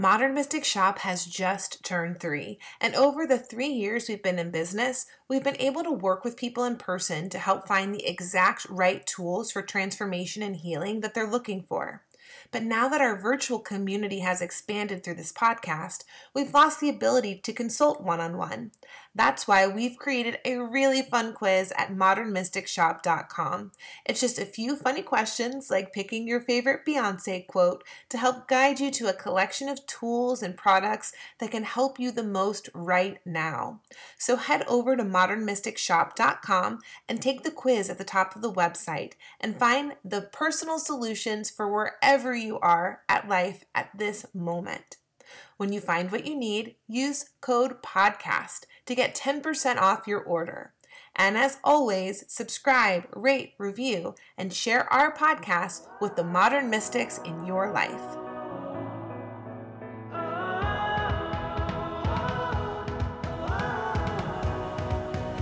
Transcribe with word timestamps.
Modern 0.00 0.32
Mystic 0.32 0.64
Shop 0.64 1.00
has 1.00 1.24
just 1.24 1.84
turned 1.84 2.20
three, 2.20 2.60
and 2.80 2.94
over 2.94 3.26
the 3.26 3.36
three 3.36 3.66
years 3.66 4.08
we've 4.08 4.22
been 4.22 4.38
in 4.38 4.52
business, 4.52 5.06
we've 5.28 5.42
been 5.42 5.60
able 5.60 5.82
to 5.82 5.90
work 5.90 6.22
with 6.22 6.36
people 6.36 6.62
in 6.62 6.76
person 6.76 7.28
to 7.30 7.38
help 7.40 7.66
find 7.66 7.92
the 7.92 8.06
exact 8.06 8.64
right 8.70 9.04
tools 9.04 9.50
for 9.50 9.60
transformation 9.60 10.40
and 10.40 10.58
healing 10.58 11.00
that 11.00 11.14
they're 11.14 11.28
looking 11.28 11.64
for. 11.64 12.04
But 12.52 12.62
now 12.62 12.88
that 12.88 13.00
our 13.00 13.18
virtual 13.20 13.58
community 13.58 14.20
has 14.20 14.40
expanded 14.40 15.02
through 15.02 15.16
this 15.16 15.32
podcast, 15.32 16.04
we've 16.32 16.54
lost 16.54 16.78
the 16.78 16.90
ability 16.90 17.40
to 17.42 17.52
consult 17.52 18.00
one 18.00 18.20
on 18.20 18.36
one. 18.36 18.70
That's 19.18 19.48
why 19.48 19.66
we've 19.66 19.98
created 19.98 20.38
a 20.44 20.58
really 20.58 21.02
fun 21.02 21.32
quiz 21.32 21.72
at 21.76 21.92
modernmysticshop.com. 21.92 23.72
It's 24.06 24.20
just 24.20 24.38
a 24.38 24.46
few 24.46 24.76
funny 24.76 25.02
questions 25.02 25.72
like 25.72 25.92
picking 25.92 26.28
your 26.28 26.40
favorite 26.40 26.86
Beyonce 26.86 27.44
quote 27.48 27.82
to 28.10 28.16
help 28.16 28.46
guide 28.46 28.78
you 28.78 28.92
to 28.92 29.08
a 29.08 29.12
collection 29.12 29.68
of 29.68 29.84
tools 29.86 30.40
and 30.40 30.56
products 30.56 31.12
that 31.40 31.50
can 31.50 31.64
help 31.64 31.98
you 31.98 32.12
the 32.12 32.22
most 32.22 32.70
right 32.72 33.18
now. 33.26 33.80
So 34.16 34.36
head 34.36 34.62
over 34.68 34.94
to 34.94 35.02
modernmysticshop.com 35.02 36.78
and 37.08 37.20
take 37.20 37.42
the 37.42 37.50
quiz 37.50 37.90
at 37.90 37.98
the 37.98 38.04
top 38.04 38.36
of 38.36 38.42
the 38.42 38.52
website 38.52 39.14
and 39.40 39.58
find 39.58 39.96
the 40.04 40.22
personal 40.32 40.78
solutions 40.78 41.50
for 41.50 41.68
wherever 41.68 42.36
you 42.36 42.60
are 42.60 43.00
at 43.08 43.28
life 43.28 43.64
at 43.74 43.90
this 43.98 44.26
moment. 44.32 44.98
When 45.58 45.72
you 45.72 45.80
find 45.80 46.12
what 46.12 46.24
you 46.24 46.36
need, 46.36 46.76
use 46.86 47.30
code 47.40 47.82
PODCAST 47.82 48.60
to 48.86 48.94
get 48.94 49.16
10% 49.16 49.76
off 49.78 50.06
your 50.06 50.20
order. 50.20 50.72
And 51.16 51.36
as 51.36 51.58
always, 51.64 52.24
subscribe, 52.28 53.08
rate, 53.12 53.54
review, 53.58 54.14
and 54.36 54.52
share 54.52 54.84
our 54.92 55.12
podcast 55.12 55.88
with 56.00 56.14
the 56.14 56.22
modern 56.22 56.70
mystics 56.70 57.18
in 57.24 57.44
your 57.44 57.72
life. 57.72 57.90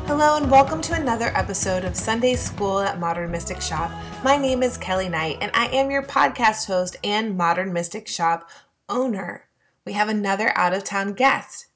Hello, 0.07 0.39
and 0.39 0.51
welcome 0.51 0.81
to 0.81 0.95
another 0.95 1.31
episode 1.35 1.85
of 1.85 1.95
Sunday 1.95 2.37
School 2.37 2.81
at 2.81 2.99
Modern 2.99 3.31
Mystic 3.31 3.61
Shop. 3.61 3.91
My 4.25 4.39
name 4.39 4.63
is 4.63 4.79
Kelly 4.79 5.11
Knight, 5.11 5.37
and 5.43 5.51
I 5.53 5.67
am 5.67 5.91
your 5.91 6.05
podcast 6.05 6.69
host 6.69 6.97
and 7.05 7.37
Modern 7.37 7.71
Mystic 7.71 8.09
Shop 8.09 8.49
owner 8.89 9.46
we 9.87 9.93
have 9.93 10.09
another 10.09 10.53
out 10.59 10.75
of 10.75 10.85
town 10.85 11.15
guest. 11.15 11.69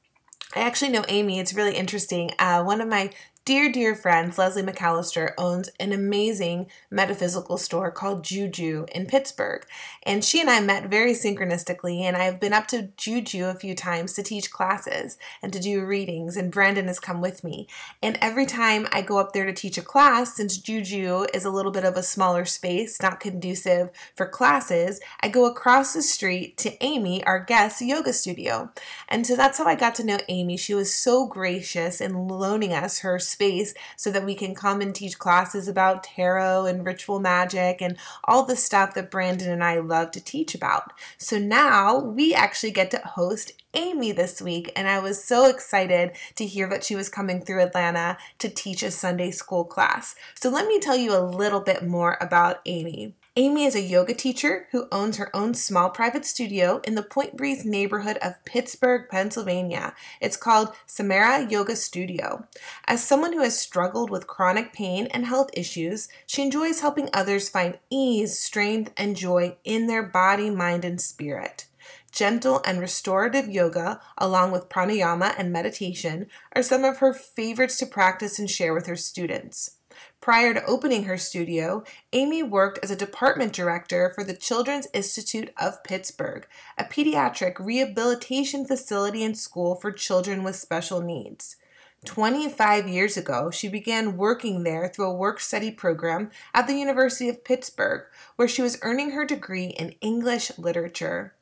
I 0.54 0.60
actually 0.60 0.90
know 0.90 1.04
Amy. 1.08 1.38
It's 1.38 1.54
really 1.54 1.76
interesting. 1.76 2.32
Uh, 2.38 2.62
one 2.62 2.80
of 2.80 2.88
my 2.88 3.10
dear, 3.44 3.72
dear 3.72 3.94
friends, 3.94 4.38
Leslie 4.38 4.62
McAllister, 4.62 5.32
owns 5.38 5.70
an 5.80 5.92
amazing 5.92 6.66
metaphysical 6.90 7.56
store 7.56 7.90
called 7.90 8.22
Juju 8.24 8.86
in 8.92 9.06
Pittsburgh. 9.06 9.64
And 10.02 10.24
she 10.24 10.40
and 10.40 10.50
I 10.50 10.60
met 10.60 10.88
very 10.88 11.12
synchronistically, 11.12 12.00
and 12.00 12.16
I've 12.16 12.40
been 12.40 12.52
up 12.52 12.66
to 12.68 12.90
Juju 12.96 13.46
a 13.46 13.54
few 13.54 13.74
times 13.74 14.12
to 14.14 14.22
teach 14.22 14.50
classes 14.50 15.16
and 15.42 15.52
to 15.52 15.58
do 15.58 15.84
readings, 15.84 16.36
and 16.36 16.52
Brandon 16.52 16.86
has 16.86 17.00
come 17.00 17.20
with 17.20 17.42
me. 17.42 17.66
And 18.02 18.18
every 18.20 18.46
time 18.46 18.86
I 18.92 19.02
go 19.02 19.18
up 19.18 19.32
there 19.32 19.46
to 19.46 19.52
teach 19.52 19.78
a 19.78 19.82
class, 19.82 20.36
since 20.36 20.58
Juju 20.58 21.26
is 21.32 21.44
a 21.44 21.50
little 21.50 21.72
bit 21.72 21.84
of 21.84 21.96
a 21.96 22.02
smaller 22.02 22.44
space, 22.44 23.00
not 23.00 23.20
conducive 23.20 23.90
for 24.14 24.26
classes, 24.26 25.00
I 25.22 25.28
go 25.28 25.46
across 25.46 25.94
the 25.94 26.02
street 26.02 26.56
to 26.58 26.82
Amy, 26.84 27.24
our 27.24 27.40
guest 27.40 27.80
yoga 27.80 28.12
studio. 28.12 28.70
And 29.08 29.26
so 29.26 29.36
that's 29.36 29.58
how 29.58 29.64
I 29.64 29.74
got 29.74 29.94
to 29.96 30.04
know 30.04 30.18
Amy. 30.28 30.56
She 30.56 30.74
was 30.74 30.94
so 30.94 31.26
gracious 31.26 32.00
in 32.00 32.28
loaning 32.28 32.72
us 32.72 33.00
her 33.00 33.18
space 33.30 33.74
so 33.96 34.10
that 34.10 34.24
we 34.24 34.34
can 34.34 34.54
come 34.54 34.80
and 34.80 34.94
teach 34.94 35.18
classes 35.18 35.68
about 35.68 36.04
tarot 36.04 36.66
and 36.66 36.84
ritual 36.84 37.20
magic 37.20 37.80
and 37.80 37.96
all 38.24 38.44
the 38.44 38.56
stuff 38.56 38.94
that 38.94 39.10
Brandon 39.10 39.50
and 39.50 39.64
I 39.64 39.78
love 39.78 40.10
to 40.12 40.20
teach 40.20 40.54
about. 40.54 40.92
So 41.16 41.38
now 41.38 41.98
we 41.98 42.34
actually 42.34 42.72
get 42.72 42.90
to 42.90 42.98
host 42.98 43.52
Amy 43.74 44.10
this 44.12 44.42
week, 44.42 44.72
and 44.74 44.88
I 44.88 44.98
was 44.98 45.22
so 45.22 45.48
excited 45.48 46.12
to 46.34 46.44
hear 46.44 46.68
that 46.68 46.82
she 46.82 46.96
was 46.96 47.08
coming 47.08 47.40
through 47.40 47.62
Atlanta 47.62 48.18
to 48.38 48.48
teach 48.48 48.82
a 48.82 48.90
Sunday 48.90 49.30
school 49.30 49.64
class. 49.64 50.16
So, 50.34 50.50
let 50.50 50.66
me 50.66 50.80
tell 50.80 50.96
you 50.96 51.16
a 51.16 51.22
little 51.22 51.60
bit 51.60 51.86
more 51.86 52.18
about 52.20 52.60
Amy. 52.66 53.14
Amy 53.36 53.64
is 53.64 53.76
a 53.76 53.80
yoga 53.80 54.12
teacher 54.12 54.66
who 54.72 54.88
owns 54.90 55.16
her 55.16 55.34
own 55.36 55.54
small 55.54 55.88
private 55.88 56.26
studio 56.26 56.80
in 56.82 56.96
the 56.96 57.02
Point 57.02 57.36
Breeze 57.36 57.64
neighborhood 57.64 58.18
of 58.20 58.44
Pittsburgh, 58.44 59.08
Pennsylvania. 59.08 59.94
It's 60.20 60.36
called 60.36 60.74
Samara 60.84 61.48
Yoga 61.48 61.76
Studio. 61.76 62.48
As 62.88 63.04
someone 63.04 63.32
who 63.32 63.42
has 63.42 63.56
struggled 63.56 64.10
with 64.10 64.26
chronic 64.26 64.72
pain 64.72 65.06
and 65.12 65.26
health 65.26 65.50
issues, 65.52 66.08
she 66.26 66.42
enjoys 66.42 66.80
helping 66.80 67.08
others 67.14 67.48
find 67.48 67.78
ease, 67.88 68.36
strength, 68.36 68.92
and 68.96 69.14
joy 69.14 69.56
in 69.62 69.86
their 69.86 70.02
body, 70.02 70.50
mind, 70.50 70.84
and 70.84 71.00
spirit. 71.00 71.66
Gentle 72.10 72.60
and 72.64 72.80
restorative 72.80 73.48
yoga, 73.48 74.00
along 74.18 74.50
with 74.50 74.68
pranayama 74.68 75.34
and 75.38 75.52
meditation, 75.52 76.26
are 76.56 76.64
some 76.64 76.82
of 76.82 76.98
her 76.98 77.14
favorites 77.14 77.76
to 77.76 77.86
practice 77.86 78.40
and 78.40 78.50
share 78.50 78.74
with 78.74 78.86
her 78.86 78.96
students. 78.96 79.76
Prior 80.20 80.52
to 80.52 80.64
opening 80.66 81.04
her 81.04 81.16
studio, 81.16 81.82
Amy 82.12 82.42
worked 82.42 82.78
as 82.82 82.90
a 82.90 82.96
department 82.96 83.54
director 83.54 84.12
for 84.14 84.22
the 84.22 84.36
Children's 84.36 84.86
Institute 84.92 85.50
of 85.56 85.82
Pittsburgh, 85.82 86.46
a 86.76 86.84
pediatric 86.84 87.58
rehabilitation 87.58 88.66
facility 88.66 89.24
and 89.24 89.36
school 89.36 89.76
for 89.76 89.90
children 89.90 90.42
with 90.42 90.56
special 90.56 91.00
needs. 91.00 91.56
25 92.04 92.86
years 92.86 93.16
ago, 93.16 93.50
she 93.50 93.68
began 93.68 94.18
working 94.18 94.62
there 94.62 94.88
through 94.88 95.06
a 95.06 95.14
work 95.14 95.40
study 95.40 95.70
program 95.70 96.30
at 96.52 96.66
the 96.66 96.74
University 96.74 97.30
of 97.30 97.42
Pittsburgh, 97.42 98.02
where 98.36 98.48
she 98.48 98.60
was 98.60 98.78
earning 98.82 99.12
her 99.12 99.24
degree 99.24 99.68
in 99.68 99.94
English 100.02 100.52
literature. 100.58 101.34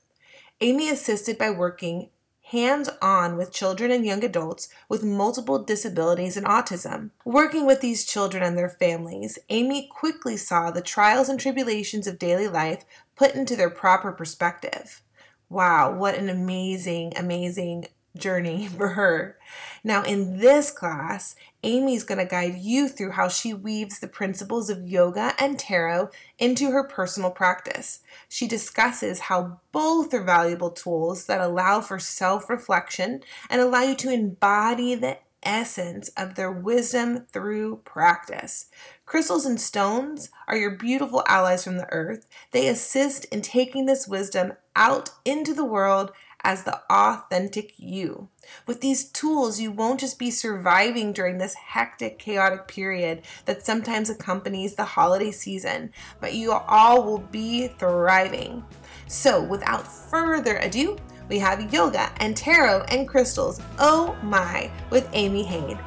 Amy 0.60 0.88
assisted 0.88 1.36
by 1.36 1.50
working 1.50 2.10
hands 2.50 2.88
on 3.02 3.36
with 3.36 3.52
children 3.52 3.90
and 3.90 4.06
young 4.06 4.24
adults 4.24 4.68
with 4.88 5.04
multiple 5.04 5.62
disabilities 5.62 6.36
and 6.36 6.46
autism. 6.46 7.10
Working 7.24 7.66
with 7.66 7.82
these 7.82 8.06
children 8.06 8.42
and 8.42 8.56
their 8.56 8.70
families, 8.70 9.38
Amy 9.50 9.86
quickly 9.90 10.36
saw 10.36 10.70
the 10.70 10.80
trials 10.80 11.28
and 11.28 11.38
tribulations 11.38 12.06
of 12.06 12.18
daily 12.18 12.48
life 12.48 12.84
put 13.16 13.34
into 13.34 13.54
their 13.54 13.68
proper 13.68 14.12
perspective. 14.12 15.02
Wow, 15.50 15.92
what 15.92 16.14
an 16.14 16.30
amazing, 16.30 17.12
amazing 17.16 17.86
journey 18.18 18.66
for 18.76 18.88
her. 18.88 19.38
Now, 19.82 20.02
in 20.02 20.38
this 20.38 20.70
class, 20.70 21.34
Amy's 21.62 22.04
going 22.04 22.18
to 22.18 22.24
guide 22.24 22.58
you 22.58 22.88
through 22.88 23.12
how 23.12 23.28
she 23.28 23.52
weaves 23.54 23.98
the 23.98 24.08
principles 24.08 24.70
of 24.70 24.86
yoga 24.86 25.34
and 25.38 25.58
tarot 25.58 26.10
into 26.38 26.70
her 26.70 26.84
personal 26.84 27.30
practice. 27.30 28.00
She 28.28 28.46
discusses 28.46 29.20
how 29.20 29.60
both 29.72 30.12
are 30.14 30.22
valuable 30.22 30.70
tools 30.70 31.26
that 31.26 31.40
allow 31.40 31.80
for 31.80 31.98
self 31.98 32.48
reflection 32.50 33.22
and 33.50 33.60
allow 33.60 33.82
you 33.82 33.94
to 33.96 34.12
embody 34.12 34.94
the 34.94 35.18
essence 35.42 36.08
of 36.16 36.34
their 36.34 36.50
wisdom 36.50 37.26
through 37.32 37.76
practice. 37.84 38.66
Crystals 39.06 39.46
and 39.46 39.60
stones 39.60 40.30
are 40.46 40.56
your 40.56 40.72
beautiful 40.72 41.22
allies 41.26 41.64
from 41.64 41.76
the 41.76 41.90
earth. 41.92 42.26
They 42.50 42.68
assist 42.68 43.24
in 43.26 43.42
taking 43.42 43.86
this 43.86 44.06
wisdom 44.06 44.54
out 44.76 45.10
into 45.24 45.54
the 45.54 45.64
world 45.64 46.12
as 46.48 46.62
the 46.62 46.80
authentic 46.90 47.74
you. 47.76 48.26
With 48.66 48.80
these 48.80 49.04
tools, 49.04 49.60
you 49.60 49.70
won't 49.70 50.00
just 50.00 50.18
be 50.18 50.30
surviving 50.30 51.12
during 51.12 51.36
this 51.36 51.52
hectic, 51.52 52.18
chaotic 52.18 52.66
period 52.66 53.20
that 53.44 53.66
sometimes 53.66 54.08
accompanies 54.08 54.74
the 54.74 54.84
holiday 54.84 55.30
season, 55.30 55.92
but 56.20 56.32
you 56.32 56.52
all 56.52 57.04
will 57.04 57.18
be 57.18 57.68
thriving. 57.68 58.64
So, 59.08 59.44
without 59.44 59.86
further 59.86 60.56
ado, 60.56 60.96
we 61.28 61.38
have 61.38 61.70
yoga 61.70 62.10
and 62.16 62.34
tarot 62.34 62.84
and 62.88 63.06
crystals. 63.06 63.60
Oh 63.78 64.16
my, 64.22 64.70
with 64.88 65.06
Amy 65.12 65.42
Haid. 65.42 65.78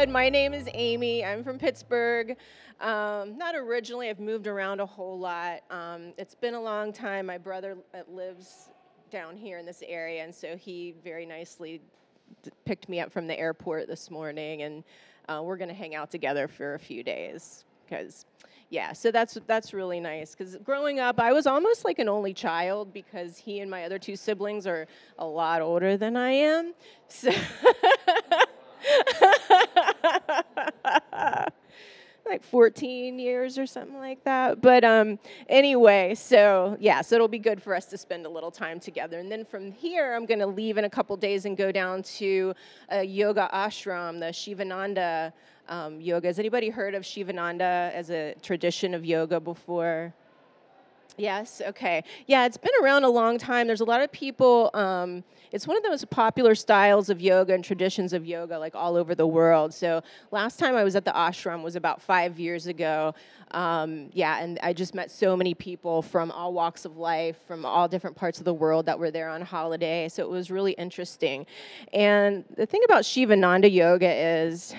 Said, 0.00 0.08
my 0.08 0.30
name 0.30 0.54
is 0.54 0.66
Amy. 0.72 1.22
I'm 1.22 1.44
from 1.44 1.58
Pittsburgh. 1.58 2.34
Um, 2.80 3.36
not 3.36 3.54
originally, 3.54 4.08
I've 4.08 4.18
moved 4.18 4.46
around 4.46 4.80
a 4.80 4.86
whole 4.86 5.18
lot. 5.18 5.60
Um, 5.70 6.14
it's 6.16 6.34
been 6.34 6.54
a 6.54 6.60
long 6.60 6.90
time. 6.90 7.26
My 7.26 7.36
brother 7.36 7.76
uh, 7.92 7.98
lives 8.08 8.70
down 9.10 9.36
here 9.36 9.58
in 9.58 9.66
this 9.66 9.82
area, 9.86 10.24
and 10.24 10.34
so 10.34 10.56
he 10.56 10.94
very 11.04 11.26
nicely 11.26 11.82
picked 12.64 12.88
me 12.88 12.98
up 12.98 13.12
from 13.12 13.26
the 13.26 13.38
airport 13.38 13.88
this 13.88 14.10
morning, 14.10 14.62
and 14.62 14.84
uh, 15.28 15.42
we're 15.42 15.58
going 15.58 15.68
to 15.68 15.74
hang 15.74 15.94
out 15.94 16.10
together 16.10 16.48
for 16.48 16.76
a 16.76 16.78
few 16.78 17.02
days 17.02 17.66
because 17.84 18.24
yeah 18.70 18.92
so 18.92 19.10
that's 19.10 19.36
that's 19.48 19.74
really 19.74 19.98
nice 19.98 20.32
because 20.32 20.56
growing 20.58 21.00
up 21.00 21.18
i 21.18 21.32
was 21.32 21.44
almost 21.44 21.84
like 21.84 21.98
an 21.98 22.08
only 22.08 22.32
child 22.32 22.92
because 22.92 23.36
he 23.36 23.58
and 23.58 23.68
my 23.68 23.84
other 23.84 23.98
two 23.98 24.14
siblings 24.14 24.64
are 24.64 24.86
a 25.18 25.26
lot 25.26 25.60
older 25.60 25.96
than 25.96 26.16
i 26.16 26.30
am 26.30 26.72
so 27.08 27.32
like 32.30 32.44
14 32.44 33.18
years 33.18 33.58
or 33.58 33.66
something 33.66 33.98
like 33.98 34.22
that. 34.24 34.60
But 34.60 34.84
um, 34.84 35.18
anyway, 35.48 36.14
so 36.14 36.76
yeah, 36.80 37.02
so 37.02 37.16
it'll 37.16 37.28
be 37.28 37.40
good 37.40 37.60
for 37.60 37.74
us 37.74 37.86
to 37.86 37.98
spend 37.98 38.24
a 38.24 38.28
little 38.28 38.52
time 38.52 38.78
together. 38.78 39.18
And 39.18 39.30
then 39.30 39.44
from 39.44 39.72
here, 39.72 40.14
I'm 40.14 40.26
going 40.26 40.38
to 40.38 40.46
leave 40.46 40.78
in 40.78 40.84
a 40.84 40.90
couple 40.90 41.16
days 41.16 41.44
and 41.44 41.56
go 41.56 41.72
down 41.72 42.02
to 42.04 42.54
a 42.88 43.02
yoga 43.02 43.50
ashram, 43.52 44.20
the 44.20 44.32
Shivananda 44.32 45.32
um, 45.68 46.00
yoga. 46.00 46.28
Has 46.28 46.38
anybody 46.38 46.68
heard 46.68 46.94
of 46.94 47.04
Shivananda 47.04 47.90
as 47.92 48.10
a 48.10 48.34
tradition 48.42 48.94
of 48.94 49.04
yoga 49.04 49.40
before? 49.40 50.14
Yes, 51.20 51.60
okay. 51.66 52.02
Yeah, 52.26 52.46
it's 52.46 52.56
been 52.56 52.72
around 52.82 53.04
a 53.04 53.10
long 53.10 53.36
time. 53.36 53.66
There's 53.66 53.82
a 53.82 53.84
lot 53.84 54.00
of 54.00 54.10
people, 54.10 54.70
um, 54.72 55.22
it's 55.52 55.66
one 55.66 55.76
of 55.76 55.82
the 55.82 55.90
most 55.90 56.08
popular 56.08 56.54
styles 56.54 57.10
of 57.10 57.20
yoga 57.20 57.52
and 57.52 57.62
traditions 57.62 58.14
of 58.14 58.24
yoga, 58.24 58.58
like 58.58 58.74
all 58.74 58.96
over 58.96 59.14
the 59.14 59.26
world. 59.26 59.74
So, 59.74 60.02
last 60.30 60.58
time 60.58 60.76
I 60.76 60.82
was 60.82 60.96
at 60.96 61.04
the 61.04 61.10
ashram 61.10 61.62
was 61.62 61.76
about 61.76 62.00
five 62.00 62.40
years 62.40 62.68
ago. 62.68 63.14
Um, 63.50 64.08
yeah, 64.14 64.42
and 64.42 64.58
I 64.62 64.72
just 64.72 64.94
met 64.94 65.10
so 65.10 65.36
many 65.36 65.52
people 65.52 66.00
from 66.00 66.30
all 66.30 66.54
walks 66.54 66.86
of 66.86 66.96
life, 66.96 67.36
from 67.46 67.66
all 67.66 67.86
different 67.86 68.16
parts 68.16 68.38
of 68.38 68.46
the 68.46 68.54
world 68.54 68.86
that 68.86 68.98
were 68.98 69.10
there 69.10 69.28
on 69.28 69.42
holiday. 69.42 70.08
So, 70.08 70.22
it 70.22 70.30
was 70.30 70.50
really 70.50 70.72
interesting. 70.72 71.44
And 71.92 72.44
the 72.56 72.64
thing 72.64 72.80
about 72.86 73.04
Shivananda 73.04 73.68
yoga 73.68 74.10
is, 74.10 74.74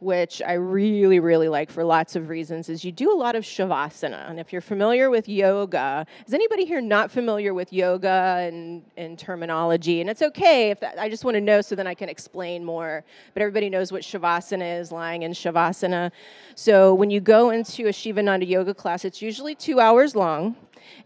which 0.00 0.42
I 0.42 0.54
really, 0.54 1.18
really 1.18 1.48
like 1.48 1.70
for 1.70 1.84
lots 1.84 2.16
of 2.16 2.28
reasons, 2.28 2.68
is 2.68 2.84
you 2.84 2.92
do 2.92 3.12
a 3.12 3.16
lot 3.16 3.36
of 3.36 3.44
shavasana. 3.44 4.28
And 4.28 4.38
if 4.38 4.52
you're 4.52 4.60
familiar 4.60 5.08
with 5.08 5.28
yoga, 5.28 6.06
is 6.26 6.34
anybody 6.34 6.64
here 6.64 6.80
not 6.80 7.10
familiar 7.10 7.54
with 7.54 7.72
yoga 7.72 8.46
and, 8.46 8.82
and 8.96 9.18
terminology? 9.18 10.00
And 10.00 10.10
it's 10.10 10.22
okay 10.22 10.70
if 10.70 10.80
that, 10.80 10.98
I 10.98 11.08
just 11.08 11.24
want 11.24 11.36
to 11.36 11.40
know 11.40 11.60
so 11.60 11.74
then 11.74 11.86
I 11.86 11.94
can 11.94 12.08
explain 12.08 12.64
more. 12.64 13.04
But 13.32 13.42
everybody 13.42 13.70
knows 13.70 13.92
what 13.92 14.02
shavasana 14.02 14.80
is, 14.80 14.92
lying 14.92 15.22
in 15.22 15.32
shavasana. 15.32 16.10
So 16.54 16.92
when 16.94 17.10
you 17.10 17.20
go 17.20 17.50
into 17.50 17.86
a 17.88 17.92
Shivananda 17.92 18.46
yoga 18.46 18.74
class, 18.74 19.04
it's 19.04 19.22
usually 19.22 19.54
two 19.54 19.80
hours 19.80 20.14
long. 20.14 20.56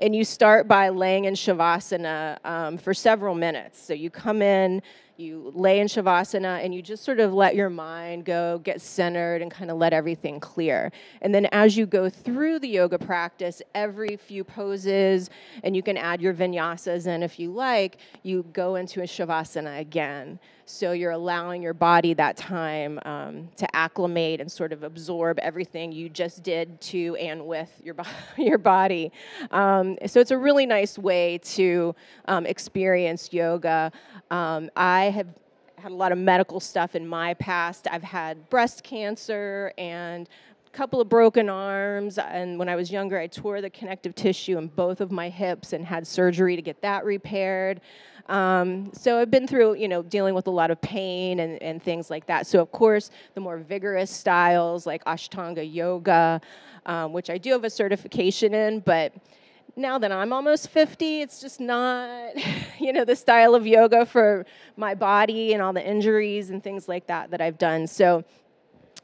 And 0.01 0.15
you 0.15 0.25
start 0.25 0.67
by 0.67 0.89
laying 0.89 1.27
in 1.27 1.35
shavasana 1.35 2.45
um, 2.45 2.79
for 2.79 2.93
several 2.93 3.35
minutes. 3.35 3.81
So 3.81 3.95
you 3.95 4.11
come 4.11 4.43
in, 4.43 4.83
you 5.19 5.51
lay 5.55 5.81
in 5.81 5.89
shavasana 5.89 6.65
and 6.65 6.73
you 6.73 6.81
just 6.81 7.03
sort 7.03 7.19
of 7.19 7.33
let 7.35 7.57
your 7.57 7.69
mind 7.69 8.25
go, 8.25 8.61
get 8.63 8.81
centered, 8.81 9.43
and 9.43 9.51
kind 9.51 9.71
of 9.71 9.77
let 9.77 9.93
everything 9.93 10.39
clear. 10.39 10.93
And 11.23 11.35
then 11.35 11.47
as 11.47 11.77
you 11.77 11.87
go 11.87 12.09
through 12.09 12.61
the 12.61 12.69
yoga 12.69 12.99
practice, 12.99 13.61
every 13.75 14.17
few 14.17 14.45
poses, 14.45 15.29
and 15.65 15.75
you 15.75 15.83
can 15.83 15.97
add 15.97 16.21
your 16.21 16.35
vinyasas 16.35 17.09
in 17.09 17.25
if 17.25 17.41
you 17.41 17.51
like, 17.51 17.99
you 18.23 18.45
go 18.53 18.77
into 18.77 19.01
a 19.01 19.05
shavasana 19.05 19.81
again. 19.81 20.39
So 20.71 20.93
you're 20.93 21.13
allowing 21.13 21.63
your 21.63 21.73
body 21.73 22.13
that 22.15 22.37
time 22.37 23.01
um, 23.07 23.49
to 23.57 23.75
acclimate 23.75 24.39
and 24.39 24.53
sort 24.53 24.71
of 24.71 24.83
absorb 24.83 25.39
everything 25.39 25.93
you 25.93 26.11
just 26.11 26.43
did 26.43 26.79
to 26.83 27.17
and 27.17 27.47
with 27.47 27.71
your, 27.83 27.95
bo- 27.95 28.03
your 28.37 28.59
body. 28.59 29.11
Um, 29.51 29.97
so 30.07 30.21
it's 30.21 30.31
a 30.31 30.37
really 30.37 30.67
nice 30.67 30.99
way 30.99 31.39
to 31.39 31.95
um, 32.27 32.45
experience 32.45 33.33
yoga. 33.33 33.91
Um, 34.31 34.69
I 34.77 35.05
have 35.05 35.29
had 35.77 35.91
a 35.91 35.95
lot 35.95 36.13
of 36.13 36.19
medical 36.19 36.61
stuff 36.61 36.95
in 36.95 37.09
my 37.09 37.33
past. 37.35 37.89
I've 37.91 38.03
had 38.03 38.51
breast 38.51 38.83
cancer 38.83 39.73
and 39.79 40.29
a 40.67 40.71
couple 40.77 41.01
of 41.01 41.09
broken 41.09 41.49
arms 41.49 42.19
and 42.19 42.59
when 42.59 42.69
i 42.69 42.77
was 42.77 42.91
younger 42.93 43.19
i 43.19 43.27
tore 43.27 43.63
the 43.63 43.71
connective 43.71 44.15
tissue 44.15 44.59
in 44.59 44.69
both 44.69 45.01
of 45.01 45.11
my 45.11 45.31
hips 45.31 45.73
and 45.73 45.83
had 45.83 46.07
surgery 46.07 46.57
to 46.57 46.63
get 46.63 46.81
that 46.83 47.07
repaired 47.07 47.81
um, 48.29 48.91
so 48.93 49.21
I've 49.21 49.31
been 49.31 49.47
through, 49.47 49.75
you 49.75 49.89
know, 49.89 50.03
dealing 50.03 50.35
with 50.35 50.47
a 50.47 50.51
lot 50.51 50.71
of 50.71 50.81
pain 50.81 51.41
and, 51.41 51.61
and 51.63 51.83
things 51.83 52.11
like 52.11 52.27
that. 52.27 52.47
So 52.47 52.61
of 52.61 52.71
course, 52.73 53.11
the 53.35 53.41
more 53.41 53.59
vigorous 53.59 54.11
styles 54.11 54.87
like 54.87 55.05
Ashtanga 55.05 55.63
yoga, 55.73 56.41
um, 56.87 57.13
which 57.13 57.31
I 57.31 57.39
do 57.39 57.53
have 57.53 57.65
a 57.65 57.71
certification 57.71 58.55
in, 58.55 58.81
but 58.81 59.15
now 59.77 59.99
that 59.99 60.13
I'm 60.13 60.33
almost 60.33 60.69
50, 60.71 61.23
it's 61.23 61.41
just 61.41 61.61
not, 61.61 62.33
you 62.79 62.93
know, 62.93 63.05
the 63.05 63.17
style 63.17 63.55
of 63.55 63.67
yoga 63.67 64.05
for 64.05 64.45
my 64.77 64.95
body 64.95 65.55
and 65.55 65.63
all 65.63 65.73
the 65.73 65.87
injuries 65.87 66.51
and 66.51 66.63
things 66.63 66.89
like 66.89 67.07
that 67.07 67.31
that 67.31 67.41
I've 67.41 67.59
done. 67.59 67.87
So 67.87 68.25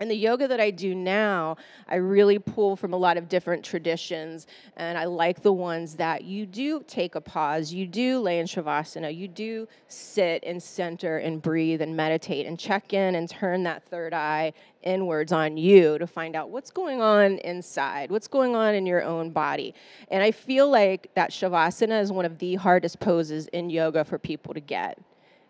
and 0.00 0.10
the 0.10 0.16
yoga 0.16 0.48
that 0.48 0.60
I 0.60 0.70
do 0.70 0.94
now, 0.94 1.56
I 1.88 1.96
really 1.96 2.38
pull 2.38 2.74
from 2.74 2.92
a 2.92 2.96
lot 2.96 3.16
of 3.16 3.28
different 3.28 3.64
traditions, 3.64 4.48
and 4.76 4.98
I 4.98 5.04
like 5.04 5.40
the 5.42 5.52
ones 5.52 5.94
that 5.96 6.24
you 6.24 6.46
do 6.46 6.82
take 6.88 7.14
a 7.14 7.20
pause, 7.20 7.72
you 7.72 7.86
do 7.86 8.18
lay 8.18 8.40
in 8.40 8.46
shavasana, 8.46 9.16
you 9.16 9.28
do 9.28 9.68
sit 9.86 10.42
and 10.44 10.60
center 10.60 11.18
and 11.18 11.40
breathe 11.40 11.80
and 11.80 11.96
meditate 11.96 12.46
and 12.46 12.58
check 12.58 12.92
in 12.92 13.14
and 13.14 13.30
turn 13.30 13.62
that 13.62 13.84
third 13.84 14.12
eye 14.12 14.52
inwards 14.82 15.32
on 15.32 15.56
you 15.56 15.96
to 15.98 16.06
find 16.06 16.34
out 16.34 16.50
what's 16.50 16.72
going 16.72 17.00
on 17.00 17.38
inside, 17.38 18.10
what's 18.10 18.28
going 18.28 18.56
on 18.56 18.74
in 18.74 18.86
your 18.86 19.02
own 19.04 19.30
body. 19.30 19.74
And 20.08 20.22
I 20.22 20.32
feel 20.32 20.68
like 20.68 21.08
that 21.14 21.30
shavasana 21.30 22.02
is 22.02 22.10
one 22.10 22.24
of 22.24 22.38
the 22.38 22.56
hardest 22.56 22.98
poses 22.98 23.46
in 23.48 23.70
yoga 23.70 24.04
for 24.04 24.18
people 24.18 24.54
to 24.54 24.60
get 24.60 24.98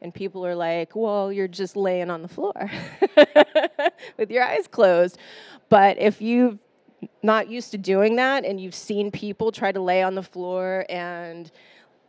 and 0.05 0.13
people 0.13 0.45
are 0.45 0.55
like, 0.55 0.95
well, 0.95 1.33
you're 1.33 1.49
just 1.49 1.77
laying 1.77 2.11
on 2.11 2.21
the 2.21 2.29
floor 2.29 2.71
with 4.19 4.31
your 4.31 4.45
eyes 4.45 4.69
closed. 4.69 5.17
But 5.71 5.99
if 5.99 6.21
you've 6.21 6.59
not 7.23 7.49
used 7.49 7.71
to 7.71 7.79
doing 7.79 8.17
that 8.17 8.45
and 8.45 8.61
you've 8.61 8.75
seen 8.75 9.11
people 9.11 9.51
try 9.51 9.73
to 9.73 9.81
lay 9.81 10.03
on 10.03 10.15
the 10.15 10.23
floor 10.23 10.85
and 10.91 11.51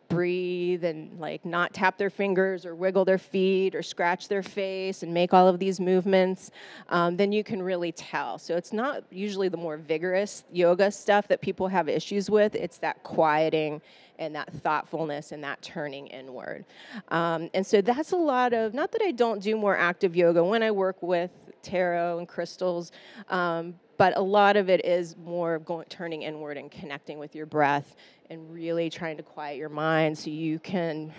breathe 0.09 0.83
and 0.83 1.17
like 1.21 1.45
not 1.45 1.73
tap 1.73 1.97
their 1.97 2.09
fingers 2.09 2.65
or 2.65 2.75
wiggle 2.75 3.05
their 3.05 3.17
feet 3.17 3.73
or 3.73 3.81
scratch 3.81 4.27
their 4.27 4.43
face 4.43 5.01
and 5.01 5.13
make 5.13 5.33
all 5.33 5.47
of 5.47 5.57
these 5.57 5.79
movements, 5.79 6.51
um, 6.89 7.15
then 7.15 7.31
you 7.31 7.45
can 7.45 7.63
really 7.63 7.93
tell. 7.93 8.37
So 8.37 8.57
it's 8.57 8.73
not 8.73 9.05
usually 9.09 9.47
the 9.47 9.57
more 9.57 9.77
vigorous 9.77 10.43
yoga 10.51 10.91
stuff 10.91 11.29
that 11.29 11.39
people 11.41 11.69
have 11.69 11.87
issues 11.87 12.29
with, 12.29 12.55
it's 12.55 12.77
that 12.79 13.01
quieting 13.03 13.81
and 14.19 14.35
that 14.35 14.51
thoughtfulness 14.53 15.31
and 15.31 15.43
that 15.43 15.61
turning 15.61 16.07
inward. 16.07 16.65
Um, 17.09 17.49
and 17.53 17.65
so 17.65 17.81
that's 17.81 18.11
a 18.11 18.17
lot 18.17 18.53
of, 18.53 18.73
not 18.73 18.91
that 18.91 19.01
I 19.01 19.11
don't 19.11 19.41
do 19.41 19.55
more 19.55 19.77
active 19.77 20.15
yoga 20.15 20.43
when 20.43 20.63
I 20.63 20.71
work 20.71 21.01
with 21.01 21.31
tarot 21.61 22.19
and 22.19 22.27
crystals, 22.27 22.91
um, 23.29 23.75
but 23.97 24.15
a 24.17 24.21
lot 24.21 24.57
of 24.57 24.69
it 24.69 24.85
is 24.85 25.15
more 25.17 25.59
going, 25.59 25.85
turning 25.87 26.23
inward 26.23 26.57
and 26.57 26.69
connecting 26.69 27.17
with 27.17 27.35
your 27.35 27.45
breath 27.45 27.95
and 28.29 28.53
really 28.53 28.89
trying 28.89 29.17
to 29.17 29.23
quiet 29.23 29.57
your 29.57 29.69
mind 29.69 30.17
so 30.17 30.29
you 30.29 30.59
can 30.59 31.13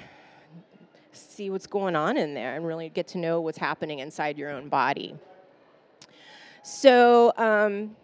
see 1.12 1.50
what's 1.50 1.66
going 1.66 1.96
on 1.96 2.16
in 2.16 2.34
there 2.34 2.56
and 2.56 2.66
really 2.66 2.88
get 2.88 3.08
to 3.08 3.18
know 3.18 3.40
what's 3.40 3.58
happening 3.58 4.00
inside 4.00 4.36
your 4.36 4.50
own 4.50 4.68
body. 4.68 5.14
So 6.62 7.32
um, 7.36 7.96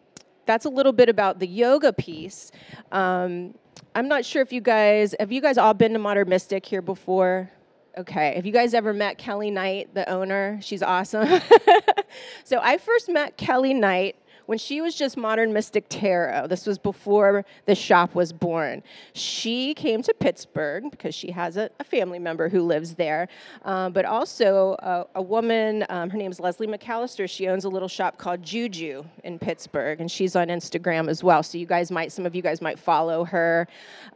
that's 0.46 0.64
a 0.64 0.68
little 0.68 0.92
bit 0.92 1.08
about 1.08 1.38
the 1.38 1.46
yoga 1.46 1.92
piece. 1.92 2.52
Um, 2.90 3.54
I'm 3.94 4.08
not 4.08 4.24
sure 4.24 4.42
if 4.42 4.52
you 4.52 4.60
guys 4.60 5.14
have 5.20 5.32
you 5.32 5.40
guys 5.40 5.58
all 5.58 5.74
been 5.74 5.92
to 5.92 5.98
Modern 5.98 6.28
Mystic 6.28 6.64
here 6.64 6.82
before. 6.82 7.50
Okay, 7.98 8.34
have 8.34 8.46
you 8.46 8.52
guys 8.52 8.72
ever 8.72 8.94
met 8.94 9.18
Kelly 9.18 9.50
Knight, 9.50 9.92
the 9.94 10.08
owner? 10.08 10.58
She's 10.62 10.82
awesome. 10.82 11.40
so 12.44 12.58
I 12.62 12.78
first 12.78 13.10
met 13.10 13.36
Kelly 13.36 13.74
Knight 13.74 14.16
when 14.52 14.58
she 14.58 14.82
was 14.82 14.94
just 14.94 15.16
Modern 15.16 15.50
Mystic 15.50 15.86
Tarot, 15.88 16.46
this 16.46 16.66
was 16.66 16.76
before 16.76 17.46
the 17.64 17.74
shop 17.74 18.14
was 18.14 18.34
born, 18.34 18.82
she 19.14 19.72
came 19.72 20.02
to 20.02 20.12
Pittsburgh 20.12 20.90
because 20.90 21.14
she 21.14 21.30
has 21.30 21.56
a, 21.56 21.70
a 21.80 21.84
family 21.84 22.18
member 22.18 22.50
who 22.50 22.60
lives 22.60 22.92
there, 22.92 23.28
um, 23.64 23.94
but 23.94 24.04
also 24.04 24.76
a, 24.80 25.06
a 25.14 25.22
woman, 25.22 25.86
um, 25.88 26.10
her 26.10 26.18
name 26.18 26.30
is 26.30 26.38
Leslie 26.38 26.66
McAllister. 26.66 27.26
She 27.26 27.48
owns 27.48 27.64
a 27.64 27.70
little 27.70 27.88
shop 27.88 28.18
called 28.18 28.42
Juju 28.42 29.02
in 29.24 29.38
Pittsburgh, 29.38 30.02
and 30.02 30.10
she's 30.10 30.36
on 30.36 30.48
Instagram 30.48 31.08
as 31.08 31.24
well. 31.24 31.42
So 31.42 31.56
you 31.56 31.64
guys 31.64 31.90
might, 31.90 32.12
some 32.12 32.26
of 32.26 32.34
you 32.34 32.42
guys 32.42 32.60
might 32.60 32.78
follow 32.78 33.24
her. 33.24 33.66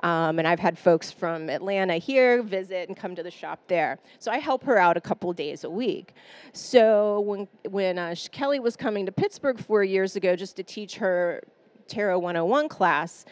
Um, 0.00 0.38
and 0.38 0.46
I've 0.46 0.60
had 0.60 0.78
folks 0.78 1.10
from 1.10 1.48
Atlanta 1.48 1.94
here 1.94 2.42
visit 2.42 2.90
and 2.90 2.96
come 2.96 3.14
to 3.16 3.22
the 3.22 3.30
shop 3.30 3.58
there. 3.68 3.98
So 4.18 4.30
I 4.30 4.36
help 4.36 4.62
her 4.64 4.76
out 4.76 4.98
a 4.98 5.00
couple 5.00 5.32
days 5.32 5.64
a 5.64 5.70
week. 5.70 6.12
So 6.52 7.20
when 7.20 7.48
when 7.70 7.98
uh, 7.98 8.14
Kelly 8.32 8.60
was 8.60 8.76
coming 8.76 9.06
to 9.06 9.12
Pittsburgh 9.12 9.58
four 9.58 9.82
years 9.82 10.14
ago 10.14 10.25
just 10.34 10.56
to 10.56 10.62
teach 10.62 10.96
her 10.96 11.42
Tarot 11.86 12.18
101 12.18 12.68
class, 12.68 13.24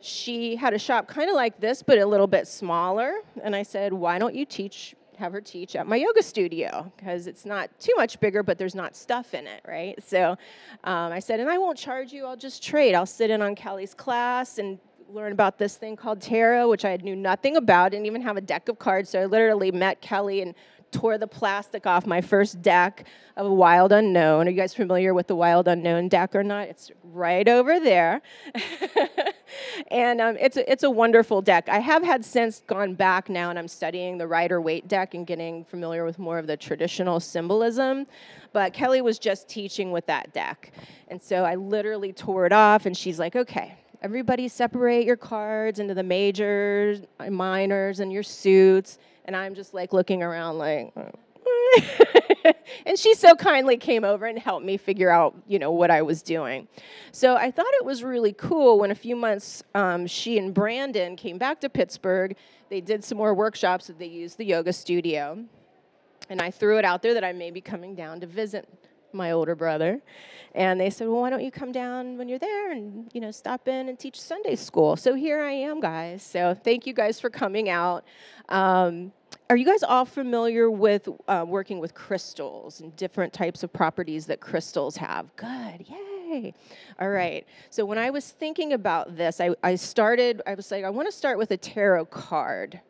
she 0.00 0.56
had 0.56 0.72
a 0.74 0.78
shop 0.78 1.08
kind 1.08 1.30
of 1.30 1.36
like 1.36 1.60
this, 1.60 1.82
but 1.82 1.98
a 1.98 2.06
little 2.06 2.26
bit 2.26 2.46
smaller. 2.48 3.20
And 3.42 3.54
I 3.54 3.62
said, 3.62 3.92
why 3.92 4.18
don't 4.18 4.34
you 4.34 4.44
teach, 4.44 4.94
have 5.18 5.32
her 5.32 5.40
teach 5.40 5.76
at 5.76 5.86
my 5.86 5.96
yoga 5.96 6.22
studio? 6.22 6.90
Because 6.96 7.26
it's 7.26 7.44
not 7.44 7.70
too 7.78 7.92
much 7.96 8.18
bigger, 8.20 8.42
but 8.42 8.58
there's 8.58 8.74
not 8.74 8.96
stuff 8.96 9.34
in 9.34 9.46
it, 9.46 9.62
right? 9.66 10.02
So 10.02 10.36
um, 10.84 11.12
I 11.12 11.18
said, 11.18 11.40
and 11.40 11.50
I 11.50 11.58
won't 11.58 11.78
charge 11.78 12.12
you, 12.12 12.26
I'll 12.26 12.36
just 12.36 12.62
trade. 12.62 12.94
I'll 12.94 13.06
sit 13.06 13.30
in 13.30 13.42
on 13.42 13.54
Kelly's 13.54 13.94
class 13.94 14.58
and 14.58 14.78
learn 15.08 15.32
about 15.32 15.58
this 15.58 15.76
thing 15.76 15.96
called 15.96 16.20
tarot, 16.20 16.68
which 16.68 16.84
I 16.84 16.96
knew 16.96 17.16
nothing 17.16 17.56
about, 17.56 17.92
didn't 17.92 18.06
even 18.06 18.22
have 18.22 18.36
a 18.36 18.40
deck 18.40 18.68
of 18.68 18.78
cards. 18.78 19.10
So 19.10 19.22
I 19.22 19.26
literally 19.26 19.70
met 19.70 20.00
Kelly 20.00 20.42
and 20.42 20.54
tore 20.90 21.18
the 21.18 21.26
plastic 21.26 21.86
off 21.86 22.06
my 22.06 22.20
first 22.20 22.62
deck 22.62 23.06
of 23.36 23.50
Wild 23.50 23.92
Unknown. 23.92 24.46
Are 24.46 24.50
you 24.50 24.56
guys 24.56 24.74
familiar 24.74 25.12
with 25.12 25.26
the 25.26 25.36
Wild 25.36 25.68
Unknown 25.68 26.08
deck 26.08 26.34
or 26.34 26.42
not? 26.42 26.68
It's 26.68 26.90
right 27.04 27.46
over 27.46 27.78
there. 27.78 28.22
and 29.88 30.20
um, 30.20 30.36
it's, 30.40 30.56
a, 30.56 30.70
it's 30.70 30.84
a 30.84 30.90
wonderful 30.90 31.42
deck. 31.42 31.68
I 31.68 31.78
have 31.80 32.02
had 32.02 32.24
since 32.24 32.62
gone 32.66 32.94
back 32.94 33.28
now 33.28 33.50
and 33.50 33.58
I'm 33.58 33.68
studying 33.68 34.16
the 34.16 34.26
Rider 34.26 34.60
Waite 34.60 34.88
deck 34.88 35.14
and 35.14 35.26
getting 35.26 35.64
familiar 35.64 36.04
with 36.04 36.18
more 36.18 36.38
of 36.38 36.46
the 36.46 36.56
traditional 36.56 37.20
symbolism. 37.20 38.06
But 38.52 38.72
Kelly 38.72 39.02
was 39.02 39.18
just 39.18 39.48
teaching 39.48 39.92
with 39.92 40.06
that 40.06 40.32
deck. 40.32 40.72
And 41.08 41.22
so 41.22 41.44
I 41.44 41.56
literally 41.56 42.12
tore 42.12 42.46
it 42.46 42.52
off 42.52 42.86
and 42.86 42.96
she's 42.96 43.18
like, 43.18 43.36
okay, 43.36 43.76
everybody 44.02 44.48
separate 44.48 45.04
your 45.04 45.16
cards 45.16 45.78
into 45.78 45.94
the 45.94 46.02
majors, 46.02 47.02
minors, 47.28 48.00
and 48.00 48.12
your 48.12 48.22
suits. 48.22 48.98
And 49.26 49.36
I'm 49.36 49.54
just 49.54 49.74
like 49.74 49.92
looking 49.92 50.22
around 50.22 50.58
like, 50.58 50.92
and 52.86 52.98
she 52.98 53.14
so 53.14 53.34
kindly 53.34 53.76
came 53.76 54.04
over 54.04 54.26
and 54.26 54.38
helped 54.38 54.64
me 54.64 54.76
figure 54.76 55.10
out, 55.10 55.34
you 55.46 55.58
know, 55.58 55.70
what 55.70 55.90
I 55.90 56.02
was 56.02 56.22
doing. 56.22 56.68
So 57.12 57.36
I 57.36 57.50
thought 57.50 57.66
it 57.74 57.84
was 57.84 58.02
really 58.02 58.32
cool 58.32 58.78
when 58.78 58.90
a 58.90 58.94
few 58.94 59.16
months 59.16 59.62
um, 59.74 60.06
she 60.06 60.38
and 60.38 60.54
Brandon 60.54 61.16
came 61.16 61.38
back 61.38 61.60
to 61.60 61.68
Pittsburgh. 61.68 62.36
They 62.68 62.80
did 62.80 63.04
some 63.04 63.18
more 63.18 63.34
workshops 63.34 63.86
that 63.88 63.98
they 63.98 64.06
used 64.06 64.38
the 64.38 64.44
yoga 64.44 64.72
studio. 64.72 65.44
And 66.28 66.40
I 66.40 66.50
threw 66.50 66.78
it 66.78 66.84
out 66.84 67.02
there 67.02 67.14
that 67.14 67.24
I 67.24 67.32
may 67.32 67.50
be 67.50 67.60
coming 67.60 67.94
down 67.94 68.20
to 68.20 68.26
visit 68.26 68.68
my 69.12 69.30
older 69.32 69.54
brother. 69.54 70.00
And 70.54 70.80
they 70.80 70.90
said, 70.90 71.08
well, 71.08 71.20
why 71.20 71.30
don't 71.30 71.44
you 71.44 71.50
come 71.50 71.70
down 71.70 72.16
when 72.18 72.28
you're 72.28 72.38
there 72.38 72.72
and, 72.72 73.10
you 73.12 73.20
know, 73.20 73.30
stop 73.30 73.68
in 73.68 73.88
and 73.88 73.98
teach 73.98 74.20
Sunday 74.20 74.56
school? 74.56 74.96
So 74.96 75.14
here 75.14 75.40
I 75.40 75.52
am, 75.52 75.80
guys. 75.80 76.22
So 76.22 76.54
thank 76.54 76.86
you 76.86 76.92
guys 76.92 77.20
for 77.20 77.30
coming 77.30 77.68
out. 77.68 78.04
Um, 78.48 79.12
are 79.48 79.56
you 79.56 79.64
guys 79.64 79.82
all 79.82 80.04
familiar 80.04 80.70
with 80.70 81.08
uh, 81.28 81.44
working 81.46 81.78
with 81.78 81.94
crystals 81.94 82.80
and 82.80 82.94
different 82.96 83.32
types 83.32 83.62
of 83.62 83.72
properties 83.72 84.26
that 84.26 84.40
crystals 84.40 84.96
have? 84.96 85.34
Good, 85.36 85.86
yay. 85.88 86.52
All 86.98 87.10
right. 87.10 87.46
So 87.70 87.84
when 87.84 87.98
I 87.98 88.10
was 88.10 88.28
thinking 88.30 88.72
about 88.72 89.16
this, 89.16 89.40
I, 89.40 89.50
I 89.62 89.76
started, 89.76 90.42
I 90.46 90.54
was 90.54 90.70
like, 90.72 90.84
I 90.84 90.90
want 90.90 91.06
to 91.06 91.12
start 91.12 91.38
with 91.38 91.52
a 91.52 91.56
tarot 91.56 92.06
card. 92.06 92.80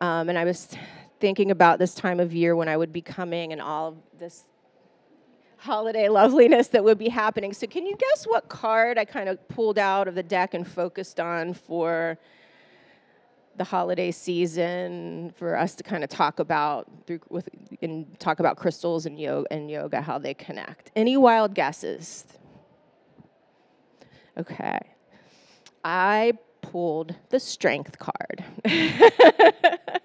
Um, 0.00 0.28
and 0.28 0.38
I 0.38 0.44
was 0.44 0.68
thinking 1.18 1.50
about 1.50 1.80
this 1.80 1.94
time 1.94 2.20
of 2.20 2.32
year 2.32 2.54
when 2.54 2.68
I 2.68 2.76
would 2.76 2.92
be 2.92 3.02
coming 3.02 3.52
and 3.52 3.60
all 3.60 3.88
of 3.88 3.96
this 4.18 4.44
holiday 5.56 6.08
loveliness 6.08 6.68
that 6.68 6.84
would 6.84 6.98
be 6.98 7.08
happening. 7.08 7.52
So, 7.52 7.66
can 7.66 7.86
you 7.86 7.96
guess 7.96 8.24
what 8.24 8.48
card 8.48 8.98
I 8.98 9.04
kind 9.04 9.28
of 9.28 9.48
pulled 9.48 9.78
out 9.78 10.06
of 10.06 10.14
the 10.14 10.22
deck 10.22 10.54
and 10.54 10.66
focused 10.66 11.18
on 11.18 11.54
for 11.54 12.18
the 13.56 13.64
holiday 13.64 14.10
season 14.10 15.32
for 15.36 15.56
us 15.56 15.74
to 15.74 15.82
kind 15.82 16.02
of 16.02 16.10
talk 16.10 16.38
about 16.38 16.88
through 17.06 17.20
with 17.28 17.48
and 17.82 18.18
talk 18.18 18.40
about 18.40 18.56
crystals 18.56 19.06
and 19.06 19.18
yoga 19.18 19.52
and 19.52 19.70
yoga 19.70 20.00
how 20.00 20.18
they 20.18 20.34
connect. 20.34 20.90
Any 20.96 21.16
wild 21.16 21.54
guesses? 21.54 22.24
Okay. 24.38 24.78
I 25.84 26.32
pulled 26.62 27.14
the 27.30 27.40
strength 27.40 27.98
card. 27.98 28.44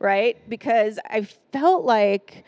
right? 0.00 0.36
Because 0.48 0.98
I 1.10 1.22
felt 1.52 1.84
like 1.84 2.44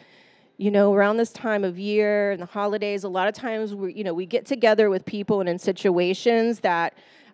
you 0.56 0.70
know 0.70 0.92
around 0.92 1.16
this 1.16 1.32
time 1.32 1.64
of 1.64 1.78
year 1.78 2.32
and 2.32 2.42
the 2.42 2.46
holidays 2.46 3.02
a 3.02 3.08
lot 3.08 3.26
of 3.26 3.32
times 3.32 3.74
we 3.74 3.94
you 3.94 4.04
know 4.04 4.12
we 4.12 4.26
get 4.26 4.44
together 4.44 4.90
with 4.90 5.06
people 5.06 5.40
and 5.40 5.48
in 5.48 5.58
situations 5.58 6.60
that 6.60 6.92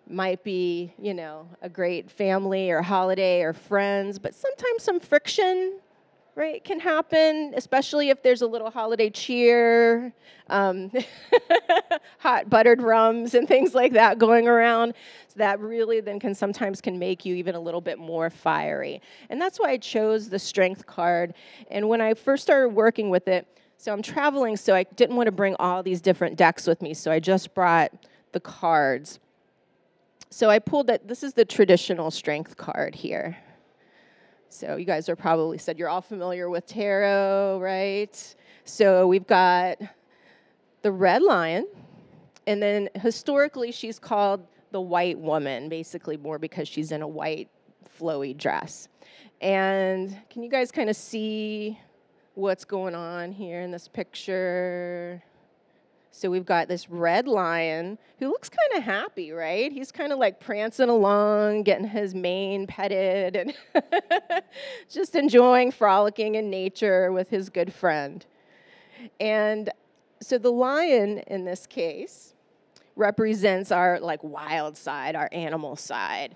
might 0.09 0.43
be, 0.43 0.93
you 0.99 1.13
know, 1.13 1.47
a 1.61 1.69
great 1.69 2.09
family 2.09 2.71
or 2.71 2.81
holiday 2.81 3.41
or 3.41 3.53
friends, 3.53 4.19
but 4.19 4.33
sometimes 4.33 4.83
some 4.83 4.99
friction, 4.99 5.79
right, 6.35 6.63
can 6.63 6.79
happen, 6.79 7.53
especially 7.55 8.09
if 8.09 8.21
there's 8.21 8.41
a 8.41 8.47
little 8.47 8.69
holiday 8.69 9.09
cheer, 9.09 10.13
um, 10.49 10.91
hot 12.19 12.49
buttered 12.49 12.81
rums 12.81 13.33
and 13.33 13.47
things 13.47 13.73
like 13.73 13.93
that 13.93 14.17
going 14.19 14.47
around. 14.47 14.93
So 15.27 15.35
that 15.37 15.59
really 15.59 15.99
then 15.99 16.19
can 16.19 16.35
sometimes 16.35 16.79
can 16.79 16.99
make 16.99 17.25
you 17.25 17.35
even 17.35 17.55
a 17.55 17.59
little 17.59 17.81
bit 17.81 17.97
more 17.97 18.29
fiery. 18.29 19.01
And 19.29 19.41
that's 19.41 19.59
why 19.59 19.71
I 19.71 19.77
chose 19.77 20.29
the 20.29 20.39
strength 20.39 20.85
card. 20.85 21.33
And 21.71 21.89
when 21.89 22.01
I 22.01 22.13
first 22.13 22.43
started 22.43 22.69
working 22.69 23.09
with 23.09 23.27
it, 23.27 23.47
so 23.77 23.93
I'm 23.93 24.01
traveling, 24.01 24.57
so 24.57 24.73
I 24.73 24.83
didn't 24.83 25.15
want 25.15 25.27
to 25.27 25.31
bring 25.31 25.55
all 25.59 25.83
these 25.83 26.01
different 26.01 26.35
decks 26.35 26.65
with 26.65 26.81
me, 26.81 26.93
so 26.95 27.11
I 27.11 27.19
just 27.19 27.53
brought 27.53 27.91
the 28.31 28.39
cards. 28.39 29.19
So 30.29 30.49
I 30.49 30.59
pulled 30.59 30.87
that. 30.87 31.07
This 31.07 31.23
is 31.23 31.33
the 31.33 31.45
traditional 31.45 32.11
strength 32.11 32.57
card 32.57 32.93
here. 32.95 33.37
So 34.49 34.75
you 34.75 34.85
guys 34.85 35.09
are 35.09 35.15
probably 35.15 35.57
said 35.57 35.77
you're 35.77 35.89
all 35.89 36.01
familiar 36.01 36.49
with 36.49 36.65
tarot, 36.65 37.59
right? 37.61 38.35
So 38.65 39.07
we've 39.07 39.27
got 39.27 39.77
the 40.81 40.91
red 40.91 41.21
lion, 41.21 41.67
and 42.45 42.61
then 42.61 42.89
historically 42.95 43.71
she's 43.71 43.99
called 43.99 44.45
the 44.71 44.81
white 44.81 45.17
woman, 45.17 45.69
basically 45.69 46.17
more 46.17 46.39
because 46.39 46.67
she's 46.67 46.91
in 46.91 47.01
a 47.01 47.07
white 47.07 47.49
flowy 47.99 48.35
dress. 48.35 48.87
And 49.41 50.17
can 50.29 50.43
you 50.43 50.49
guys 50.49 50.71
kind 50.71 50.89
of 50.89 50.95
see 50.95 51.79
what's 52.35 52.65
going 52.65 52.95
on 52.95 53.31
here 53.31 53.61
in 53.61 53.71
this 53.71 53.87
picture? 53.87 55.23
So 56.17 56.31
we've 56.31 56.47
got 56.47 56.67
this 56.67 56.89
red 56.89 57.27
lion 57.27 57.99
who 58.17 58.29
looks 58.29 58.49
kind 58.49 58.79
of 58.79 58.83
happy, 58.83 59.31
right? 59.31 59.71
He's 59.71 59.91
kind 59.91 60.11
of 60.11 60.17
like 60.17 60.39
prancing 60.39 60.89
along, 60.89 61.61
getting 61.61 61.87
his 61.87 62.15
mane 62.15 62.65
petted, 62.65 63.35
and 63.35 63.53
just 64.89 65.13
enjoying 65.13 65.69
frolicking 65.69 66.33
in 66.33 66.49
nature 66.49 67.11
with 67.11 67.29
his 67.29 67.51
good 67.51 67.71
friend. 67.71 68.25
And 69.19 69.69
so 70.19 70.39
the 70.39 70.51
lion 70.51 71.19
in 71.27 71.45
this 71.45 71.67
case 71.67 72.33
represents 72.95 73.71
our 73.71 73.99
like 73.99 74.23
wild 74.23 74.75
side, 74.75 75.15
our 75.15 75.29
animal 75.31 75.75
side. 75.75 76.33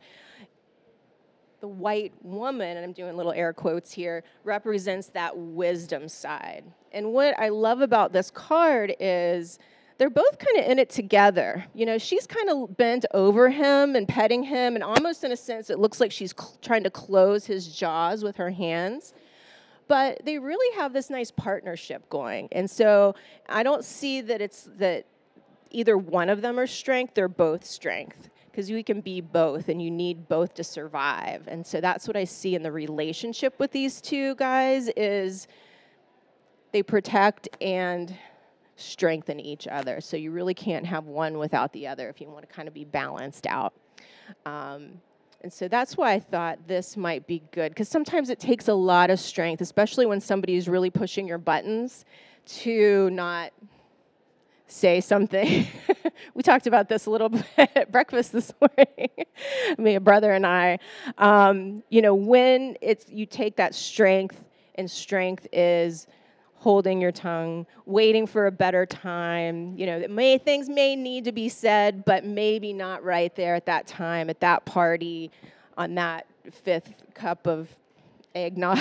The 1.61 1.67
white 1.67 2.13
woman, 2.23 2.75
and 2.75 2.83
I'm 2.83 2.91
doing 2.91 3.15
little 3.15 3.33
air 3.33 3.53
quotes 3.53 3.91
here, 3.91 4.23
represents 4.43 5.09
that 5.09 5.37
wisdom 5.37 6.09
side. 6.09 6.63
And 6.91 7.13
what 7.13 7.39
I 7.39 7.49
love 7.49 7.81
about 7.81 8.11
this 8.11 8.31
card 8.31 8.95
is 8.99 9.59
they're 9.99 10.09
both 10.09 10.39
kind 10.39 10.57
of 10.57 10.71
in 10.71 10.79
it 10.79 10.89
together. 10.89 11.63
You 11.75 11.85
know, 11.85 11.99
she's 11.99 12.25
kind 12.25 12.49
of 12.49 12.75
bent 12.75 13.05
over 13.13 13.51
him 13.51 13.95
and 13.95 14.07
petting 14.07 14.41
him, 14.41 14.73
and 14.73 14.83
almost 14.83 15.23
in 15.23 15.31
a 15.31 15.37
sense, 15.37 15.69
it 15.69 15.77
looks 15.77 15.99
like 15.99 16.11
she's 16.11 16.33
cl- 16.35 16.57
trying 16.63 16.83
to 16.83 16.89
close 16.89 17.45
his 17.45 17.67
jaws 17.67 18.23
with 18.23 18.37
her 18.37 18.49
hands. 18.49 19.13
But 19.87 20.25
they 20.25 20.39
really 20.39 20.75
have 20.77 20.93
this 20.93 21.11
nice 21.11 21.29
partnership 21.29 22.09
going. 22.09 22.49
And 22.51 22.67
so 22.67 23.13
I 23.47 23.61
don't 23.61 23.85
see 23.85 24.21
that 24.21 24.41
it's 24.41 24.67
that 24.77 25.05
either 25.69 25.95
one 25.95 26.29
of 26.29 26.41
them 26.41 26.59
are 26.59 26.65
strength, 26.65 27.13
they're 27.13 27.27
both 27.27 27.63
strength 27.63 28.30
because 28.51 28.69
we 28.69 28.83
can 28.83 29.01
be 29.01 29.21
both 29.21 29.69
and 29.69 29.81
you 29.81 29.89
need 29.89 30.27
both 30.27 30.53
to 30.53 30.63
survive 30.63 31.47
and 31.47 31.65
so 31.65 31.79
that's 31.79 32.07
what 32.07 32.17
i 32.17 32.23
see 32.23 32.55
in 32.55 32.63
the 32.63 32.71
relationship 32.71 33.57
with 33.59 33.71
these 33.71 34.01
two 34.01 34.35
guys 34.35 34.89
is 34.95 35.47
they 36.71 36.83
protect 36.83 37.49
and 37.61 38.15
strengthen 38.75 39.39
each 39.39 39.67
other. 39.67 40.01
So 40.01 40.17
you 40.17 40.31
really 40.31 40.53
can't 40.53 40.85
have 40.85 41.05
one 41.05 41.37
without 41.37 41.71
the 41.73 41.87
other 41.87 42.09
if 42.09 42.19
you 42.19 42.29
want 42.29 42.47
to 42.47 42.53
kind 42.53 42.67
of 42.67 42.73
be 42.73 42.85
balanced 42.85 43.47
out. 43.47 43.73
Um, 44.45 44.99
and 45.41 45.51
so 45.51 45.67
that's 45.67 45.97
why 45.97 46.13
I 46.13 46.19
thought 46.19 46.67
this 46.67 46.95
might 46.95 47.25
be 47.25 47.41
good 47.51 47.69
because 47.69 47.89
sometimes 47.89 48.29
it 48.29 48.39
takes 48.39 48.67
a 48.67 48.73
lot 48.73 49.09
of 49.09 49.19
strength, 49.19 49.61
especially 49.61 50.05
when 50.05 50.21
somebody 50.21 50.55
is 50.55 50.69
really 50.69 50.89
pushing 50.89 51.27
your 51.27 51.39
buttons, 51.39 52.05
to 52.45 53.09
not 53.11 53.51
say 54.71 55.01
something. 55.01 55.67
we 56.33 56.43
talked 56.43 56.67
about 56.67 56.89
this 56.89 57.05
a 57.05 57.09
little 57.09 57.29
bit 57.29 57.43
at 57.75 57.91
breakfast 57.91 58.31
this 58.31 58.53
morning, 58.59 59.09
me, 59.77 59.95
a 59.95 59.99
brother, 59.99 60.31
and 60.31 60.45
I. 60.45 60.79
Um, 61.17 61.83
you 61.89 62.01
know, 62.01 62.15
when 62.15 62.77
it's 62.81 63.07
you 63.09 63.25
take 63.25 63.57
that 63.57 63.75
strength, 63.75 64.41
and 64.75 64.89
strength 64.89 65.47
is 65.51 66.07
holding 66.55 67.01
your 67.01 67.11
tongue, 67.11 67.65
waiting 67.85 68.25
for 68.25 68.47
a 68.47 68.51
better 68.51 68.85
time. 68.85 69.75
You 69.77 69.85
know, 69.87 70.07
may, 70.07 70.37
things 70.37 70.69
may 70.69 70.95
need 70.95 71.25
to 71.25 71.31
be 71.31 71.49
said, 71.49 72.05
but 72.05 72.23
maybe 72.23 72.71
not 72.71 73.03
right 73.03 73.35
there 73.35 73.55
at 73.55 73.65
that 73.65 73.87
time, 73.87 74.29
at 74.29 74.39
that 74.39 74.65
party, 74.65 75.31
on 75.77 75.95
that 75.95 76.27
fifth 76.51 76.93
cup 77.13 77.47
of 77.47 77.67
eggnog. 78.33 78.77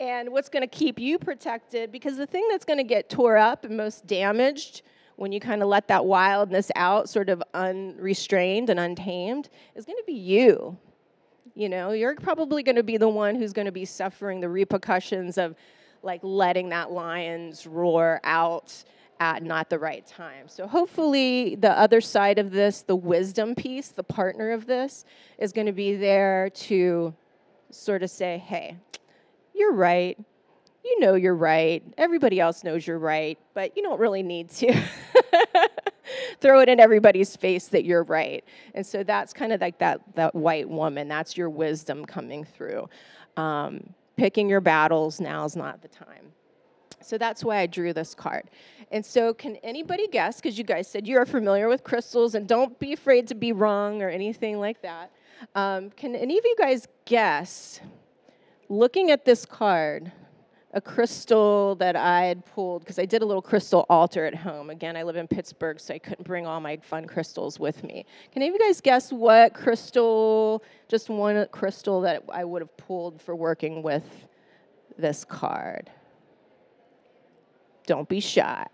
And 0.00 0.30
what's 0.30 0.48
going 0.48 0.62
to 0.62 0.68
keep 0.68 0.98
you 0.98 1.18
protected? 1.18 1.92
Because 1.92 2.16
the 2.16 2.26
thing 2.26 2.46
that's 2.50 2.64
going 2.64 2.78
to 2.78 2.84
get 2.84 3.08
tore 3.08 3.36
up 3.36 3.64
and 3.64 3.76
most 3.76 4.06
damaged 4.06 4.82
when 5.16 5.32
you 5.32 5.40
kind 5.40 5.62
of 5.62 5.68
let 5.68 5.88
that 5.88 6.04
wildness 6.04 6.70
out, 6.76 7.08
sort 7.08 7.28
of 7.28 7.42
unrestrained 7.54 8.68
and 8.68 8.78
untamed, 8.78 9.48
is 9.74 9.86
going 9.86 9.96
to 9.96 10.04
be 10.06 10.12
you. 10.12 10.76
You 11.54 11.70
know, 11.70 11.92
you're 11.92 12.14
probably 12.16 12.62
going 12.62 12.76
to 12.76 12.82
be 12.82 12.98
the 12.98 13.08
one 13.08 13.34
who's 13.34 13.54
going 13.54 13.64
to 13.66 13.72
be 13.72 13.86
suffering 13.86 14.40
the 14.40 14.48
repercussions 14.48 15.38
of 15.38 15.56
like 16.02 16.20
letting 16.22 16.68
that 16.68 16.92
lion's 16.92 17.66
roar 17.66 18.20
out 18.24 18.84
at 19.18 19.42
not 19.42 19.70
the 19.70 19.78
right 19.78 20.06
time. 20.06 20.46
So 20.46 20.66
hopefully 20.66 21.54
the 21.54 21.70
other 21.70 22.02
side 22.02 22.38
of 22.38 22.50
this, 22.50 22.82
the 22.82 22.96
wisdom 22.96 23.54
piece, 23.54 23.88
the 23.88 24.04
partner 24.04 24.52
of 24.52 24.66
this 24.66 25.06
is 25.38 25.52
going 25.52 25.66
to 25.66 25.72
be 25.72 25.96
there 25.96 26.50
to 26.50 27.14
sort 27.70 28.02
of 28.02 28.10
say, 28.10 28.36
"Hey, 28.46 28.76
you're 29.56 29.72
right. 29.72 30.18
You 30.84 31.00
know 31.00 31.14
you're 31.14 31.34
right. 31.34 31.82
Everybody 31.98 32.38
else 32.38 32.62
knows 32.62 32.86
you're 32.86 32.98
right, 32.98 33.38
but 33.54 33.76
you 33.76 33.82
don't 33.82 33.98
really 33.98 34.22
need 34.22 34.50
to." 34.50 34.82
throw 36.40 36.60
it 36.60 36.68
in 36.68 36.78
everybody's 36.80 37.36
face 37.36 37.68
that 37.68 37.84
you're 37.84 38.04
right. 38.04 38.44
And 38.74 38.86
so 38.86 39.02
that's 39.02 39.32
kind 39.32 39.52
of 39.52 39.60
like 39.60 39.78
that 39.78 40.00
that 40.14 40.34
white 40.34 40.68
woman. 40.68 41.08
That's 41.08 41.36
your 41.36 41.50
wisdom 41.50 42.04
coming 42.04 42.44
through. 42.44 42.88
Um, 43.36 43.92
picking 44.16 44.48
your 44.48 44.60
battles 44.60 45.20
now 45.20 45.44
is 45.44 45.56
not 45.56 45.82
the 45.82 45.88
time. 45.88 46.32
So 47.02 47.18
that's 47.18 47.44
why 47.44 47.58
I 47.58 47.66
drew 47.66 47.92
this 47.92 48.14
card. 48.14 48.50
And 48.90 49.04
so, 49.04 49.34
can 49.34 49.56
anybody 49.56 50.08
guess? 50.08 50.36
Because 50.36 50.56
you 50.58 50.64
guys 50.64 50.88
said 50.88 51.06
you 51.06 51.18
are 51.18 51.26
familiar 51.26 51.68
with 51.68 51.84
crystals, 51.84 52.34
and 52.34 52.48
don't 52.48 52.78
be 52.78 52.92
afraid 52.92 53.28
to 53.28 53.34
be 53.34 53.52
wrong 53.52 54.02
or 54.02 54.08
anything 54.08 54.58
like 54.58 54.80
that. 54.82 55.12
Um, 55.54 55.90
can 55.90 56.14
any 56.14 56.38
of 56.38 56.44
you 56.44 56.56
guys 56.58 56.88
guess, 57.04 57.80
looking 58.68 59.10
at 59.10 59.24
this 59.24 59.44
card, 59.44 60.10
a 60.72 60.80
crystal 60.80 61.74
that 61.76 61.96
I 61.96 62.26
had 62.26 62.44
pulled 62.44 62.82
because 62.82 62.98
I 62.98 63.06
did 63.06 63.22
a 63.22 63.24
little 63.24 63.42
crystal 63.42 63.86
altar 63.88 64.26
at 64.26 64.34
home. 64.34 64.68
Again, 64.68 64.96
I 64.96 65.04
live 65.04 65.16
in 65.16 65.26
Pittsburgh, 65.26 65.80
so 65.80 65.94
I 65.94 65.98
couldn't 65.98 66.26
bring 66.26 66.46
all 66.46 66.60
my 66.60 66.76
fun 66.76 67.06
crystals 67.06 67.58
with 67.58 67.82
me. 67.82 68.04
Can 68.32 68.42
any 68.42 68.48
of 68.48 68.54
you 68.54 68.66
guys 68.66 68.80
guess 68.80 69.12
what 69.12 69.54
crystal, 69.54 70.62
just 70.88 71.08
one 71.08 71.46
crystal 71.50 72.02
that 72.02 72.24
I 72.30 72.44
would 72.44 72.60
have 72.60 72.76
pulled 72.76 73.22
for 73.22 73.34
working 73.34 73.82
with 73.82 74.04
this 74.98 75.24
card? 75.24 75.90
Don't 77.86 78.08
be 78.08 78.20
shy. 78.20 78.66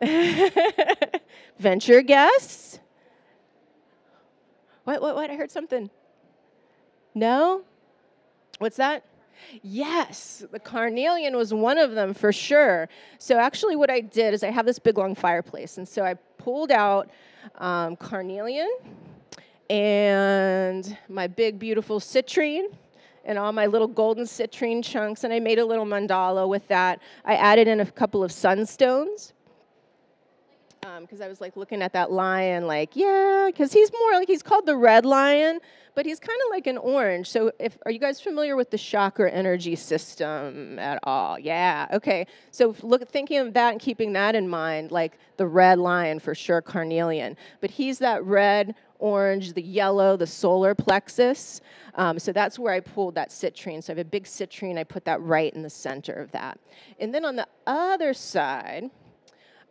Venture 1.58 2.02
guess? 2.02 2.78
What, 4.84 5.00
what, 5.00 5.16
what? 5.16 5.30
I 5.30 5.34
heard 5.34 5.50
something. 5.50 5.90
No? 7.14 7.62
What's 8.58 8.76
that? 8.76 9.04
Yes, 9.62 10.44
the 10.50 10.58
carnelian 10.58 11.36
was 11.36 11.52
one 11.52 11.78
of 11.78 11.92
them 11.92 12.14
for 12.14 12.32
sure. 12.32 12.88
So, 13.18 13.38
actually, 13.38 13.76
what 13.76 13.90
I 13.90 14.00
did 14.00 14.34
is 14.34 14.42
I 14.42 14.50
have 14.50 14.66
this 14.66 14.78
big 14.78 14.98
long 14.98 15.14
fireplace, 15.14 15.78
and 15.78 15.86
so 15.86 16.04
I 16.04 16.14
pulled 16.38 16.70
out 16.70 17.10
um, 17.56 17.96
carnelian 17.96 18.70
and 19.70 20.96
my 21.08 21.26
big, 21.26 21.58
beautiful 21.58 22.00
citrine 22.00 22.66
and 23.24 23.38
all 23.38 23.52
my 23.52 23.66
little 23.66 23.88
golden 23.88 24.24
citrine 24.24 24.82
chunks, 24.82 25.24
and 25.24 25.32
I 25.32 25.40
made 25.40 25.58
a 25.58 25.64
little 25.64 25.86
mandala 25.86 26.48
with 26.48 26.66
that. 26.68 27.00
I 27.24 27.36
added 27.36 27.68
in 27.68 27.80
a 27.80 27.86
couple 27.86 28.22
of 28.22 28.30
sunstones 28.30 29.33
because 31.00 31.20
um, 31.20 31.24
I 31.24 31.28
was 31.28 31.40
like 31.40 31.56
looking 31.56 31.82
at 31.82 31.92
that 31.94 32.12
lion, 32.12 32.66
like, 32.66 32.94
yeah, 32.94 33.48
because 33.50 33.72
he's 33.72 33.90
more 33.92 34.12
like 34.12 34.28
he's 34.28 34.42
called 34.42 34.66
the 34.66 34.76
red 34.76 35.06
lion, 35.06 35.60
but 35.94 36.04
he's 36.04 36.20
kind 36.20 36.38
of 36.46 36.50
like 36.50 36.66
an 36.66 36.76
orange. 36.76 37.28
So, 37.28 37.52
if 37.58 37.78
are 37.86 37.90
you 37.90 37.98
guys 37.98 38.20
familiar 38.20 38.54
with 38.56 38.70
the 38.70 38.78
chakra 38.78 39.30
energy 39.30 39.76
system 39.76 40.78
at 40.78 40.98
all? 41.04 41.38
Yeah, 41.38 41.86
okay. 41.92 42.26
So, 42.50 42.74
look, 42.82 43.08
thinking 43.08 43.38
of 43.38 43.54
that 43.54 43.72
and 43.72 43.80
keeping 43.80 44.12
that 44.12 44.34
in 44.34 44.48
mind, 44.48 44.90
like 44.90 45.18
the 45.36 45.46
red 45.46 45.78
lion 45.78 46.18
for 46.18 46.34
sure, 46.34 46.60
carnelian, 46.60 47.36
but 47.60 47.70
he's 47.70 47.98
that 48.00 48.22
red, 48.24 48.74
orange, 48.98 49.54
the 49.54 49.62
yellow, 49.62 50.16
the 50.16 50.26
solar 50.26 50.74
plexus. 50.74 51.60
Um, 51.94 52.18
so 52.18 52.32
that's 52.32 52.58
where 52.58 52.72
I 52.72 52.80
pulled 52.80 53.14
that 53.14 53.30
citrine. 53.30 53.82
So 53.82 53.92
I 53.92 53.96
have 53.96 54.06
a 54.06 54.08
big 54.08 54.24
citrine. 54.24 54.78
I 54.78 54.84
put 54.84 55.04
that 55.04 55.20
right 55.22 55.52
in 55.54 55.62
the 55.62 55.70
center 55.70 56.12
of 56.12 56.30
that. 56.32 56.58
And 56.98 57.14
then 57.14 57.24
on 57.24 57.36
the 57.36 57.46
other 57.66 58.14
side, 58.14 58.90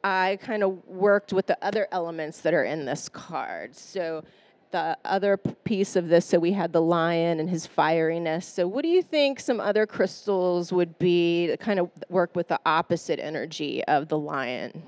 I 0.04 0.38
kind 0.42 0.64
of 0.64 0.86
worked 0.88 1.32
with 1.32 1.48
the 1.48 1.58
other 1.64 1.88
elements 1.92 2.42
that 2.42 2.54
are 2.54 2.64
in 2.64 2.86
this 2.86 3.08
card. 3.10 3.76
So 3.76 4.24
the 4.72 4.98
other 5.06 5.38
piece 5.38 5.96
of 5.96 6.10
this, 6.10 6.26
so 6.26 6.40
we 6.40 6.52
had 6.52 6.74
the 6.74 6.82
lion 6.82 7.40
and 7.40 7.50
his 7.50 7.68
fieriness. 7.68 8.44
So 8.44 8.68
what 8.68 8.82
do 8.82 8.90
you 8.90 9.02
think 9.04 9.40
some 9.40 9.60
other 9.60 9.86
crystals 9.86 10.74
would 10.74 10.98
be 11.00 11.48
to 11.48 11.58
kind 11.58 11.80
of 11.80 11.90
work 12.10 12.36
with 12.36 12.48
the 12.48 12.60
opposite 12.66 13.20
energy 13.20 13.84
of 13.86 14.08
the 14.10 14.18
lion? 14.18 14.84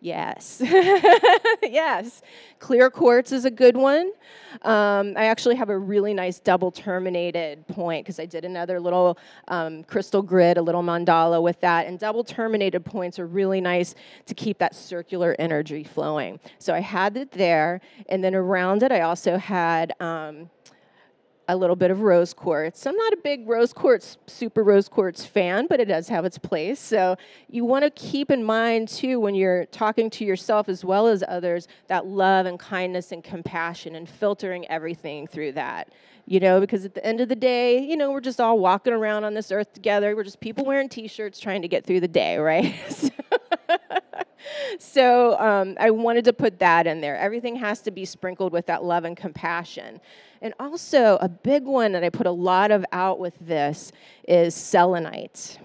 Yes. 0.00 0.62
yes. 1.62 2.22
Clear 2.58 2.90
quartz 2.90 3.32
is 3.32 3.44
a 3.44 3.50
good 3.50 3.76
one. 3.76 4.12
Um, 4.62 5.14
I 5.16 5.26
actually 5.26 5.56
have 5.56 5.70
a 5.70 5.78
really 5.78 6.14
nice 6.14 6.38
double 6.38 6.70
terminated 6.70 7.66
point 7.68 8.04
because 8.04 8.18
I 8.18 8.26
did 8.26 8.44
another 8.44 8.80
little 8.80 9.18
um, 9.48 9.84
crystal 9.84 10.22
grid, 10.22 10.56
a 10.56 10.62
little 10.62 10.82
mandala 10.82 11.42
with 11.42 11.60
that. 11.60 11.86
And 11.86 11.98
double 11.98 12.24
terminated 12.24 12.84
points 12.84 13.18
are 13.18 13.26
really 13.26 13.60
nice 13.60 13.94
to 14.26 14.34
keep 14.34 14.58
that 14.58 14.74
circular 14.74 15.36
energy 15.38 15.84
flowing. 15.84 16.40
So 16.58 16.74
I 16.74 16.80
had 16.80 17.16
it 17.16 17.30
there. 17.30 17.80
And 18.08 18.22
then 18.22 18.34
around 18.34 18.82
it, 18.82 18.92
I 18.92 19.02
also 19.02 19.36
had. 19.36 19.92
Um, 20.00 20.50
a 21.48 21.56
little 21.56 21.76
bit 21.76 21.90
of 21.90 22.02
rose 22.02 22.34
quartz. 22.34 22.86
I'm 22.86 22.94
not 22.94 23.12
a 23.14 23.18
big 23.24 23.48
rose 23.48 23.72
quartz, 23.72 24.18
super 24.26 24.62
rose 24.62 24.86
quartz 24.86 25.24
fan, 25.24 25.66
but 25.68 25.80
it 25.80 25.86
does 25.86 26.06
have 26.08 26.26
its 26.26 26.36
place. 26.36 26.78
So 26.78 27.16
you 27.48 27.64
want 27.64 27.84
to 27.84 27.90
keep 27.90 28.30
in 28.30 28.44
mind 28.44 28.88
too 28.88 29.18
when 29.18 29.34
you're 29.34 29.64
talking 29.66 30.10
to 30.10 30.24
yourself 30.26 30.68
as 30.68 30.84
well 30.84 31.06
as 31.06 31.24
others 31.26 31.66
that 31.86 32.06
love 32.06 32.44
and 32.44 32.58
kindness 32.58 33.12
and 33.12 33.24
compassion 33.24 33.94
and 33.94 34.06
filtering 34.06 34.66
everything 34.68 35.26
through 35.26 35.52
that. 35.52 35.90
You 36.26 36.40
know, 36.40 36.60
because 36.60 36.84
at 36.84 36.94
the 36.94 37.04
end 37.06 37.22
of 37.22 37.30
the 37.30 37.36
day, 37.36 37.82
you 37.82 37.96
know, 37.96 38.12
we're 38.12 38.20
just 38.20 38.38
all 38.38 38.58
walking 38.58 38.92
around 38.92 39.24
on 39.24 39.32
this 39.32 39.50
earth 39.50 39.72
together. 39.72 40.14
We're 40.14 40.24
just 40.24 40.40
people 40.40 40.66
wearing 40.66 40.90
t-shirts 40.90 41.40
trying 41.40 41.62
to 41.62 41.68
get 41.68 41.86
through 41.86 42.00
the 42.00 42.08
day, 42.08 42.36
right? 42.36 42.74
so 42.90 43.08
um, 45.38 45.76
I 45.78 45.90
wanted 45.90 46.24
to 46.26 46.32
put 46.32 46.58
that 46.58 46.86
in 46.86 47.00
there. 47.00 47.16
Everything 47.16 47.56
has 47.56 47.80
to 47.82 47.90
be 47.90 48.04
sprinkled 48.04 48.52
with 48.52 48.66
that 48.66 48.84
love 48.84 49.04
and 49.04 49.16
compassion. 49.16 50.00
And 50.40 50.54
also, 50.60 51.18
a 51.20 51.28
big 51.28 51.64
one 51.64 51.92
that 51.92 52.04
I 52.04 52.10
put 52.10 52.26
a 52.26 52.32
lot 52.32 52.70
of 52.70 52.84
out 52.92 53.18
with 53.18 53.34
this 53.40 53.92
is 54.26 54.54
selenite. 54.54 55.58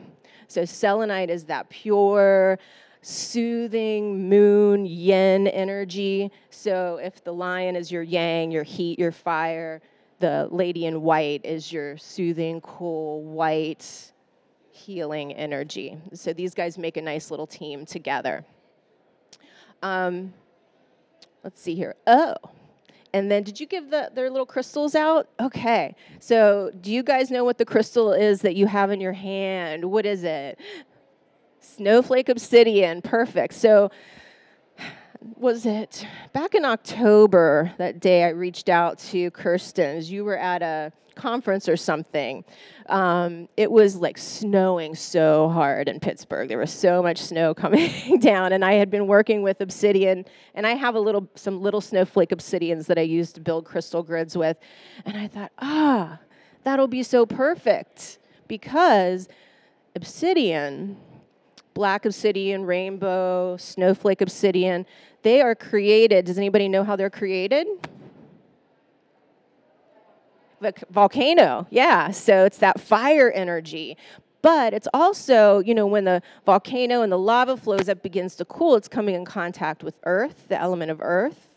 So, 0.47 0.65
selenite 0.65 1.29
is 1.29 1.45
that 1.45 1.69
pure, 1.69 2.57
soothing 3.01 4.29
moon 4.29 4.85
yin 4.85 5.47
energy. 5.47 6.31
So, 6.49 6.99
if 7.01 7.23
the 7.23 7.33
lion 7.33 7.75
is 7.75 7.91
your 7.91 8.03
yang, 8.03 8.51
your 8.51 8.63
heat, 8.63 8.97
your 8.97 9.11
fire, 9.11 9.81
the 10.19 10.47
lady 10.51 10.85
in 10.85 11.01
white 11.01 11.41
is 11.43 11.71
your 11.71 11.97
soothing, 11.97 12.61
cool, 12.61 13.23
white, 13.23 14.12
healing 14.83 15.33
energy. 15.33 15.97
So, 16.13 16.33
these 16.33 16.53
guys 16.53 16.77
make 16.77 16.97
a 16.97 17.01
nice 17.01 17.31
little 17.31 17.47
team 17.47 17.85
together. 17.85 18.45
Um, 19.81 20.33
let's 21.43 21.61
see 21.61 21.75
here. 21.75 21.95
Oh, 22.07 22.35
and 23.13 23.29
then 23.29 23.43
did 23.43 23.59
you 23.59 23.67
give 23.67 23.91
the, 23.91 24.09
their 24.13 24.29
little 24.29 24.45
crystals 24.45 24.95
out? 24.95 25.29
Okay. 25.39 25.95
So 26.19 26.71
do 26.81 26.91
you 26.91 27.03
guys 27.03 27.29
know 27.29 27.43
what 27.43 27.59
the 27.59 27.65
crystal 27.65 28.11
is 28.11 28.41
that 28.41 28.55
you 28.55 28.65
have 28.65 28.89
in 28.89 28.99
your 28.99 29.13
hand? 29.13 29.85
What 29.85 30.05
is 30.05 30.23
it? 30.23 30.59
Snowflake 31.59 32.27
obsidian. 32.27 33.01
Perfect. 33.03 33.53
So 33.53 33.91
was 35.37 35.65
it 35.65 36.05
back 36.33 36.55
in 36.55 36.65
October 36.65 37.71
that 37.77 37.99
day 37.99 38.23
I 38.23 38.29
reached 38.29 38.69
out 38.69 38.99
to 38.99 39.31
Kirsten's? 39.31 40.11
You 40.11 40.25
were 40.25 40.37
at 40.37 40.61
a 40.61 40.91
conference 41.15 41.69
or 41.69 41.77
something. 41.77 42.43
Um, 42.87 43.47
it 43.55 43.71
was 43.71 43.95
like 43.95 44.17
snowing 44.17 44.95
so 44.95 45.49
hard 45.49 45.87
in 45.87 45.99
Pittsburgh. 45.99 46.49
There 46.49 46.57
was 46.57 46.71
so 46.71 47.01
much 47.01 47.19
snow 47.19 47.53
coming 47.53 48.19
down, 48.19 48.53
and 48.53 48.65
I 48.65 48.73
had 48.73 48.89
been 48.89 49.07
working 49.07 49.41
with 49.41 49.61
obsidian, 49.61 50.25
and 50.55 50.67
I 50.67 50.71
have 50.71 50.95
a 50.95 50.99
little, 50.99 51.29
some 51.35 51.61
little 51.61 51.81
snowflake 51.81 52.29
obsidians 52.29 52.87
that 52.87 52.97
I 52.97 53.01
use 53.01 53.31
to 53.33 53.41
build 53.41 53.65
crystal 53.65 54.03
grids 54.03 54.37
with, 54.37 54.57
and 55.05 55.17
I 55.17 55.27
thought, 55.27 55.51
ah, 55.59 56.19
that'll 56.63 56.87
be 56.87 57.03
so 57.03 57.25
perfect 57.25 58.19
because 58.47 59.27
obsidian, 59.95 60.97
black 61.73 62.05
obsidian, 62.05 62.65
rainbow, 62.65 63.57
snowflake 63.57 64.21
obsidian, 64.21 64.85
they 65.21 65.41
are 65.41 65.55
created. 65.55 66.25
Does 66.25 66.37
anybody 66.37 66.67
know 66.67 66.83
how 66.83 66.95
they're 66.95 67.09
created? 67.09 67.67
The 70.61 70.73
volcano. 70.89 71.67
Yeah, 71.69 72.11
so 72.11 72.45
it's 72.45 72.57
that 72.59 72.79
fire 72.79 73.31
energy. 73.31 73.97
But 74.41 74.73
it's 74.73 74.87
also, 74.93 75.59
you 75.59 75.73
know, 75.73 75.87
when 75.87 76.03
the 76.03 76.21
volcano 76.45 77.01
and 77.01 77.11
the 77.11 77.17
lava 77.17 77.55
flows 77.55 77.87
up 77.87 78.03
begins 78.03 78.35
to 78.35 78.45
cool, 78.45 78.75
it's 78.75 78.89
coming 78.89 79.15
in 79.15 79.23
contact 79.23 79.83
with 79.83 79.95
earth, 80.03 80.47
the 80.49 80.59
element 80.59 80.91
of 80.91 80.99
earth 81.01 81.49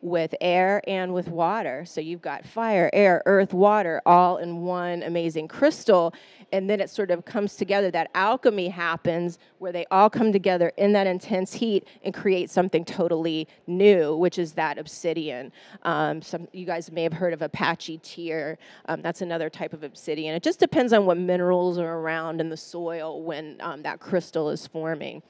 with 0.00 0.34
air 0.40 0.82
and 0.86 1.12
with 1.12 1.28
water. 1.28 1.84
So 1.84 2.00
you've 2.00 2.22
got 2.22 2.44
fire, 2.44 2.90
air, 2.92 3.22
earth, 3.26 3.52
water 3.52 4.00
all 4.06 4.36
in 4.36 4.62
one 4.62 5.02
amazing 5.02 5.48
crystal. 5.48 6.14
And 6.52 6.68
then 6.68 6.80
it 6.80 6.90
sort 6.90 7.10
of 7.10 7.24
comes 7.24 7.56
together. 7.56 7.90
That 7.90 8.10
alchemy 8.14 8.68
happens 8.68 9.38
where 9.58 9.72
they 9.72 9.86
all 9.90 10.08
come 10.08 10.32
together 10.32 10.72
in 10.76 10.92
that 10.92 11.06
intense 11.06 11.52
heat 11.52 11.86
and 12.02 12.14
create 12.14 12.50
something 12.50 12.84
totally 12.84 13.46
new, 13.66 14.16
which 14.16 14.38
is 14.38 14.52
that 14.54 14.78
obsidian. 14.78 15.52
Um, 15.82 16.22
some 16.22 16.48
you 16.52 16.64
guys 16.64 16.90
may 16.90 17.02
have 17.02 17.12
heard 17.12 17.32
of 17.32 17.42
Apache 17.42 17.98
tear. 17.98 18.58
Um, 18.86 19.02
that's 19.02 19.20
another 19.20 19.50
type 19.50 19.72
of 19.72 19.82
obsidian. 19.82 20.34
It 20.34 20.42
just 20.42 20.58
depends 20.60 20.92
on 20.92 21.06
what 21.06 21.18
minerals 21.18 21.78
are 21.78 21.98
around 21.98 22.40
in 22.40 22.48
the 22.48 22.56
soil 22.56 23.22
when 23.22 23.56
um, 23.60 23.82
that 23.82 24.00
crystal 24.00 24.50
is 24.50 24.66
forming. 24.66 25.22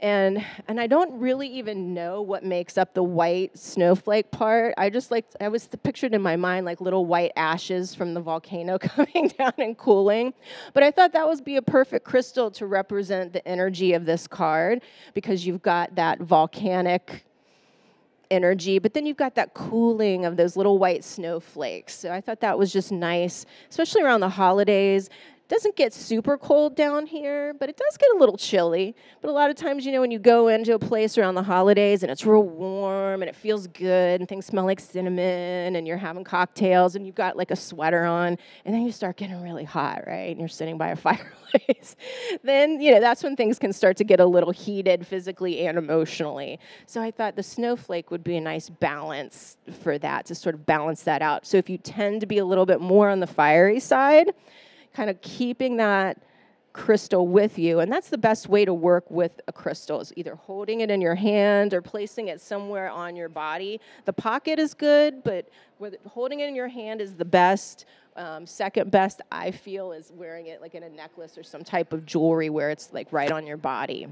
And 0.00 0.44
and 0.66 0.80
I 0.80 0.86
don't 0.86 1.18
really 1.18 1.48
even 1.48 1.94
know 1.94 2.22
what 2.22 2.42
makes 2.42 2.78
up 2.78 2.94
the 2.94 3.02
white 3.02 3.56
snowflake 3.58 4.30
part. 4.30 4.74
I 4.78 4.90
just 4.90 5.10
like 5.10 5.26
I 5.40 5.48
was 5.48 5.68
pictured 5.82 6.14
in 6.14 6.22
my 6.22 6.36
mind 6.36 6.66
like 6.66 6.80
little 6.80 7.06
white 7.06 7.32
ashes 7.36 7.94
from 7.94 8.14
the 8.14 8.20
volcano 8.20 8.78
coming 8.80 9.32
down 9.38 9.52
and 9.58 9.76
cooling. 9.76 10.32
But 10.72 10.82
I 10.82 10.90
thought 10.90 11.12
that 11.12 11.26
would 11.26 11.44
be 11.44 11.56
a 11.56 11.62
perfect 11.62 12.04
crystal 12.04 12.50
to 12.52 12.66
represent 12.66 13.32
the 13.32 13.46
energy 13.46 13.92
of 13.92 14.06
this 14.06 14.26
card 14.26 14.82
because 15.14 15.46
you've 15.46 15.62
got 15.62 15.94
that 15.96 16.20
volcanic 16.20 17.24
energy, 18.30 18.78
but 18.78 18.94
then 18.94 19.06
you've 19.06 19.16
got 19.16 19.34
that 19.34 19.54
cooling 19.54 20.24
of 20.24 20.36
those 20.36 20.56
little 20.56 20.78
white 20.78 21.02
snowflakes. 21.04 21.98
So 21.98 22.12
I 22.12 22.20
thought 22.20 22.40
that 22.40 22.56
was 22.56 22.72
just 22.72 22.92
nice, 22.92 23.44
especially 23.68 24.02
around 24.02 24.20
the 24.20 24.28
holidays 24.28 25.10
doesn't 25.50 25.74
get 25.74 25.92
super 25.92 26.38
cold 26.38 26.76
down 26.76 27.06
here, 27.06 27.52
but 27.54 27.68
it 27.68 27.76
does 27.76 27.96
get 27.96 28.08
a 28.14 28.18
little 28.18 28.36
chilly. 28.36 28.94
But 29.20 29.30
a 29.30 29.32
lot 29.32 29.50
of 29.50 29.56
times, 29.56 29.84
you 29.84 29.90
know, 29.90 30.00
when 30.00 30.12
you 30.12 30.20
go 30.20 30.46
into 30.46 30.74
a 30.74 30.78
place 30.78 31.18
around 31.18 31.34
the 31.34 31.42
holidays 31.42 32.04
and 32.04 32.10
it's 32.10 32.24
real 32.24 32.44
warm 32.44 33.20
and 33.20 33.28
it 33.28 33.34
feels 33.34 33.66
good 33.66 34.20
and 34.20 34.28
things 34.28 34.46
smell 34.46 34.64
like 34.64 34.78
cinnamon 34.78 35.74
and 35.74 35.88
you're 35.88 35.96
having 35.96 36.22
cocktails 36.22 36.94
and 36.94 37.04
you've 37.04 37.16
got 37.16 37.36
like 37.36 37.50
a 37.50 37.56
sweater 37.56 38.04
on 38.04 38.38
and 38.64 38.72
then 38.72 38.82
you 38.82 38.92
start 38.92 39.16
getting 39.16 39.42
really 39.42 39.64
hot, 39.64 40.04
right? 40.06 40.30
And 40.30 40.38
you're 40.38 40.48
sitting 40.48 40.78
by 40.78 40.90
a 40.90 40.96
fireplace. 40.96 41.96
then, 42.44 42.80
you 42.80 42.92
know, 42.92 43.00
that's 43.00 43.24
when 43.24 43.34
things 43.34 43.58
can 43.58 43.72
start 43.72 43.96
to 43.96 44.04
get 44.04 44.20
a 44.20 44.26
little 44.26 44.52
heated 44.52 45.04
physically 45.04 45.66
and 45.66 45.76
emotionally. 45.76 46.60
So 46.86 47.02
I 47.02 47.10
thought 47.10 47.34
the 47.34 47.42
snowflake 47.42 48.12
would 48.12 48.22
be 48.22 48.36
a 48.36 48.40
nice 48.40 48.68
balance 48.68 49.56
for 49.82 49.98
that 49.98 50.26
to 50.26 50.36
sort 50.36 50.54
of 50.54 50.64
balance 50.64 51.02
that 51.02 51.22
out. 51.22 51.44
So 51.44 51.56
if 51.56 51.68
you 51.68 51.76
tend 51.76 52.20
to 52.20 52.26
be 52.28 52.38
a 52.38 52.44
little 52.44 52.66
bit 52.66 52.80
more 52.80 53.10
on 53.10 53.18
the 53.18 53.26
fiery 53.26 53.80
side, 53.80 54.30
kind 54.94 55.10
of 55.10 55.20
keeping 55.20 55.76
that 55.78 56.22
crystal 56.72 57.26
with 57.26 57.58
you. 57.58 57.80
And 57.80 57.90
that's 57.90 58.10
the 58.10 58.18
best 58.18 58.48
way 58.48 58.64
to 58.64 58.72
work 58.72 59.10
with 59.10 59.40
a 59.48 59.52
crystal 59.52 60.00
is 60.00 60.12
either 60.16 60.34
holding 60.34 60.80
it 60.80 60.90
in 60.90 61.00
your 61.00 61.14
hand 61.14 61.74
or 61.74 61.82
placing 61.82 62.28
it 62.28 62.40
somewhere 62.40 62.90
on 62.90 63.16
your 63.16 63.28
body. 63.28 63.80
The 64.04 64.12
pocket 64.12 64.58
is 64.58 64.74
good, 64.74 65.24
but 65.24 65.48
holding 66.06 66.40
it 66.40 66.48
in 66.48 66.54
your 66.54 66.68
hand 66.68 67.00
is 67.00 67.14
the 67.14 67.24
best. 67.24 67.86
Um, 68.16 68.46
second 68.46 68.90
best, 68.90 69.20
I 69.32 69.50
feel, 69.50 69.92
is 69.92 70.12
wearing 70.14 70.46
it 70.46 70.60
like 70.60 70.74
in 70.74 70.82
a 70.82 70.88
necklace 70.88 71.38
or 71.38 71.42
some 71.42 71.64
type 71.64 71.92
of 71.92 72.04
jewelry 72.04 72.50
where 72.50 72.70
it's 72.70 72.92
like 72.92 73.12
right 73.12 73.30
on 73.30 73.46
your 73.46 73.56
body. 73.56 74.08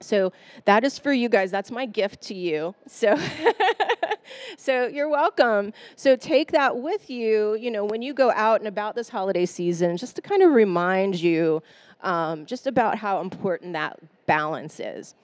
So 0.00 0.32
that 0.64 0.84
is 0.84 0.98
for 0.98 1.12
you 1.12 1.28
guys. 1.28 1.50
That's 1.50 1.70
my 1.70 1.86
gift 1.86 2.22
to 2.22 2.34
you. 2.34 2.74
So 2.86 3.16
so 4.56 4.86
you're 4.86 5.08
welcome. 5.08 5.72
So 5.96 6.16
take 6.16 6.52
that 6.52 6.78
with 6.78 7.10
you, 7.10 7.54
you 7.54 7.70
know, 7.70 7.84
when 7.84 8.02
you 8.02 8.14
go 8.14 8.30
out 8.32 8.60
and 8.60 8.68
about 8.68 8.94
this 8.94 9.08
holiday 9.08 9.46
season, 9.46 9.96
just 9.96 10.16
to 10.16 10.22
kind 10.22 10.42
of 10.42 10.52
remind 10.52 11.20
you 11.20 11.62
um, 12.02 12.46
just 12.46 12.66
about 12.66 12.98
how 12.98 13.20
important 13.20 13.72
that 13.74 13.98
balance 14.26 14.80
is. 14.80 15.14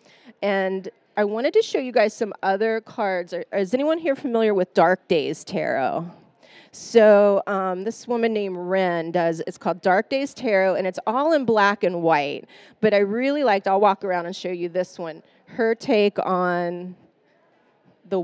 And 0.42 0.88
I 1.16 1.24
wanted 1.24 1.52
to 1.54 1.62
show 1.62 1.78
you 1.78 1.92
guys 1.92 2.14
some 2.14 2.32
other 2.42 2.80
cards. 2.80 3.34
is 3.52 3.74
anyone 3.74 3.98
here 3.98 4.14
familiar 4.14 4.54
with 4.54 4.72
Dark 4.74 5.08
Days 5.08 5.42
Tarot? 5.42 6.08
So 6.70 7.42
um, 7.46 7.84
this 7.84 8.06
woman 8.06 8.32
named 8.32 8.56
Ren 8.56 9.10
does. 9.10 9.42
It's 9.46 9.58
called 9.58 9.80
Dark 9.82 10.10
Days 10.10 10.34
Tarot, 10.34 10.76
and 10.76 10.86
it's 10.86 10.98
all 11.06 11.32
in 11.32 11.44
black 11.44 11.82
and 11.82 12.02
white. 12.02 12.44
But 12.80 12.94
I 12.94 12.98
really 12.98 13.42
liked. 13.42 13.66
I'll 13.66 13.80
walk 13.80 14.04
around 14.04 14.26
and 14.26 14.36
show 14.36 14.50
you 14.50 14.68
this 14.68 14.98
one. 14.98 15.22
Her 15.46 15.74
take 15.74 16.18
on 16.24 16.94
the 18.08 18.20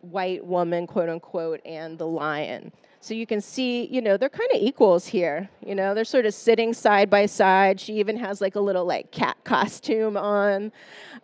white 0.00 0.44
woman, 0.44 0.86
quote 0.86 1.08
unquote, 1.08 1.60
and 1.64 1.98
the 1.98 2.06
lion. 2.06 2.72
So 3.00 3.14
you 3.14 3.26
can 3.26 3.40
see, 3.40 3.86
you 3.86 4.02
know, 4.02 4.16
they're 4.16 4.28
kind 4.28 4.50
of 4.54 4.60
equals 4.60 5.06
here. 5.06 5.48
You 5.64 5.74
know, 5.74 5.94
they're 5.94 6.04
sort 6.04 6.26
of 6.26 6.34
sitting 6.34 6.74
side 6.74 7.08
by 7.08 7.26
side. 7.26 7.80
She 7.80 7.94
even 7.94 8.16
has 8.18 8.40
like 8.40 8.56
a 8.56 8.60
little 8.60 8.84
like 8.84 9.10
cat 9.10 9.38
costume 9.44 10.16
on. 10.16 10.70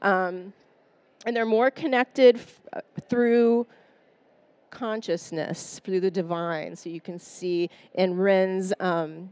Um, 0.00 0.52
and 1.26 1.36
they're 1.36 1.44
more 1.44 1.70
connected 1.70 2.36
f- 2.36 2.62
uh, 2.72 2.80
through 3.10 3.66
consciousness, 4.70 5.80
through 5.84 6.00
the 6.00 6.10
divine. 6.10 6.76
So 6.76 6.88
you 6.88 7.00
can 7.00 7.18
see 7.18 7.68
in 7.94 8.16
Ren's 8.16 8.72
um, 8.80 9.30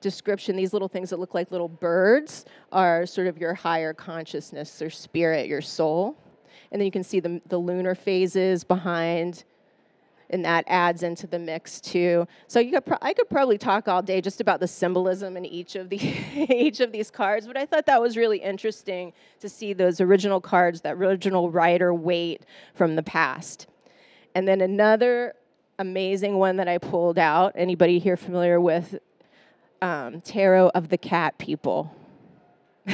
description, 0.00 0.56
these 0.56 0.72
little 0.72 0.88
things 0.88 1.10
that 1.10 1.18
look 1.18 1.32
like 1.32 1.50
little 1.50 1.68
birds 1.68 2.44
are 2.70 3.06
sort 3.06 3.28
of 3.28 3.38
your 3.38 3.54
higher 3.54 3.94
consciousness, 3.94 4.80
your 4.80 4.90
spirit, 4.90 5.46
your 5.46 5.62
soul 5.62 6.18
and 6.70 6.80
then 6.80 6.86
you 6.86 6.92
can 6.92 7.04
see 7.04 7.20
the, 7.20 7.40
the 7.48 7.58
lunar 7.58 7.94
phases 7.94 8.64
behind 8.64 9.44
and 10.30 10.44
that 10.44 10.64
adds 10.66 11.02
into 11.02 11.26
the 11.26 11.38
mix 11.38 11.80
too. 11.80 12.26
So 12.46 12.60
you 12.60 12.72
could 12.72 12.84
pro- 12.86 12.98
I 13.00 13.14
could 13.14 13.28
probably 13.28 13.58
talk 13.58 13.88
all 13.88 14.02
day 14.02 14.20
just 14.20 14.40
about 14.40 14.60
the 14.60 14.68
symbolism 14.68 15.36
in 15.36 15.44
each 15.44 15.74
of 15.76 15.88
the 15.88 15.96
each 16.34 16.80
of 16.80 16.92
these 16.92 17.10
cards, 17.10 17.46
but 17.46 17.56
I 17.56 17.66
thought 17.66 17.86
that 17.86 18.00
was 18.00 18.16
really 18.16 18.38
interesting 18.38 19.12
to 19.40 19.48
see 19.48 19.72
those 19.72 20.00
original 20.00 20.40
cards, 20.40 20.80
that 20.82 20.94
original 20.94 21.50
Rider 21.50 21.94
Waite 21.94 22.42
from 22.74 22.96
the 22.96 23.02
past. 23.02 23.66
And 24.34 24.46
then 24.46 24.60
another 24.60 25.34
amazing 25.78 26.36
one 26.36 26.56
that 26.56 26.68
I 26.68 26.78
pulled 26.78 27.18
out. 27.18 27.52
Anybody 27.54 27.98
here 27.98 28.16
familiar 28.16 28.60
with 28.60 28.98
um, 29.80 30.20
Tarot 30.20 30.70
of 30.74 30.88
the 30.88 30.98
Cat 30.98 31.38
People? 31.38 31.94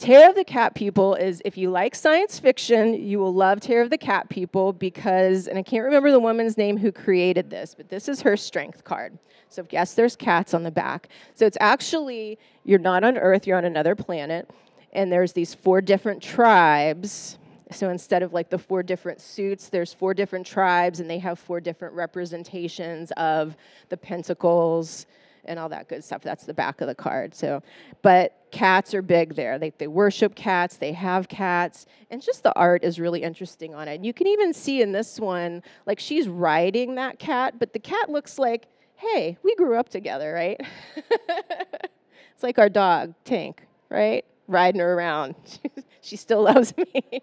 Tarot 0.00 0.30
of 0.30 0.34
the 0.34 0.44
Cat 0.44 0.74
People 0.74 1.14
is 1.14 1.42
if 1.44 1.58
you 1.58 1.68
like 1.68 1.94
science 1.94 2.38
fiction, 2.38 2.94
you 2.94 3.18
will 3.18 3.34
love 3.34 3.60
Tarot 3.60 3.82
of 3.82 3.90
the 3.90 3.98
Cat 3.98 4.30
People 4.30 4.72
because, 4.72 5.46
and 5.46 5.58
I 5.58 5.62
can't 5.62 5.84
remember 5.84 6.10
the 6.10 6.18
woman's 6.18 6.56
name 6.56 6.78
who 6.78 6.90
created 6.90 7.50
this, 7.50 7.74
but 7.74 7.90
this 7.90 8.08
is 8.08 8.22
her 8.22 8.34
strength 8.34 8.82
card. 8.82 9.18
So, 9.50 9.66
yes, 9.68 9.92
there's 9.92 10.16
cats 10.16 10.54
on 10.54 10.62
the 10.62 10.70
back. 10.70 11.10
So, 11.34 11.44
it's 11.44 11.58
actually, 11.60 12.38
you're 12.64 12.78
not 12.78 13.04
on 13.04 13.18
Earth, 13.18 13.46
you're 13.46 13.58
on 13.58 13.66
another 13.66 13.94
planet, 13.94 14.48
and 14.94 15.12
there's 15.12 15.34
these 15.34 15.52
four 15.52 15.82
different 15.82 16.22
tribes. 16.22 17.38
So, 17.70 17.90
instead 17.90 18.22
of 18.22 18.32
like 18.32 18.48
the 18.48 18.58
four 18.58 18.82
different 18.82 19.20
suits, 19.20 19.68
there's 19.68 19.92
four 19.92 20.14
different 20.14 20.46
tribes, 20.46 21.00
and 21.00 21.10
they 21.10 21.18
have 21.18 21.38
four 21.38 21.60
different 21.60 21.92
representations 21.92 23.10
of 23.18 23.54
the 23.90 23.98
pentacles 23.98 25.04
and 25.44 25.58
all 25.58 25.68
that 25.68 25.88
good 25.88 26.04
stuff. 26.04 26.22
That's 26.22 26.44
the 26.44 26.54
back 26.54 26.80
of 26.80 26.86
the 26.86 26.94
card. 26.94 27.34
So, 27.34 27.62
but 28.02 28.36
cats 28.50 28.94
are 28.94 29.02
big 29.02 29.34
there. 29.34 29.58
They, 29.58 29.70
they 29.78 29.86
worship 29.86 30.34
cats, 30.34 30.76
they 30.76 30.92
have 30.92 31.28
cats, 31.28 31.86
and 32.10 32.20
just 32.22 32.42
the 32.42 32.54
art 32.54 32.84
is 32.84 32.98
really 32.98 33.22
interesting 33.22 33.74
on 33.74 33.88
it. 33.88 33.96
And 33.96 34.06
you 34.06 34.12
can 34.12 34.26
even 34.26 34.52
see 34.52 34.82
in 34.82 34.92
this 34.92 35.18
one, 35.18 35.62
like 35.86 35.98
she's 35.98 36.28
riding 36.28 36.96
that 36.96 37.18
cat, 37.18 37.58
but 37.58 37.72
the 37.72 37.78
cat 37.78 38.10
looks 38.10 38.38
like, 38.38 38.66
hey, 38.96 39.38
we 39.42 39.54
grew 39.54 39.76
up 39.76 39.88
together, 39.88 40.32
right? 40.32 40.60
it's 40.96 42.42
like 42.42 42.58
our 42.58 42.68
dog, 42.68 43.14
Tank, 43.24 43.66
right? 43.88 44.24
Riding 44.46 44.80
her 44.80 44.92
around. 44.92 45.34
she 46.02 46.16
still 46.16 46.42
loves 46.42 46.74
me. 46.76 47.22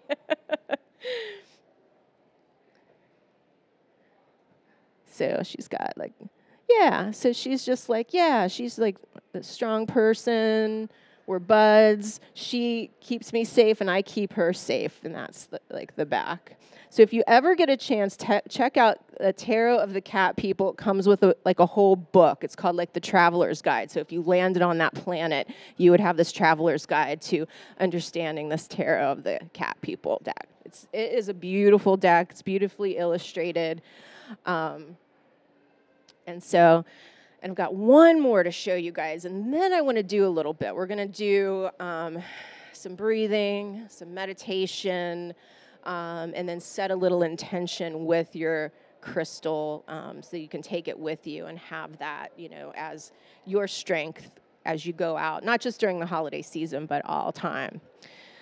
so 5.06 5.42
she's 5.44 5.68
got 5.68 5.92
like 5.96 6.12
yeah. 6.68 7.10
So 7.10 7.32
she's 7.32 7.64
just 7.64 7.88
like, 7.88 8.12
yeah, 8.12 8.48
she's 8.48 8.78
like 8.78 8.96
a 9.34 9.42
strong 9.42 9.86
person. 9.86 10.90
We're 11.26 11.38
buds. 11.38 12.20
She 12.32 12.90
keeps 13.00 13.32
me 13.34 13.44
safe, 13.44 13.82
and 13.82 13.90
I 13.90 14.00
keep 14.00 14.32
her 14.32 14.54
safe, 14.54 14.98
and 15.04 15.14
that's 15.14 15.46
the, 15.46 15.60
like 15.70 15.94
the 15.94 16.06
back. 16.06 16.58
So 16.90 17.02
if 17.02 17.12
you 17.12 17.22
ever 17.26 17.54
get 17.54 17.68
a 17.68 17.76
chance, 17.76 18.16
te- 18.16 18.40
check 18.48 18.78
out 18.78 18.98
the 19.18 19.32
Tarot 19.34 19.76
of 19.78 19.92
the 19.92 20.00
Cat 20.00 20.36
People. 20.36 20.70
It 20.70 20.78
comes 20.78 21.06
with 21.06 21.22
a, 21.22 21.36
like 21.44 21.60
a 21.60 21.66
whole 21.66 21.96
book. 21.96 22.44
It's 22.44 22.56
called 22.56 22.76
like 22.76 22.94
the 22.94 23.00
Traveler's 23.00 23.60
Guide. 23.60 23.90
So 23.90 24.00
if 24.00 24.10
you 24.10 24.22
landed 24.22 24.62
on 24.62 24.78
that 24.78 24.94
planet, 24.94 25.48
you 25.76 25.90
would 25.90 26.00
have 26.00 26.16
this 26.16 26.32
Traveler's 26.32 26.86
Guide 26.86 27.20
to 27.22 27.46
understanding 27.78 28.48
this 28.48 28.66
Tarot 28.66 29.12
of 29.12 29.22
the 29.22 29.38
Cat 29.52 29.76
People 29.82 30.20
deck. 30.24 30.48
It's 30.64 30.88
it 30.94 31.12
is 31.12 31.28
a 31.28 31.34
beautiful 31.34 31.98
deck. 31.98 32.28
It's 32.30 32.42
beautifully 32.42 32.96
illustrated. 32.96 33.82
Um, 34.46 34.96
and 36.28 36.42
so, 36.42 36.84
and 37.42 37.50
I've 37.50 37.56
got 37.56 37.74
one 37.74 38.20
more 38.20 38.42
to 38.42 38.50
show 38.50 38.74
you 38.74 38.92
guys, 38.92 39.24
and 39.24 39.52
then 39.52 39.72
I 39.72 39.80
want 39.80 39.96
to 39.96 40.02
do 40.02 40.26
a 40.26 40.28
little 40.28 40.52
bit. 40.52 40.74
We're 40.74 40.86
going 40.86 40.98
to 40.98 41.06
do 41.06 41.70
um, 41.80 42.18
some 42.72 42.94
breathing, 42.94 43.86
some 43.88 44.12
meditation, 44.12 45.32
um, 45.84 46.32
and 46.34 46.46
then 46.46 46.60
set 46.60 46.90
a 46.90 46.94
little 46.94 47.22
intention 47.22 48.04
with 48.04 48.36
your 48.36 48.72
crystal 49.00 49.84
um, 49.88 50.22
so 50.22 50.36
you 50.36 50.48
can 50.48 50.60
take 50.60 50.86
it 50.86 50.98
with 50.98 51.26
you 51.26 51.46
and 51.46 51.58
have 51.58 51.96
that, 51.98 52.32
you 52.36 52.50
know, 52.50 52.72
as 52.76 53.12
your 53.46 53.66
strength 53.66 54.30
as 54.66 54.84
you 54.84 54.92
go 54.92 55.16
out, 55.16 55.44
not 55.44 55.60
just 55.60 55.80
during 55.80 55.98
the 55.98 56.04
holiday 56.06 56.42
season, 56.42 56.84
but 56.84 57.02
all 57.06 57.32
time. 57.32 57.80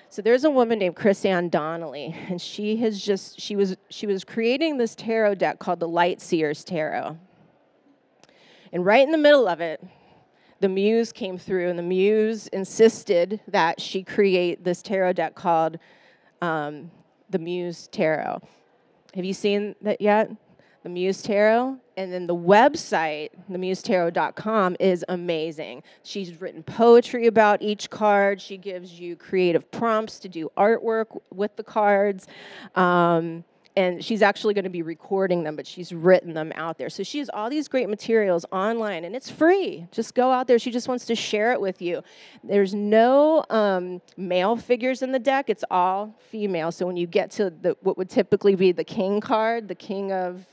So 0.08 0.22
there's 0.22 0.44
a 0.44 0.50
woman 0.50 0.78
named 0.78 0.96
Chris-Anne 0.96 1.50
Donnelly, 1.50 2.16
and 2.28 2.40
she 2.40 2.76
has 2.78 3.00
just 3.00 3.40
she 3.40 3.54
was 3.54 3.76
she 3.90 4.06
was 4.06 4.24
creating 4.24 4.76
this 4.76 4.94
tarot 4.96 5.36
deck 5.36 5.60
called 5.60 5.78
the 5.78 5.88
Light 5.88 6.20
Seers 6.20 6.64
Tarot. 6.64 7.16
And 8.72 8.84
right 8.84 9.02
in 9.02 9.10
the 9.10 9.18
middle 9.18 9.48
of 9.48 9.60
it, 9.60 9.82
the 10.60 10.68
muse 10.68 11.12
came 11.12 11.38
through, 11.38 11.68
and 11.68 11.78
the 11.78 11.82
muse 11.82 12.46
insisted 12.48 13.40
that 13.48 13.80
she 13.80 14.02
create 14.02 14.64
this 14.64 14.82
tarot 14.82 15.14
deck 15.14 15.34
called 15.34 15.78
um, 16.40 16.90
the 17.30 17.38
Muse 17.38 17.88
Tarot. 17.88 18.40
Have 19.14 19.24
you 19.24 19.34
seen 19.34 19.74
that 19.82 20.00
yet? 20.00 20.30
the 20.86 20.90
Muse 20.90 21.20
Tarot. 21.20 21.76
And 21.96 22.12
then 22.12 22.28
the 22.28 22.36
website, 22.36 23.30
themusetarot.com, 23.50 24.76
is 24.78 25.04
amazing. 25.08 25.82
She's 26.04 26.40
written 26.40 26.62
poetry 26.62 27.26
about 27.26 27.60
each 27.60 27.90
card. 27.90 28.40
She 28.40 28.56
gives 28.56 28.92
you 28.92 29.16
creative 29.16 29.68
prompts 29.72 30.20
to 30.20 30.28
do 30.28 30.48
artwork 30.56 31.20
with 31.34 31.56
the 31.56 31.64
cards. 31.64 32.28
Um, 32.76 33.42
and 33.76 34.02
she's 34.02 34.22
actually 34.22 34.54
going 34.54 34.64
to 34.64 34.70
be 34.70 34.80
recording 34.80 35.42
them, 35.42 35.54
but 35.54 35.66
she's 35.66 35.92
written 35.92 36.32
them 36.32 36.50
out 36.54 36.78
there. 36.78 36.88
So 36.88 37.02
she 37.02 37.18
has 37.18 37.28
all 37.28 37.50
these 37.50 37.68
great 37.68 37.90
materials 37.90 38.46
online, 38.50 39.04
and 39.04 39.14
it's 39.14 39.30
free. 39.30 39.86
Just 39.92 40.14
go 40.14 40.32
out 40.32 40.46
there. 40.46 40.58
She 40.58 40.70
just 40.70 40.88
wants 40.88 41.04
to 41.06 41.14
share 41.14 41.52
it 41.52 41.60
with 41.60 41.82
you. 41.82 42.02
There's 42.42 42.74
no 42.74 43.44
um, 43.50 44.00
male 44.16 44.56
figures 44.56 45.02
in 45.02 45.12
the 45.12 45.18
deck; 45.18 45.50
it's 45.50 45.64
all 45.70 46.18
female. 46.30 46.72
So 46.72 46.86
when 46.86 46.96
you 46.96 47.06
get 47.06 47.30
to 47.32 47.50
the, 47.50 47.76
what 47.82 47.98
would 47.98 48.08
typically 48.08 48.54
be 48.54 48.72
the 48.72 48.84
king 48.84 49.20
card, 49.20 49.68
the 49.68 49.74
king 49.74 50.10
of 50.10 50.46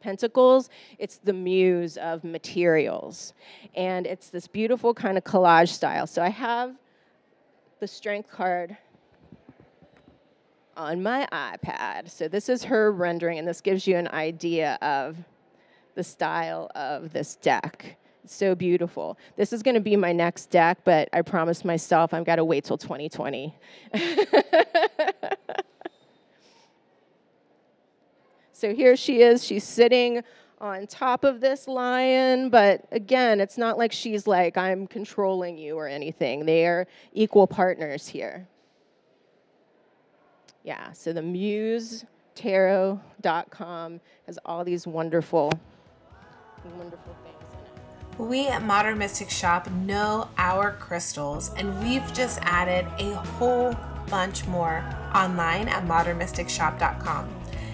Pentacles, 0.00 0.68
it's 0.98 1.18
the 1.18 1.32
muse 1.32 1.96
of 1.98 2.24
materials. 2.24 3.34
And 3.74 4.06
it's 4.06 4.30
this 4.30 4.48
beautiful 4.48 4.94
kind 4.94 5.16
of 5.16 5.24
collage 5.24 5.68
style. 5.68 6.06
So 6.06 6.22
I 6.22 6.28
have 6.28 6.74
the 7.80 7.86
strength 7.86 8.30
card 8.30 8.76
on 10.76 11.02
my 11.02 11.26
iPad. 11.32 12.10
So 12.10 12.28
this 12.28 12.48
is 12.48 12.64
her 12.64 12.92
rendering, 12.92 13.38
and 13.38 13.46
this 13.46 13.60
gives 13.60 13.86
you 13.86 13.96
an 13.96 14.08
idea 14.08 14.78
of 14.82 15.16
the 15.94 16.04
style 16.04 16.70
of 16.74 17.12
this 17.12 17.36
deck. 17.36 17.96
It's 18.24 18.34
so 18.34 18.54
beautiful. 18.54 19.18
This 19.36 19.52
is 19.52 19.62
going 19.62 19.74
to 19.74 19.80
be 19.80 19.96
my 19.96 20.12
next 20.12 20.50
deck, 20.50 20.78
but 20.84 21.08
I 21.12 21.22
promised 21.22 21.64
myself 21.64 22.14
I've 22.14 22.24
got 22.24 22.36
to 22.36 22.44
wait 22.44 22.64
till 22.64 22.78
2020. 22.78 23.54
so 28.52 28.72
here 28.74 28.96
she 28.96 29.22
is. 29.22 29.44
She's 29.44 29.64
sitting 29.64 30.22
on 30.60 30.86
top 30.86 31.24
of 31.24 31.40
this 31.40 31.66
lion, 31.66 32.48
but 32.48 32.86
again, 32.92 33.40
it's 33.40 33.58
not 33.58 33.76
like 33.76 33.90
she's 33.90 34.28
like, 34.28 34.56
I'm 34.56 34.86
controlling 34.86 35.58
you 35.58 35.76
or 35.76 35.88
anything. 35.88 36.46
They 36.46 36.64
are 36.66 36.86
equal 37.12 37.48
partners 37.48 38.06
here. 38.06 38.46
Yeah, 40.64 40.92
so 40.92 41.12
the 41.12 41.20
musetarot.com 41.20 44.00
has 44.26 44.38
all 44.44 44.64
these 44.64 44.86
wonderful, 44.86 45.50
wonderful 46.76 47.16
things 47.24 47.36
in 47.52 48.24
it. 48.24 48.28
We 48.28 48.46
at 48.46 48.62
Modern 48.62 48.98
Mystic 48.98 49.28
Shop 49.28 49.68
know 49.70 50.28
our 50.38 50.70
crystals, 50.72 51.52
and 51.54 51.82
we've 51.82 52.12
just 52.12 52.38
added 52.42 52.86
a 52.98 53.14
whole 53.14 53.74
bunch 54.08 54.46
more 54.46 54.84
online 55.14 55.68
at 55.68 55.84
modernmysticshop.com. 55.84 57.28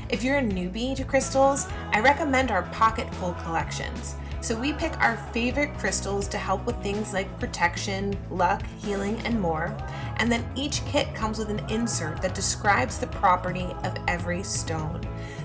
If 0.09 0.25
you're 0.25 0.39
a 0.39 0.43
newbie 0.43 0.97
to 0.97 1.05
crystals, 1.05 1.69
I 1.93 2.01
recommend 2.01 2.51
our 2.51 2.63
Pocketful 2.63 3.35
collections. 3.45 4.15
So 4.41 4.59
we 4.59 4.73
pick 4.73 4.99
our 5.01 5.17
favorite 5.33 5.77
crystals 5.79 6.29
to 6.29 6.39
help 6.39 6.65
with 6.65 6.81
things 6.83 7.13
like 7.13 7.39
protection, 7.41 8.17
luck, 8.31 8.63
healing, 8.79 9.19
and 9.25 9.41
more. 9.41 9.77
And 10.17 10.31
then 10.31 10.49
each 10.55 10.85
kit 10.87 11.13
comes 11.15 11.39
with 11.39 11.51
an 11.51 11.65
insert 11.69 12.23
that 12.23 12.35
describes 12.35 12.99
the 12.99 13.09
property 13.09 13.67
of 13.85 13.97
every 14.07 14.43
stone. 14.43 15.01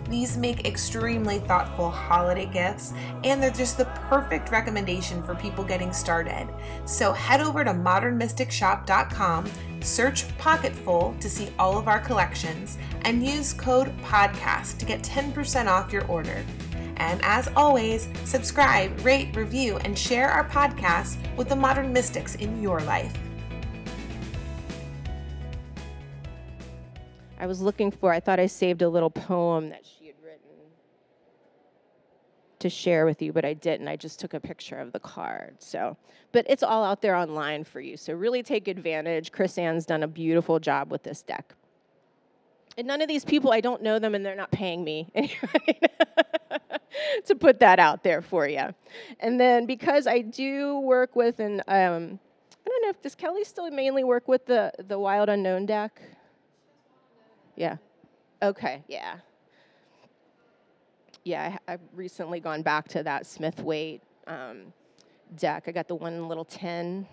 These 0.09 0.37
make 0.37 0.67
extremely 0.67 1.39
thoughtful 1.39 1.89
holiday 1.89 2.45
gifts, 2.45 2.93
and 3.23 3.41
they're 3.41 3.49
just 3.49 3.77
the 3.77 3.85
perfect 4.09 4.51
recommendation 4.51 5.23
for 5.23 5.33
people 5.33 5.63
getting 5.63 5.91
started. 5.91 6.47
So 6.85 7.13
head 7.13 7.41
over 7.41 7.63
to 7.63 7.71
modernmysticshop.com, 7.71 9.51
search 9.81 10.37
Pocketful 10.37 11.15
to 11.19 11.29
see 11.29 11.49
all 11.57 11.77
of 11.77 11.87
our 11.87 11.99
collections, 11.99 12.77
and 13.01 13.25
use 13.25 13.53
code 13.53 13.91
PODCAST 14.03 14.77
to 14.77 14.85
get 14.85 15.01
10% 15.01 15.67
off 15.67 15.91
your 15.91 16.05
order. 16.05 16.43
And 16.97 17.21
as 17.23 17.49
always, 17.55 18.07
subscribe, 18.25 19.03
rate, 19.05 19.35
review, 19.35 19.77
and 19.77 19.97
share 19.97 20.29
our 20.29 20.47
podcast 20.47 21.17
with 21.35 21.49
the 21.49 21.55
modern 21.55 21.91
mystics 21.93 22.35
in 22.35 22.61
your 22.61 22.79
life. 22.81 23.17
I 27.39 27.45
was 27.45 27.61
looking 27.61 27.91
for, 27.91 28.13
I 28.13 28.21
thought 28.21 28.39
I 28.39 28.45
saved 28.45 28.81
a 28.83 28.89
little 28.89 29.09
poem 29.09 29.69
that 29.69 29.85
she 29.85 30.07
had 30.07 30.15
written 30.23 30.39
to 32.59 32.69
share 32.69 33.05
with 33.05 33.21
you, 33.21 33.33
but 33.33 33.43
I 33.43 33.53
didn't. 33.53 33.89
I 33.89 33.97
just 33.97 34.19
took 34.19 34.33
a 34.33 34.39
picture 34.39 34.77
of 34.77 34.93
the 34.93 34.99
card. 34.99 35.57
So, 35.59 35.97
but 36.31 36.45
it's 36.47 36.63
all 36.63 36.85
out 36.85 37.01
there 37.01 37.15
online 37.15 37.65
for 37.65 37.81
you. 37.81 37.97
So 37.97 38.13
really 38.13 38.43
take 38.43 38.69
advantage. 38.69 39.33
Chris-Anne's 39.33 39.85
done 39.85 40.03
a 40.03 40.07
beautiful 40.07 40.57
job 40.57 40.89
with 40.89 41.03
this 41.03 41.21
deck. 41.21 41.53
And 42.77 42.87
none 42.87 43.01
of 43.01 43.09
these 43.09 43.25
people, 43.25 43.51
I 43.51 43.59
don't 43.59 43.81
know 43.81 43.99
them 43.99 44.15
and 44.15 44.25
they're 44.25 44.37
not 44.37 44.51
paying 44.51 44.83
me 44.83 45.11
to 47.25 47.35
put 47.35 47.59
that 47.59 47.79
out 47.79 48.03
there 48.03 48.21
for 48.21 48.47
you. 48.47 48.73
And 49.19 49.39
then 49.39 49.65
because 49.65 50.07
I 50.07 50.19
do 50.19 50.79
work 50.79 51.15
with 51.15 51.39
an, 51.39 51.61
um, 51.67 52.19
I 52.65 52.69
don't 52.69 52.81
know 52.83 52.89
if 52.89 53.01
does 53.01 53.15
Kelly 53.15 53.43
still 53.43 53.69
mainly 53.71 54.03
work 54.03 54.27
with 54.27 54.45
the 54.45 54.71
the 54.87 54.97
Wild 54.97 55.29
Unknown 55.29 55.65
deck? 55.65 56.01
Yeah. 57.55 57.77
Okay. 58.41 58.83
Yeah. 58.87 59.15
Yeah, 61.25 61.57
I, 61.67 61.71
have 61.71 61.79
recently 61.93 62.41
gone 62.41 62.63
back 62.63 62.89
to 62.89 63.03
that 63.03 63.25
Smith 63.25 63.61
Waite 63.61 64.01
um, 64.27 64.73
deck. 65.37 65.63
I 65.67 65.71
got 65.71 65.87
the 65.87 65.95
one 65.95 66.27
little 66.27 66.43
tin. 66.43 67.07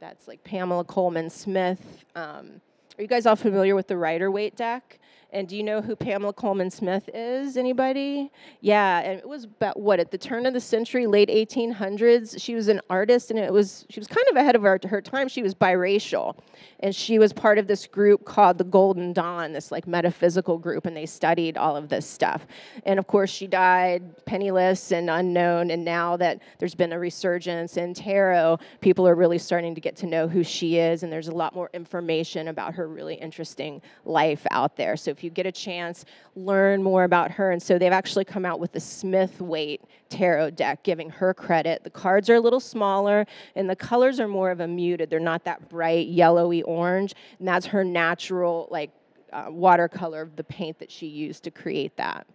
That's 0.00 0.28
like 0.28 0.44
Pamela 0.44 0.84
Colman 0.84 1.30
Smith. 1.30 2.04
Um, 2.14 2.60
are 2.98 3.02
you 3.02 3.08
guys 3.08 3.24
all 3.24 3.36
familiar 3.36 3.74
with 3.74 3.86
the 3.86 3.96
Rider 3.96 4.30
Waite 4.30 4.54
deck? 4.54 4.99
And 5.32 5.46
do 5.46 5.56
you 5.56 5.62
know 5.62 5.80
who 5.80 5.94
Pamela 5.94 6.32
Colman 6.32 6.70
Smith 6.70 7.08
is? 7.14 7.56
Anybody? 7.56 8.32
Yeah, 8.60 8.98
and 8.98 9.18
it 9.18 9.28
was 9.28 9.44
about 9.44 9.78
what 9.78 10.00
at 10.00 10.10
the 10.10 10.18
turn 10.18 10.44
of 10.44 10.54
the 10.54 10.60
century, 10.60 11.06
late 11.06 11.28
1800s. 11.28 12.40
She 12.40 12.56
was 12.56 12.66
an 12.66 12.80
artist, 12.90 13.30
and 13.30 13.38
it 13.38 13.52
was 13.52 13.86
she 13.88 14.00
was 14.00 14.08
kind 14.08 14.26
of 14.28 14.36
ahead 14.36 14.56
of 14.56 14.62
her, 14.62 14.80
her 14.88 15.00
time. 15.00 15.28
She 15.28 15.42
was 15.42 15.54
biracial, 15.54 16.36
and 16.80 16.94
she 16.94 17.20
was 17.20 17.32
part 17.32 17.58
of 17.58 17.68
this 17.68 17.86
group 17.86 18.24
called 18.24 18.58
the 18.58 18.64
Golden 18.64 19.12
Dawn, 19.12 19.52
this 19.52 19.70
like 19.70 19.86
metaphysical 19.86 20.58
group, 20.58 20.86
and 20.86 20.96
they 20.96 21.06
studied 21.06 21.56
all 21.56 21.76
of 21.76 21.88
this 21.88 22.06
stuff. 22.06 22.46
And 22.84 22.98
of 22.98 23.06
course, 23.06 23.30
she 23.30 23.46
died 23.46 24.24
penniless 24.26 24.90
and 24.90 25.08
unknown. 25.08 25.70
And 25.70 25.84
now 25.84 26.16
that 26.16 26.42
there's 26.58 26.74
been 26.74 26.92
a 26.92 26.98
resurgence 26.98 27.76
in 27.76 27.94
tarot, 27.94 28.58
people 28.80 29.06
are 29.06 29.14
really 29.14 29.38
starting 29.38 29.76
to 29.76 29.80
get 29.80 29.94
to 29.96 30.06
know 30.06 30.26
who 30.26 30.42
she 30.42 30.78
is, 30.78 31.04
and 31.04 31.12
there's 31.12 31.28
a 31.28 31.34
lot 31.34 31.54
more 31.54 31.70
information 31.72 32.48
about 32.48 32.74
her 32.74 32.88
really 32.88 33.14
interesting 33.14 33.80
life 34.04 34.44
out 34.50 34.76
there. 34.76 34.96
So 34.96 35.14
if 35.20 35.24
you 35.24 35.28
get 35.28 35.44
a 35.44 35.52
chance, 35.52 36.06
learn 36.34 36.82
more 36.82 37.04
about 37.04 37.30
her. 37.30 37.50
And 37.50 37.62
so 37.62 37.78
they've 37.78 37.92
actually 37.92 38.24
come 38.24 38.46
out 38.46 38.58
with 38.58 38.72
the 38.72 38.80
Smith 38.80 39.38
Waite 39.38 39.82
tarot 40.08 40.52
deck, 40.52 40.82
giving 40.82 41.10
her 41.10 41.34
credit. 41.34 41.84
The 41.84 41.90
cards 41.90 42.30
are 42.30 42.36
a 42.36 42.40
little 42.40 42.58
smaller, 42.58 43.26
and 43.54 43.68
the 43.68 43.76
colors 43.76 44.18
are 44.18 44.26
more 44.26 44.50
of 44.50 44.60
a 44.60 44.66
muted. 44.66 45.10
They're 45.10 45.20
not 45.20 45.44
that 45.44 45.68
bright 45.68 46.08
yellowy 46.08 46.62
orange, 46.62 47.14
and 47.38 47.46
that's 47.46 47.66
her 47.66 47.84
natural 47.84 48.66
like 48.70 48.92
uh, 49.30 49.48
watercolor 49.50 50.22
of 50.22 50.36
the 50.36 50.44
paint 50.44 50.78
that 50.78 50.90
she 50.90 51.06
used 51.06 51.44
to 51.44 51.50
create 51.50 51.94
that. 51.98 52.26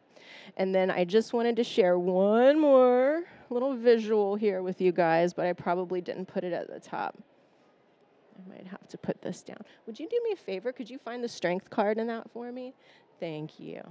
And 0.57 0.73
then 0.73 0.91
I 0.91 1.05
just 1.05 1.33
wanted 1.33 1.55
to 1.55 1.63
share 1.63 1.97
one 1.97 2.59
more 2.59 3.23
little 3.49 3.75
visual 3.75 4.35
here 4.35 4.61
with 4.61 4.79
you 4.79 4.91
guys, 4.91 5.33
but 5.33 5.47
I 5.47 5.53
probably 5.53 6.01
didn't 6.01 6.27
put 6.27 6.43
it 6.43 6.53
at 6.53 6.71
the 6.71 6.79
top. 6.79 7.17
I 8.35 8.49
might 8.49 8.67
have 8.67 8.87
to 8.89 8.97
put 8.97 9.21
this 9.21 9.41
down. 9.41 9.61
Would 9.85 9.99
you 9.99 10.09
do 10.09 10.19
me 10.23 10.31
a 10.33 10.35
favor? 10.35 10.71
Could 10.71 10.89
you 10.89 10.97
find 10.97 11.23
the 11.23 11.29
strength 11.29 11.69
card 11.69 11.97
in 11.97 12.07
that 12.07 12.29
for 12.31 12.51
me? 12.51 12.73
Thank 13.19 13.59
you. 13.59 13.81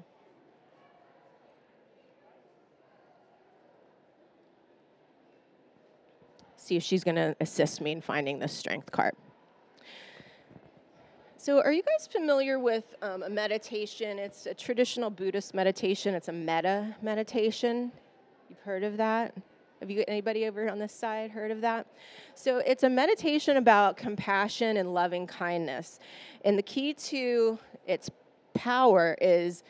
See 6.56 6.76
if 6.76 6.82
she's 6.82 7.04
going 7.04 7.16
to 7.16 7.36
assist 7.40 7.80
me 7.80 7.92
in 7.92 8.00
finding 8.00 8.38
the 8.38 8.48
strength 8.48 8.90
card. 8.90 9.14
So, 11.36 11.60
are 11.60 11.72
you 11.72 11.82
guys 11.82 12.06
familiar 12.06 12.58
with 12.58 12.94
um, 13.02 13.22
a 13.22 13.28
meditation? 13.28 14.18
It's 14.18 14.46
a 14.46 14.54
traditional 14.54 15.10
Buddhist 15.10 15.52
meditation. 15.52 16.14
It's 16.14 16.28
a 16.28 16.32
metta 16.32 16.96
meditation. 17.02 17.92
You've 18.48 18.60
heard 18.60 18.82
of 18.82 18.96
that? 18.96 19.34
Have 19.84 19.90
you 19.90 20.02
anybody 20.08 20.46
over 20.46 20.70
on 20.70 20.78
this 20.78 20.94
side 20.94 21.30
heard 21.30 21.50
of 21.50 21.60
that? 21.60 21.86
So 22.34 22.56
it's 22.56 22.84
a 22.84 22.88
meditation 22.88 23.58
about 23.58 23.98
compassion 23.98 24.78
and 24.78 24.94
loving 24.94 25.26
kindness. 25.26 25.98
And 26.42 26.56
the 26.56 26.62
key 26.62 26.94
to 26.94 27.58
its 27.86 28.10
power 28.54 29.14
is 29.20 29.62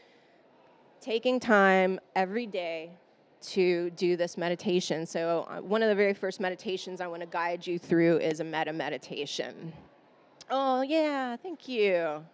taking 1.01 1.41
time 1.41 1.99
every 2.15 2.47
day 2.47 2.93
to 3.49 3.91
do 3.91 4.17
this 4.17 4.39
meditation. 4.39 5.05
So 5.05 5.49
uh, 5.51 5.61
one 5.63 5.83
of 5.83 5.89
the 5.89 5.97
very 5.97 6.15
first 6.15 6.39
meditations 6.39 7.01
I 7.01 7.09
want 7.09 7.23
to 7.23 7.27
guide 7.27 7.67
you 7.67 7.77
through 7.77 8.19
is 8.19 8.39
a 8.39 8.45
metta 8.45 8.73
meditation. 8.73 9.73
Oh, 10.49 10.83
yeah, 10.83 11.35
thank 11.35 11.67
you. 11.67 12.25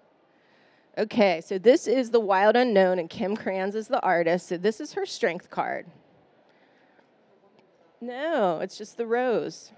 Okay, 0.98 1.40
so 1.40 1.56
this 1.56 1.86
is 1.86 2.10
the 2.10 2.20
wild 2.20 2.56
unknown, 2.56 2.98
and 2.98 3.08
Kim 3.08 3.34
Krans 3.34 3.74
is 3.74 3.88
the 3.88 4.02
artist. 4.02 4.48
So 4.48 4.58
this 4.58 4.82
is 4.82 4.92
her 4.92 5.06
strength 5.06 5.48
card. 5.48 5.86
No, 8.00 8.60
it's 8.60 8.78
just 8.78 8.96
the 8.96 9.06
rose. 9.06 9.72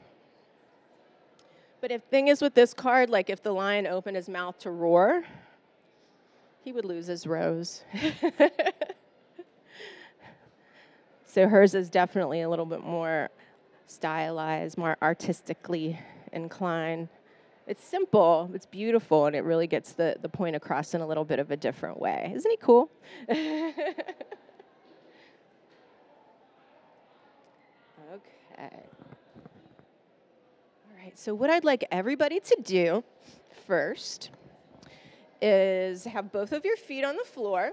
But 1.81 1.91
if 1.91 2.03
thing 2.05 2.29
is 2.29 2.41
with 2.41 2.55
this 2.55 2.73
card, 2.73 3.11
like 3.11 3.29
if 3.29 3.43
the 3.43 3.53
lion 3.53 3.87
opened 3.87 4.17
his 4.17 4.29
mouth 4.29 4.59
to 4.61 4.71
roar, 4.71 5.25
he 6.61 6.73
would 6.73 6.85
lose 6.85 7.07
his 7.07 7.27
rose. 7.27 7.83
So 11.33 11.49
hers 11.49 11.75
is 11.75 11.89
definitely 11.89 12.43
a 12.43 12.49
little 12.51 12.67
bit 12.67 12.85
more 12.85 13.31
stylized, 13.87 14.77
more 14.77 14.99
artistically 15.01 15.99
inclined. 16.31 17.09
It's 17.67 17.83
simple, 17.83 18.51
it's 18.53 18.67
beautiful, 18.67 19.25
and 19.25 19.35
it 19.35 19.41
really 19.41 19.67
gets 19.67 19.93
the, 19.95 20.19
the 20.21 20.29
point 20.29 20.57
across 20.57 20.93
in 20.93 21.01
a 21.01 21.07
little 21.07 21.25
bit 21.25 21.39
of 21.39 21.51
a 21.51 21.57
different 21.57 21.99
way. 21.99 22.31
Isn't 22.37 22.51
he 22.51 22.59
cool? 22.59 22.91
All 28.71 30.97
right, 31.03 31.19
so 31.19 31.35
what 31.35 31.51
I'd 31.51 31.65
like 31.65 31.87
everybody 31.91 32.41
to 32.41 32.57
do 32.63 33.05
first 33.67 34.31
is 35.41 36.05
have 36.05 36.31
both 36.31 36.53
of 36.53 36.65
your 36.65 36.77
feet 36.77 37.05
on 37.05 37.17
the 37.17 37.25
floor 37.25 37.73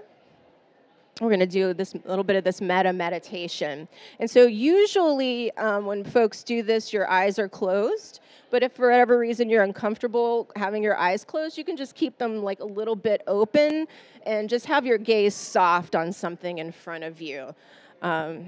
we're 1.20 1.28
going 1.28 1.40
to 1.40 1.46
do 1.46 1.74
this 1.74 1.94
little 2.06 2.24
bit 2.24 2.36
of 2.36 2.44
this 2.44 2.60
metta 2.60 2.92
meditation. 2.92 3.86
And 4.18 4.30
so, 4.30 4.46
usually, 4.46 5.54
um, 5.58 5.84
when 5.84 6.02
folks 6.02 6.42
do 6.42 6.62
this, 6.62 6.92
your 6.92 7.10
eyes 7.10 7.38
are 7.38 7.48
closed. 7.48 8.20
But 8.50 8.62
if 8.62 8.72
for 8.72 8.90
whatever 8.90 9.18
reason 9.18 9.48
you're 9.48 9.62
uncomfortable 9.62 10.50
having 10.56 10.82
your 10.82 10.96
eyes 10.96 11.24
closed, 11.24 11.58
you 11.58 11.64
can 11.64 11.76
just 11.76 11.94
keep 11.94 12.18
them 12.18 12.42
like 12.42 12.60
a 12.60 12.64
little 12.64 12.96
bit 12.96 13.22
open 13.26 13.86
and 14.24 14.48
just 14.48 14.66
have 14.66 14.86
your 14.86 14.98
gaze 14.98 15.34
soft 15.34 15.94
on 15.94 16.12
something 16.12 16.58
in 16.58 16.72
front 16.72 17.04
of 17.04 17.20
you. 17.20 17.54
Um, 18.02 18.46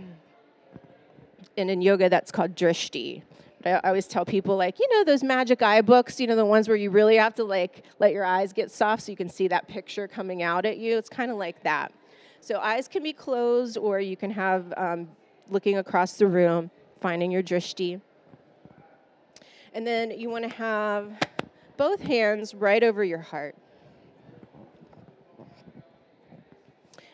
and 1.57 1.71
in 1.71 1.83
yoga, 1.83 2.09
that's 2.09 2.31
called 2.31 2.55
drishti. 2.55 3.23
I 3.65 3.79
always 3.85 4.07
tell 4.07 4.25
people, 4.25 4.57
like, 4.57 4.79
you 4.81 4.89
know, 4.93 5.05
those 5.05 5.23
magic 5.23 5.63
eye 5.63 5.83
books, 5.83 6.19
you 6.19 6.27
know, 6.27 6.35
the 6.35 6.45
ones 6.45 6.67
where 6.67 6.77
you 6.77 6.91
really 6.91 7.17
have 7.17 7.35
to 7.37 7.45
like 7.45 7.85
let 8.01 8.13
your 8.13 8.25
eyes 8.25 8.53
get 8.53 8.71
soft 8.71 9.05
so 9.05 9.13
you 9.13 9.17
can 9.17 9.29
see 9.29 9.47
that 9.49 9.69
picture 9.69 10.09
coming 10.09 10.43
out 10.43 10.67
at 10.67 10.79
you. 10.79 10.99
It's 10.99 11.09
kind 11.09 11.31
of 11.31 11.37
like 11.37 11.63
that. 11.63 11.93
So 12.41 12.59
eyes 12.59 12.89
can 12.89 13.05
be 13.05 13.13
closed, 13.13 13.79
or 13.79 14.01
you 14.01 14.17
can 14.17 14.33
have 14.33 14.75
um, 14.77 15.09
looking 15.49 15.79
across 15.79 16.15
the 16.15 16.27
room, 16.27 16.71
finding 17.01 17.31
your 17.31 17.43
drishti. 17.43 18.01
And 19.75 19.87
then 19.87 20.11
you 20.11 20.29
want 20.29 20.43
to 20.45 20.51
have 20.57 21.13
both 21.77 22.01
hands 22.01 22.55
right 22.55 22.83
over 22.83 23.05
your 23.05 23.21
heart. 23.21 23.55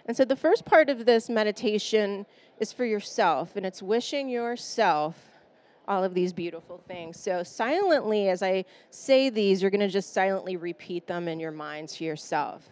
And 0.09 0.17
so 0.17 0.25
the 0.25 0.37
first 0.37 0.65
part 0.65 0.89
of 0.89 1.05
this 1.05 1.29
meditation 1.29 2.25
is 2.59 2.73
for 2.73 2.87
yourself, 2.87 3.57
and 3.57 3.67
it's 3.67 3.83
wishing 3.83 4.31
yourself 4.31 5.15
all 5.87 6.03
of 6.03 6.15
these 6.15 6.33
beautiful 6.33 6.83
things. 6.89 7.21
So, 7.21 7.43
silently, 7.43 8.31
as 8.31 8.43
I 8.43 8.65
say 8.91 9.29
these, 9.29 9.61
you're 9.61 9.71
going 9.71 9.81
to 9.81 9.89
just 9.89 10.15
silently 10.15 10.57
repeat 10.57 11.07
them 11.07 11.29
in 11.29 11.39
your 11.39 11.51
mind 11.51 11.91
to 11.91 12.05
yourself. 12.05 12.67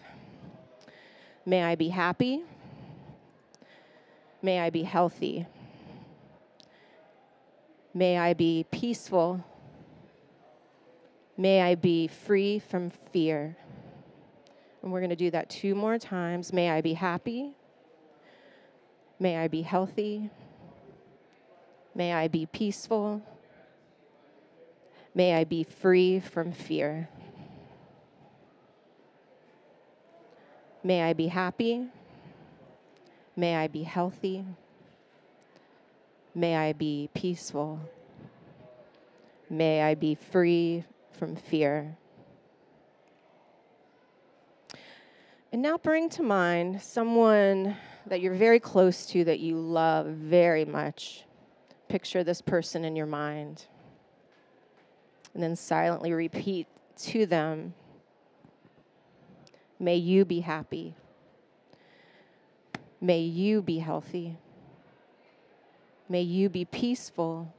May 1.45 1.63
I 1.63 1.75
be 1.75 1.89
happy. 1.89 2.43
May 4.41 4.61
I 4.61 4.71
be 4.71 4.83
healthy. 4.83 5.47
May 7.93 8.19
I 8.19 8.33
be 8.33 8.65
peaceful. 8.71 9.45
May 11.37 11.61
I 11.61 11.75
be 11.75 12.09
free 12.09 12.59
from 12.59 12.91
fear. 13.13 13.57
And 14.87 14.93
we're 14.93 15.01
going 15.01 15.11
to 15.11 15.17
do 15.17 15.33
that 15.33 15.51
two 15.51 15.75
more 15.75 15.99
times. 15.99 16.53
May 16.53 16.71
I 16.71 16.81
be 16.81 16.95
happy. 16.95 17.51
May 19.19 19.37
I 19.37 19.49
be 19.49 19.63
healthy. 19.63 20.31
May 21.93 22.13
I 22.13 22.29
be 22.29 22.47
peaceful. 22.47 23.21
May 25.13 25.35
I 25.35 25.43
be 25.43 25.65
free 25.65 26.21
from 26.21 26.53
fear. 26.53 27.09
May 30.85 31.03
I 31.03 31.15
be 31.15 31.27
happy. 31.27 31.89
May 33.35 33.57
I 33.57 33.67
be 33.67 33.83
healthy. 33.83 34.45
May 36.33 36.55
I 36.55 36.73
be 36.73 37.11
peaceful. 37.13 37.81
May 39.51 39.83
I 39.83 39.97
be 39.97 40.15
free 40.15 40.85
from 41.11 41.35
fear. 41.35 41.97
And 45.57 45.63
now 45.63 45.79
bring 45.79 46.11
to 46.11 46.23
mind 46.23 46.83
someone 46.83 47.79
that 48.09 48.21
you're 48.21 48.35
very 48.35 48.61
close 48.61 49.07
to 49.07 49.25
that 49.25 49.41
you 49.41 49.57
love 49.57 50.05
very 50.05 50.67
much. 50.67 51.25
Picture 51.89 52.23
this 52.23 52.43
person 52.43 52.85
in 52.85 52.95
your 52.95 53.07
mind. 53.07 53.65
And 55.33 55.43
then 55.43 55.57
silently 55.57 56.13
repeat 56.13 56.67
to 57.05 57.25
them 57.25 57.73
May 59.81 59.97
you 59.97 60.27
be 60.27 60.41
happy. 60.41 60.95
May 63.01 63.21
you 63.21 63.63
be 63.63 63.79
healthy. 63.79 64.37
May 66.07 66.21
you 66.21 66.51
be 66.51 66.67
peaceful. 66.67 67.51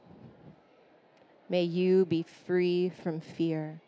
May 1.48 1.64
you 1.64 2.04
be 2.04 2.24
free 2.46 2.92
from 3.02 3.18
fear. 3.18 3.80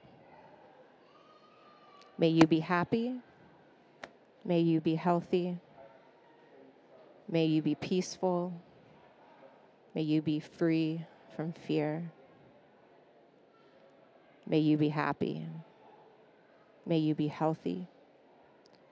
May 2.18 2.30
you 2.30 2.48
be 2.48 2.58
happy. 2.58 3.14
May 4.44 4.60
you 4.60 4.80
be 4.80 4.94
healthy. 4.94 5.58
May 7.28 7.46
you 7.46 7.62
be 7.62 7.74
peaceful. 7.74 8.52
May 9.94 10.02
you 10.02 10.22
be 10.22 10.40
free 10.40 11.04
from 11.36 11.52
fear. 11.52 12.10
May 14.46 14.58
you 14.58 14.76
be 14.76 14.88
happy. 14.88 15.46
May 16.86 16.98
you 16.98 17.14
be 17.14 17.28
healthy. 17.28 17.86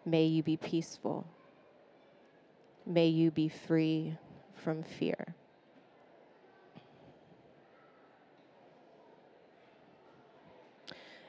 May 0.05 0.25
you 0.27 0.43
be 0.43 0.57
peaceful. 0.57 1.27
May 2.87 3.09
you 3.09 3.31
be 3.31 3.49
free 3.49 4.17
from 4.55 4.83
fear. 4.83 5.35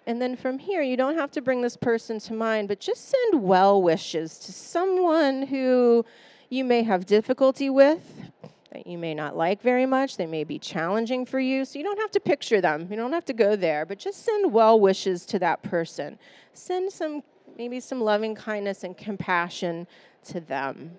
And 0.09 0.19
then 0.19 0.35
from 0.35 0.57
here, 0.57 0.81
you 0.81 0.97
don't 0.97 1.17
have 1.17 1.29
to 1.33 1.41
bring 1.43 1.61
this 1.61 1.77
person 1.77 2.17
to 2.21 2.33
mind, 2.33 2.67
but 2.67 2.79
just 2.79 3.09
send 3.09 3.43
well 3.43 3.79
wishes 3.79 4.39
to 4.39 4.51
someone 4.51 5.43
who 5.43 6.03
you 6.49 6.63
may 6.63 6.81
have 6.81 7.05
difficulty 7.05 7.69
with, 7.69 8.01
that 8.71 8.87
you 8.87 8.97
may 8.97 9.13
not 9.13 9.37
like 9.37 9.61
very 9.61 9.85
much. 9.85 10.17
They 10.17 10.25
may 10.25 10.43
be 10.43 10.57
challenging 10.57 11.27
for 11.27 11.39
you. 11.39 11.63
So 11.63 11.77
you 11.77 11.85
don't 11.85 11.99
have 11.99 12.09
to 12.09 12.19
picture 12.19 12.59
them. 12.59 12.87
You 12.89 12.97
don't 12.97 13.13
have 13.13 13.25
to 13.25 13.33
go 13.33 13.55
there, 13.55 13.85
but 13.85 13.99
just 13.99 14.25
send 14.25 14.51
well 14.51 14.79
wishes 14.79 15.27
to 15.27 15.37
that 15.37 15.61
person. 15.61 16.17
Send 16.53 16.91
some 16.91 17.21
maybe 17.55 17.79
some 17.79 18.01
loving 18.01 18.33
kindness 18.33 18.83
and 18.83 18.97
compassion 18.97 19.85
to 20.29 20.39
them. 20.39 20.97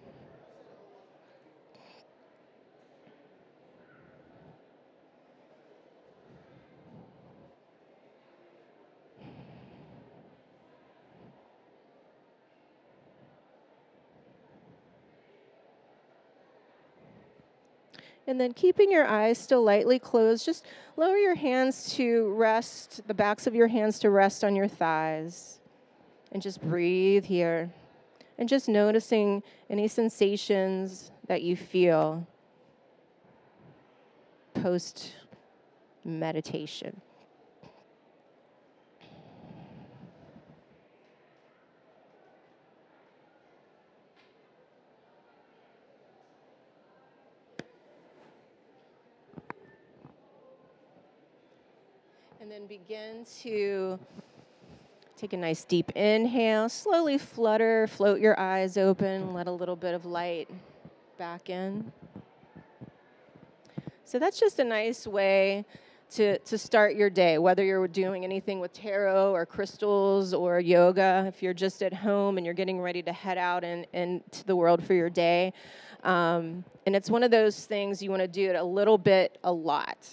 And 18.30 18.40
then 18.40 18.52
keeping 18.52 18.92
your 18.92 19.08
eyes 19.08 19.38
still 19.38 19.64
lightly 19.64 19.98
closed, 19.98 20.44
just 20.46 20.64
lower 20.96 21.16
your 21.16 21.34
hands 21.34 21.92
to 21.96 22.32
rest, 22.34 23.00
the 23.08 23.12
backs 23.12 23.48
of 23.48 23.56
your 23.56 23.66
hands 23.66 23.98
to 23.98 24.10
rest 24.10 24.44
on 24.44 24.54
your 24.54 24.68
thighs 24.68 25.58
and 26.30 26.40
just 26.40 26.62
breathe 26.62 27.24
here. 27.24 27.70
And 28.38 28.48
just 28.48 28.68
noticing 28.68 29.42
any 29.68 29.88
sensations 29.88 31.10
that 31.26 31.42
you 31.42 31.56
feel 31.56 32.24
post 34.54 35.16
meditation. 36.04 37.00
Begin 52.70 53.26
to 53.42 53.98
Take 55.16 55.33
a 55.33 55.37
nice 55.37 55.64
deep 55.64 55.90
inhale. 55.96 56.68
Slowly 56.68 57.18
flutter, 57.18 57.88
float 57.88 58.20
your 58.20 58.38
eyes 58.40 58.78
open, 58.78 59.35
let 59.35 59.48
a 59.48 59.50
little 59.50 59.76
bit 59.76 59.92
of 59.92 60.06
light 60.06 60.48
back 61.18 61.50
in. 61.50 61.92
So 64.04 64.18
that's 64.18 64.40
just 64.40 64.61
a 64.61 64.64
nice 64.64 65.06
way 65.06 65.66
to, 66.12 66.38
to 66.38 66.56
start 66.56 66.94
your 66.94 67.11
day, 67.11 67.37
whether 67.37 67.62
you're 67.62 67.87
doing 67.87 68.24
anything 68.24 68.61
with 68.61 68.72
tarot 68.72 69.33
or 69.33 69.44
crystals 69.44 70.33
or 70.33 70.59
yoga, 70.59 71.26
if 71.28 71.42
you're 71.42 71.52
just 71.52 71.83
at 71.83 71.92
home 71.92 72.38
and 72.38 72.46
you're 72.46 72.54
getting 72.54 72.80
ready 72.80 73.02
to 73.02 73.12
head 73.12 73.37
out 73.37 73.62
and 73.62 73.87
into 73.92 74.44
the 74.44 74.56
world 74.56 74.83
for 74.83 74.94
your 74.94 75.11
day. 75.11 75.52
Um, 76.04 76.64
and 76.87 76.96
it's 76.96 77.11
one 77.11 77.24
of 77.24 77.30
those 77.30 77.66
things 77.66 78.00
you 78.00 78.09
want 78.09 78.22
to 78.22 78.28
do 78.28 78.48
it 78.48 78.56
a 78.56 78.64
little 78.64 78.96
bit, 78.96 79.38
a 79.44 79.52
lot. 79.52 80.09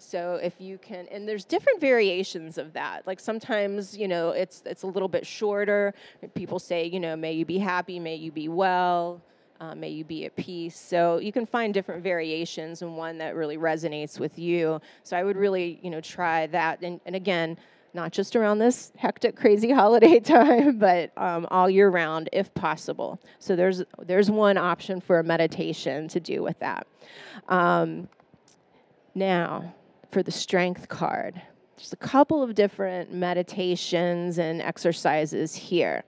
So 0.00 0.40
if 0.42 0.54
you 0.58 0.78
can, 0.78 1.06
and 1.10 1.28
there's 1.28 1.44
different 1.44 1.80
variations 1.80 2.58
of 2.58 2.72
that. 2.72 3.06
Like 3.06 3.20
sometimes, 3.20 3.96
you 3.96 4.08
know, 4.08 4.30
it's 4.30 4.62
it's 4.64 4.82
a 4.82 4.86
little 4.86 5.08
bit 5.08 5.26
shorter. 5.26 5.94
People 6.34 6.58
say, 6.58 6.86
you 6.86 7.00
know, 7.00 7.16
may 7.16 7.32
you 7.32 7.44
be 7.44 7.58
happy, 7.58 7.98
may 7.98 8.16
you 8.16 8.32
be 8.32 8.48
well. 8.48 9.20
Uh, 9.60 9.74
may 9.74 9.90
you 9.90 10.04
be 10.04 10.24
at 10.24 10.34
peace. 10.36 10.78
So 10.78 11.18
you 11.18 11.32
can 11.32 11.44
find 11.44 11.74
different 11.74 12.02
variations 12.02 12.80
and 12.80 12.96
one 12.96 13.18
that 13.18 13.36
really 13.36 13.58
resonates 13.58 14.18
with 14.18 14.38
you. 14.38 14.80
So 15.02 15.18
I 15.18 15.22
would 15.22 15.36
really, 15.36 15.78
you 15.82 15.90
know, 15.90 16.00
try 16.00 16.46
that. 16.46 16.80
And, 16.80 16.98
and 17.04 17.14
again, 17.14 17.58
not 17.92 18.10
just 18.10 18.36
around 18.36 18.58
this 18.58 18.90
hectic, 18.96 19.36
crazy 19.36 19.70
holiday 19.82 20.18
time, 20.18 20.78
but 20.78 21.12
um, 21.18 21.46
all 21.50 21.68
year 21.68 21.90
round 21.90 22.30
if 22.32 22.52
possible. 22.54 23.20
So 23.38 23.54
there's 23.54 23.82
there's 23.98 24.30
one 24.30 24.56
option 24.56 24.98
for 25.00 25.18
a 25.18 25.24
meditation 25.24 26.08
to 26.08 26.20
do 26.20 26.42
with 26.42 26.58
that. 26.60 26.86
Um, 27.48 28.08
now, 29.14 29.74
for 30.10 30.22
the 30.22 30.30
strength 30.30 30.88
card, 30.88 31.40
just 31.76 31.92
a 31.92 31.96
couple 31.96 32.42
of 32.42 32.54
different 32.54 33.12
meditations 33.12 34.38
and 34.38 34.60
exercises 34.60 35.54
here. 35.54 36.04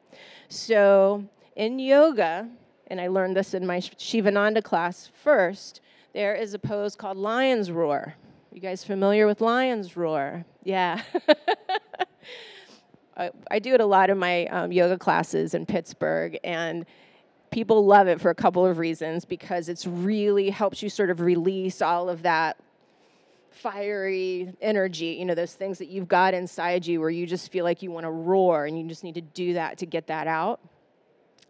So 0.48 1.24
in 1.56 1.78
yoga, 1.78 2.48
and 2.88 3.00
I 3.00 3.08
learned 3.08 3.36
this 3.36 3.54
in 3.54 3.66
my 3.66 3.80
Shivananda 3.80 4.62
class 4.62 5.10
first, 5.22 5.80
there 6.12 6.34
is 6.34 6.52
a 6.54 6.58
pose 6.58 6.94
called 6.94 7.16
lion's 7.16 7.70
roar. 7.70 8.14
You 8.52 8.60
guys 8.60 8.84
familiar 8.84 9.26
with 9.26 9.40
lion's 9.40 9.96
roar? 9.96 10.44
Yeah. 10.62 11.00
I, 13.16 13.30
I, 13.50 13.58
do 13.58 13.74
it 13.74 13.80
a 13.80 13.86
lot 13.86 14.10
in 14.10 14.18
my 14.18 14.46
um, 14.46 14.72
yoga 14.72 14.98
classes 14.98 15.54
in 15.54 15.64
Pittsburgh, 15.66 16.38
and 16.44 16.86
people 17.50 17.86
love 17.86 18.08
it 18.08 18.20
for 18.20 18.30
a 18.30 18.34
couple 18.34 18.64
of 18.64 18.78
reasons 18.78 19.24
because 19.24 19.68
it's 19.68 19.86
really 19.86 20.50
helps 20.50 20.82
you 20.82 20.88
sort 20.88 21.10
of 21.10 21.20
release 21.20 21.82
all 21.82 22.08
of 22.08 22.22
that 22.22 22.56
fiery 23.52 24.52
energy, 24.60 25.16
you 25.18 25.24
know, 25.24 25.34
those 25.34 25.54
things 25.54 25.78
that 25.78 25.88
you've 25.88 26.08
got 26.08 26.34
inside 26.34 26.86
you 26.86 27.00
where 27.00 27.10
you 27.10 27.26
just 27.26 27.52
feel 27.52 27.64
like 27.64 27.82
you 27.82 27.90
want 27.90 28.04
to 28.04 28.10
roar 28.10 28.66
and 28.66 28.78
you 28.78 28.86
just 28.88 29.04
need 29.04 29.14
to 29.14 29.20
do 29.20 29.54
that 29.54 29.78
to 29.78 29.86
get 29.86 30.06
that 30.08 30.26
out 30.26 30.60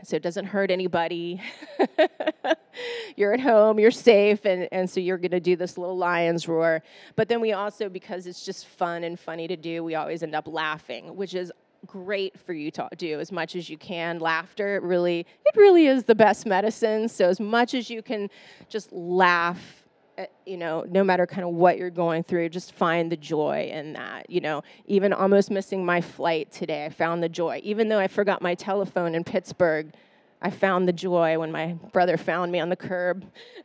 so 0.05 0.17
it 0.17 0.23
doesn't 0.23 0.47
hurt 0.47 0.71
anybody. 0.71 1.41
you're 3.17 3.33
at 3.33 3.41
home, 3.41 3.79
you're 3.79 3.91
safe, 3.91 4.45
and, 4.45 4.69
and 4.73 4.89
so 4.91 5.01
you're 5.01 5.19
gonna 5.19 5.41
do 5.41 5.55
this 5.57 5.79
little 5.79 5.97
lion's 5.97 6.49
roar. 6.49 6.83
But 7.15 7.29
then 7.29 7.41
we 7.41 7.53
also, 7.53 7.89
because 7.89 8.27
it's 8.27 8.45
just 8.45 8.67
fun 8.67 9.05
and 9.05 9.19
funny 9.19 9.47
to 9.49 9.57
do, 9.57 9.85
we 9.85 9.95
always 9.95 10.23
end 10.23 10.35
up 10.35 10.49
laughing, 10.49 11.15
which 11.17 11.35
is 11.35 11.53
great 11.87 12.39
for 12.39 12.53
you 12.53 12.71
to 12.71 12.89
do 12.97 13.21
as 13.21 13.33
much 13.33 13.57
as 13.57 13.69
you 13.69 13.77
can. 13.77 14.19
Laughter 14.19 14.81
really, 14.83 15.21
it 15.21 15.57
really 15.57 15.87
is 15.87 16.05
the 16.05 16.15
best 16.15 16.47
medicine. 16.47 17.09
So 17.09 17.29
as 17.29 17.41
much 17.41 17.75
as 17.75 17.91
you 17.91 18.03
can 18.03 18.29
just 18.69 18.93
laugh 18.93 19.82
Uh, 20.23 20.27
you 20.47 20.57
know, 20.57 20.85
no 20.89 21.03
matter 21.03 21.27
kind 21.27 21.43
of 21.43 21.51
what 21.51 21.79
you're 21.79 21.91
going 21.91 22.23
through, 22.23 22.49
just 22.49 22.73
find 22.73 23.11
the 23.11 23.17
joy 23.17 23.69
in 23.73 23.95
that. 23.95 24.31
You 24.31 24.41
know, 24.41 24.63
even 24.87 25.13
almost 25.13 25.51
missing 25.51 25.85
my 25.85 26.01
flight 26.01 26.53
today, 26.53 26.85
I 26.85 26.91
found 26.91 27.23
the 27.23 27.29
joy. 27.29 27.61
Even 27.65 27.89
though 27.89 27.99
I 27.99 28.07
forgot 28.07 28.41
my 28.41 28.55
telephone 28.55 29.17
in 29.17 29.25
Pittsburgh, 29.25 29.93
I 30.41 30.51
found 30.51 30.87
the 30.87 30.93
joy 30.93 31.39
when 31.39 31.51
my 31.51 31.73
brother 31.93 32.17
found 32.17 32.53
me 32.53 32.61
on 32.61 32.69
the 32.69 32.77
curb. 32.77 33.25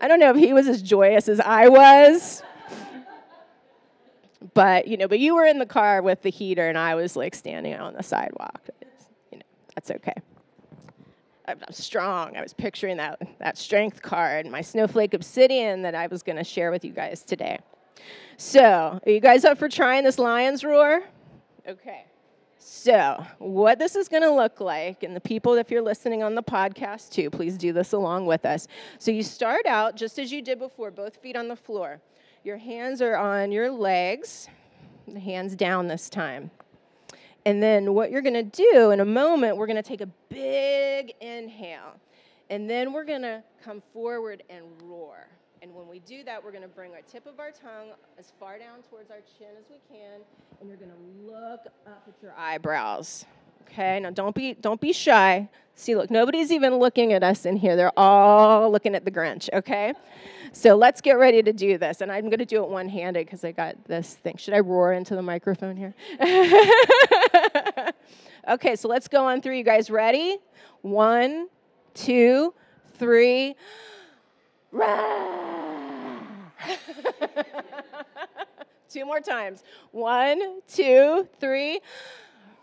I 0.00 0.08
don't 0.08 0.18
know 0.18 0.30
if 0.30 0.36
he 0.36 0.52
was 0.52 0.66
as 0.66 0.82
joyous 0.82 1.28
as 1.28 1.38
I 1.38 1.68
was. 1.68 2.42
But, 4.54 4.88
you 4.88 4.96
know, 4.96 5.06
but 5.06 5.20
you 5.20 5.36
were 5.36 5.44
in 5.44 5.58
the 5.58 5.66
car 5.66 6.02
with 6.02 6.22
the 6.22 6.30
heater 6.30 6.68
and 6.68 6.78
I 6.78 6.96
was 6.96 7.14
like 7.14 7.36
standing 7.36 7.74
on 7.74 7.94
the 7.94 8.02
sidewalk. 8.02 8.62
You 9.30 9.38
know, 9.38 9.44
that's 9.76 9.90
okay. 9.92 10.14
I'm 11.50 11.72
strong. 11.72 12.36
I 12.36 12.42
was 12.42 12.52
picturing 12.52 12.96
that, 12.98 13.20
that 13.38 13.58
strength 13.58 14.02
card, 14.02 14.46
my 14.46 14.60
snowflake 14.60 15.14
obsidian 15.14 15.82
that 15.82 15.94
I 15.94 16.06
was 16.06 16.22
going 16.22 16.36
to 16.36 16.44
share 16.44 16.70
with 16.70 16.84
you 16.84 16.92
guys 16.92 17.22
today. 17.22 17.58
So, 18.36 19.00
are 19.04 19.10
you 19.10 19.20
guys 19.20 19.44
up 19.44 19.58
for 19.58 19.68
trying 19.68 20.04
this 20.04 20.18
lion's 20.18 20.64
roar? 20.64 21.02
Okay. 21.68 22.04
So, 22.58 23.24
what 23.38 23.78
this 23.78 23.96
is 23.96 24.08
going 24.08 24.22
to 24.22 24.30
look 24.30 24.60
like, 24.60 25.02
and 25.02 25.14
the 25.14 25.20
people, 25.20 25.54
if 25.54 25.70
you're 25.70 25.82
listening 25.82 26.22
on 26.22 26.34
the 26.34 26.42
podcast 26.42 27.10
too, 27.10 27.30
please 27.30 27.58
do 27.58 27.72
this 27.72 27.92
along 27.92 28.26
with 28.26 28.46
us. 28.46 28.68
So, 28.98 29.10
you 29.10 29.22
start 29.22 29.66
out 29.66 29.96
just 29.96 30.18
as 30.18 30.32
you 30.32 30.40
did 30.40 30.58
before, 30.58 30.90
both 30.90 31.16
feet 31.16 31.36
on 31.36 31.48
the 31.48 31.56
floor. 31.56 32.00
Your 32.44 32.56
hands 32.56 33.02
are 33.02 33.16
on 33.16 33.52
your 33.52 33.70
legs, 33.70 34.48
hands 35.18 35.54
down 35.54 35.88
this 35.88 36.08
time. 36.08 36.50
And 37.46 37.62
then 37.62 37.94
what 37.94 38.10
you're 38.10 38.22
going 38.22 38.34
to 38.34 38.42
do 38.42 38.90
in 38.90 39.00
a 39.00 39.04
moment, 39.04 39.56
we're 39.56 39.66
going 39.66 39.82
to 39.82 39.82
take 39.82 40.00
a 40.00 40.08
big 40.28 41.14
inhale. 41.20 41.98
And 42.50 42.68
then 42.68 42.92
we're 42.92 43.04
going 43.04 43.22
to 43.22 43.42
come 43.64 43.82
forward 43.92 44.42
and 44.50 44.64
roar. 44.82 45.28
And 45.62 45.74
when 45.74 45.88
we 45.88 46.00
do 46.00 46.24
that, 46.24 46.42
we're 46.42 46.52
going 46.52 46.62
to 46.62 46.68
bring 46.68 46.92
our 46.92 47.02
tip 47.02 47.26
of 47.26 47.38
our 47.38 47.50
tongue 47.50 47.90
as 48.18 48.32
far 48.40 48.58
down 48.58 48.82
towards 48.88 49.10
our 49.10 49.20
chin 49.38 49.48
as 49.58 49.66
we 49.70 49.76
can, 49.94 50.20
and 50.58 50.68
you're 50.68 50.78
going 50.78 50.90
to 50.90 51.30
look 51.30 51.60
up 51.86 52.04
at 52.08 52.14
your 52.22 52.32
eyebrows. 52.36 53.26
Okay? 53.62 54.00
Now 54.00 54.10
don't 54.10 54.34
be 54.34 54.54
don't 54.54 54.80
be 54.80 54.92
shy. 54.92 55.48
See, 55.80 55.96
look, 55.96 56.10
nobody's 56.10 56.52
even 56.52 56.74
looking 56.74 57.14
at 57.14 57.22
us 57.22 57.46
in 57.46 57.56
here. 57.56 57.74
They're 57.74 57.98
all 57.98 58.70
looking 58.70 58.94
at 58.94 59.06
the 59.06 59.10
Grinch, 59.10 59.48
okay? 59.54 59.94
So 60.52 60.76
let's 60.76 61.00
get 61.00 61.12
ready 61.12 61.42
to 61.42 61.54
do 61.54 61.78
this. 61.78 62.02
And 62.02 62.12
I'm 62.12 62.24
going 62.24 62.40
to 62.40 62.44
do 62.44 62.62
it 62.62 62.68
one 62.68 62.86
handed 62.86 63.24
because 63.24 63.44
I 63.44 63.52
got 63.52 63.82
this 63.86 64.12
thing. 64.12 64.36
Should 64.36 64.52
I 64.52 64.60
roar 64.60 64.92
into 64.92 65.16
the 65.16 65.22
microphone 65.22 65.78
here? 65.78 65.94
okay, 68.50 68.76
so 68.76 68.88
let's 68.88 69.08
go 69.08 69.24
on 69.24 69.40
through. 69.40 69.56
You 69.56 69.64
guys 69.64 69.88
ready? 69.88 70.36
One, 70.82 71.48
two, 71.94 72.52
three. 72.98 73.56
two 78.90 79.06
more 79.06 79.20
times. 79.20 79.62
One, 79.92 80.60
two, 80.68 81.26
three. 81.40 81.80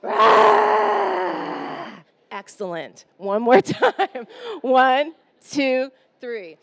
Excellent. 2.31 3.05
One 3.17 3.41
more 3.41 3.61
time. 3.75 4.27
One, 4.61 5.13
two, 5.49 5.91
three. 6.21 6.57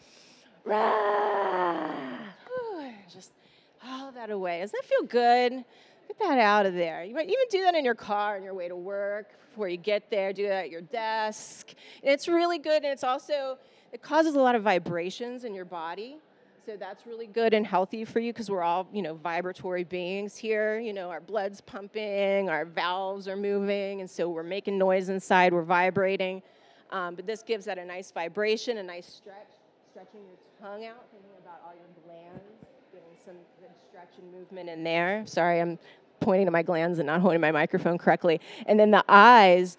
Just 3.13 3.33
all 3.87 4.13
that 4.13 4.31
away. 4.31 4.61
Doesn't 4.61 4.79
that 4.81 4.89
feel 4.89 5.03
good? 5.03 5.65
Get 6.09 6.19
that 6.21 6.39
out 6.39 6.67
of 6.67 6.75
there. 6.75 7.05
You 7.05 7.15
might 7.15 7.29
even 7.29 7.45
do 7.51 7.63
that 7.65 7.75
in 7.75 7.85
your 7.85 7.95
car 7.95 8.37
on 8.37 8.43
your 8.43 8.55
way 8.55 8.69
to 8.69 8.77
work 8.77 9.29
before 9.51 9.69
you 9.69 9.77
get 9.77 10.11
there. 10.11 10.33
Do 10.33 10.49
that 10.49 10.65
at 10.65 10.71
your 10.71 10.81
desk. 10.81 11.75
And 12.03 12.13
it's 12.13 12.29
really 12.29 12.59
good, 12.59 12.83
and 12.83 12.93
it's 12.93 13.05
also 13.05 13.59
it 13.93 14.03
causes 14.03 14.35
a 14.35 14.41
lot 14.41 14.55
of 14.55 14.63
vibrations 14.63 15.45
in 15.45 15.55
your 15.55 15.65
body. 15.65 16.17
So 16.65 16.79
that's 16.79 17.07
really 17.07 17.27
good 17.27 17.53
and 17.53 17.67
healthy 17.67 18.07
for 18.07 18.21
you 18.21 18.33
because 18.33 18.51
we're 18.51 18.63
all, 18.63 18.89
you 18.91 19.03
know, 19.03 19.15
vibratory 19.17 19.85
beings 19.85 20.35
here. 20.35 20.79
You 20.79 20.95
know, 20.95 21.11
our 21.11 21.21
blood's 21.21 21.61
pumping, 21.61 22.49
our 22.49 22.65
valves 22.65 23.29
are 23.29 23.37
moving, 23.37 24.01
and 24.01 24.09
so 24.09 24.31
we're 24.31 24.43
making 24.43 24.79
noise 24.79 25.11
inside, 25.11 25.53
we're 25.53 25.63
vibrating. 25.63 26.43
Um, 26.91 27.17
but 27.17 27.27
this 27.27 27.43
gives 27.43 27.67
that 27.67 27.77
a 27.77 27.85
nice 27.85 28.11
vibration, 28.13 28.79
a 28.79 28.83
nice 28.83 29.07
stretch, 29.07 29.51
stretching 29.91 30.21
your 30.21 30.39
tongue 30.59 30.87
out, 30.87 31.05
thinking 31.13 31.31
about 31.43 31.61
all 31.67 31.75
your 31.75 31.85
glands, 32.07 32.43
getting 32.93 33.09
some 33.27 33.35
good 33.61 33.75
stretch 33.87 34.15
and 34.19 34.33
movement 34.33 34.71
in 34.71 34.85
there. 34.85 35.23
Sorry, 35.27 35.61
I'm 35.61 35.79
pointing 36.21 36.47
to 36.47 36.51
my 36.51 36.63
glands 36.63 36.99
and 36.99 37.07
not 37.07 37.21
holding 37.21 37.43
my 37.43 37.53
microphone 37.53 37.99
correctly. 37.99 38.41
And 38.65 38.81
then 38.81 38.91
the 38.91 39.05
eyes, 39.07 39.77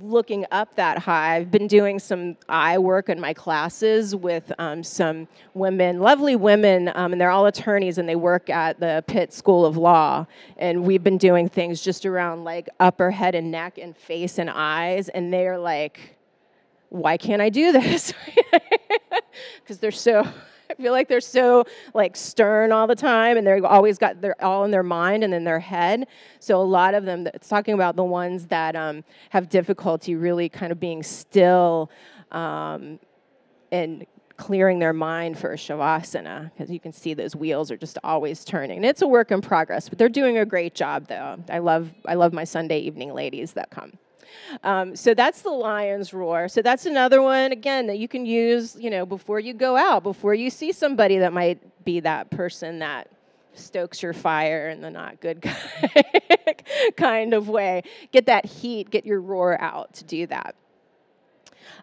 looking 0.00 0.44
up 0.50 0.74
that 0.76 0.98
high. 0.98 1.36
I've 1.36 1.50
been 1.50 1.66
doing 1.66 1.98
some 1.98 2.36
eye 2.48 2.78
work 2.78 3.08
in 3.08 3.20
my 3.20 3.32
classes 3.32 4.14
with 4.14 4.52
um, 4.58 4.82
some 4.82 5.28
women, 5.54 6.00
lovely 6.00 6.36
women, 6.36 6.90
um, 6.94 7.12
and 7.12 7.20
they're 7.20 7.30
all 7.30 7.46
attorneys 7.46 7.98
and 7.98 8.08
they 8.08 8.16
work 8.16 8.50
at 8.50 8.78
the 8.78 9.04
Pitt 9.06 9.32
School 9.32 9.64
of 9.64 9.76
Law. 9.76 10.26
And 10.58 10.84
we've 10.84 11.02
been 11.02 11.18
doing 11.18 11.48
things 11.48 11.80
just 11.80 12.04
around 12.06 12.44
like 12.44 12.68
upper 12.80 13.10
head 13.10 13.34
and 13.34 13.50
neck 13.50 13.78
and 13.78 13.96
face 13.96 14.38
and 14.38 14.50
eyes, 14.50 15.08
and 15.08 15.32
they're 15.32 15.58
like, 15.58 16.16
why 16.88 17.16
can't 17.16 17.42
I 17.42 17.48
do 17.48 17.72
this? 17.72 18.12
Because 19.62 19.78
they're 19.78 19.90
so 19.90 20.26
I 20.70 20.74
feel 20.74 20.92
like 20.92 21.08
they're 21.08 21.20
so 21.20 21.64
like 21.94 22.16
stern 22.16 22.72
all 22.72 22.86
the 22.86 22.96
time 22.96 23.36
and 23.36 23.46
they're 23.46 23.64
always 23.64 23.98
got 23.98 24.20
they're 24.20 24.42
all 24.42 24.64
in 24.64 24.70
their 24.70 24.82
mind 24.82 25.24
and 25.24 25.34
in 25.34 25.44
their 25.44 25.60
head. 25.60 26.06
So 26.40 26.60
a 26.60 26.62
lot 26.62 26.94
of 26.94 27.04
them 27.04 27.26
it's 27.34 27.48
talking 27.48 27.74
about 27.74 27.96
the 27.96 28.04
ones 28.04 28.46
that 28.46 28.76
um, 28.76 29.04
have 29.30 29.48
difficulty 29.48 30.14
really 30.14 30.48
kind 30.48 30.72
of 30.72 30.80
being 30.80 31.02
still 31.02 31.90
um, 32.32 32.98
and 33.72 34.06
clearing 34.36 34.78
their 34.78 34.92
mind 34.92 35.38
for 35.38 35.52
a 35.52 35.56
shavasana 35.56 36.50
because 36.52 36.70
you 36.70 36.78
can 36.78 36.92
see 36.92 37.14
those 37.14 37.34
wheels 37.34 37.70
are 37.70 37.76
just 37.76 37.98
always 38.04 38.44
turning. 38.44 38.76
And 38.76 38.84
it's 38.84 39.02
a 39.02 39.08
work 39.08 39.30
in 39.30 39.40
progress, 39.40 39.88
but 39.88 39.98
they're 39.98 40.08
doing 40.08 40.38
a 40.38 40.44
great 40.44 40.74
job 40.74 41.06
though. 41.08 41.38
I 41.48 41.58
love 41.58 41.92
I 42.04 42.14
love 42.14 42.32
my 42.32 42.44
Sunday 42.44 42.78
evening 42.80 43.14
ladies 43.14 43.52
that 43.52 43.70
come. 43.70 43.92
Um, 44.62 44.96
so 44.96 45.14
that's 45.14 45.42
the 45.42 45.50
lion's 45.50 46.12
roar. 46.12 46.48
So 46.48 46.62
that's 46.62 46.86
another 46.86 47.22
one 47.22 47.52
again 47.52 47.86
that 47.86 47.98
you 47.98 48.08
can 48.08 48.26
use, 48.26 48.76
you 48.78 48.90
know, 48.90 49.06
before 49.06 49.40
you 49.40 49.54
go 49.54 49.76
out, 49.76 50.02
before 50.02 50.34
you 50.34 50.50
see 50.50 50.72
somebody 50.72 51.18
that 51.18 51.32
might 51.32 51.84
be 51.84 52.00
that 52.00 52.30
person 52.30 52.80
that 52.80 53.08
stokes 53.54 54.02
your 54.02 54.12
fire 54.12 54.68
in 54.68 54.80
the 54.80 54.90
not 54.90 55.20
good 55.20 55.44
kind 56.96 57.34
of 57.34 57.48
way. 57.48 57.82
Get 58.12 58.26
that 58.26 58.44
heat, 58.44 58.90
get 58.90 59.06
your 59.06 59.20
roar 59.20 59.60
out 59.60 59.94
to 59.94 60.04
do 60.04 60.26
that. 60.26 60.54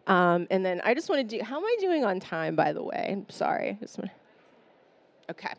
Um, 0.08 0.48
and 0.52 0.66
then 0.66 0.82
I 0.84 0.94
just 0.94 1.10
want 1.10 1.28
to 1.28 1.38
do. 1.38 1.44
How 1.44 1.58
am 1.58 1.64
I 1.66 1.78
doing 1.80 2.06
on 2.06 2.20
time, 2.20 2.56
by 2.56 2.74
the 2.74 2.84
way? 2.84 3.10
I'm 3.12 3.30
sorry. 3.30 3.78
Okay. 5.30 5.54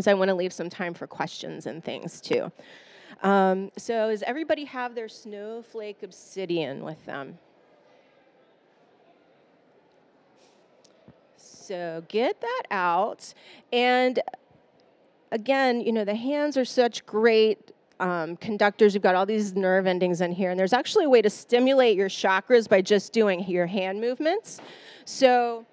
So 0.00 0.10
I 0.10 0.14
want 0.14 0.28
to 0.28 0.34
leave 0.34 0.52
some 0.52 0.68
time 0.68 0.94
for 0.94 1.06
questions 1.06 1.66
and 1.66 1.82
things 1.84 2.20
too. 2.20 2.50
Um, 3.24 3.70
so, 3.78 4.10
does 4.10 4.22
everybody 4.22 4.66
have 4.66 4.94
their 4.94 5.08
snowflake 5.08 6.02
obsidian 6.02 6.84
with 6.84 7.04
them? 7.06 7.38
So, 11.38 12.04
get 12.08 12.38
that 12.42 12.62
out. 12.70 13.32
And 13.72 14.20
again, 15.32 15.80
you 15.80 15.90
know, 15.90 16.04
the 16.04 16.14
hands 16.14 16.58
are 16.58 16.66
such 16.66 17.06
great 17.06 17.72
um, 17.98 18.36
conductors. 18.36 18.92
You've 18.92 19.02
got 19.02 19.14
all 19.14 19.24
these 19.24 19.54
nerve 19.54 19.86
endings 19.86 20.20
in 20.20 20.30
here, 20.30 20.50
and 20.50 20.60
there's 20.60 20.74
actually 20.74 21.06
a 21.06 21.08
way 21.08 21.22
to 21.22 21.30
stimulate 21.30 21.96
your 21.96 22.10
chakras 22.10 22.68
by 22.68 22.82
just 22.82 23.14
doing 23.14 23.42
your 23.48 23.66
hand 23.66 24.02
movements. 24.02 24.60
So, 25.06 25.64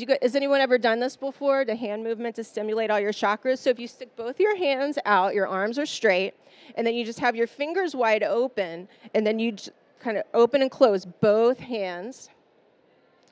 you 0.00 0.06
has 0.22 0.34
anyone 0.34 0.60
ever 0.60 0.78
done 0.78 1.00
this 1.00 1.16
before? 1.16 1.66
The 1.66 1.76
hand 1.76 2.02
movement 2.02 2.36
to 2.36 2.44
stimulate 2.44 2.90
all 2.90 2.98
your 2.98 3.12
chakras. 3.12 3.58
So 3.58 3.68
if 3.68 3.78
you 3.78 3.86
stick 3.86 4.16
both 4.16 4.40
your 4.40 4.56
hands 4.56 4.98
out, 5.04 5.34
your 5.34 5.46
arms 5.46 5.78
are 5.78 5.84
straight, 5.84 6.32
and 6.76 6.86
then 6.86 6.94
you 6.94 7.04
just 7.04 7.18
have 7.20 7.36
your 7.36 7.46
fingers 7.46 7.94
wide 7.94 8.22
open, 8.22 8.88
and 9.14 9.26
then 9.26 9.38
you 9.38 9.54
kind 10.00 10.16
of 10.16 10.24
open 10.32 10.62
and 10.62 10.70
close 10.70 11.04
both 11.04 11.58
hands. 11.58 12.30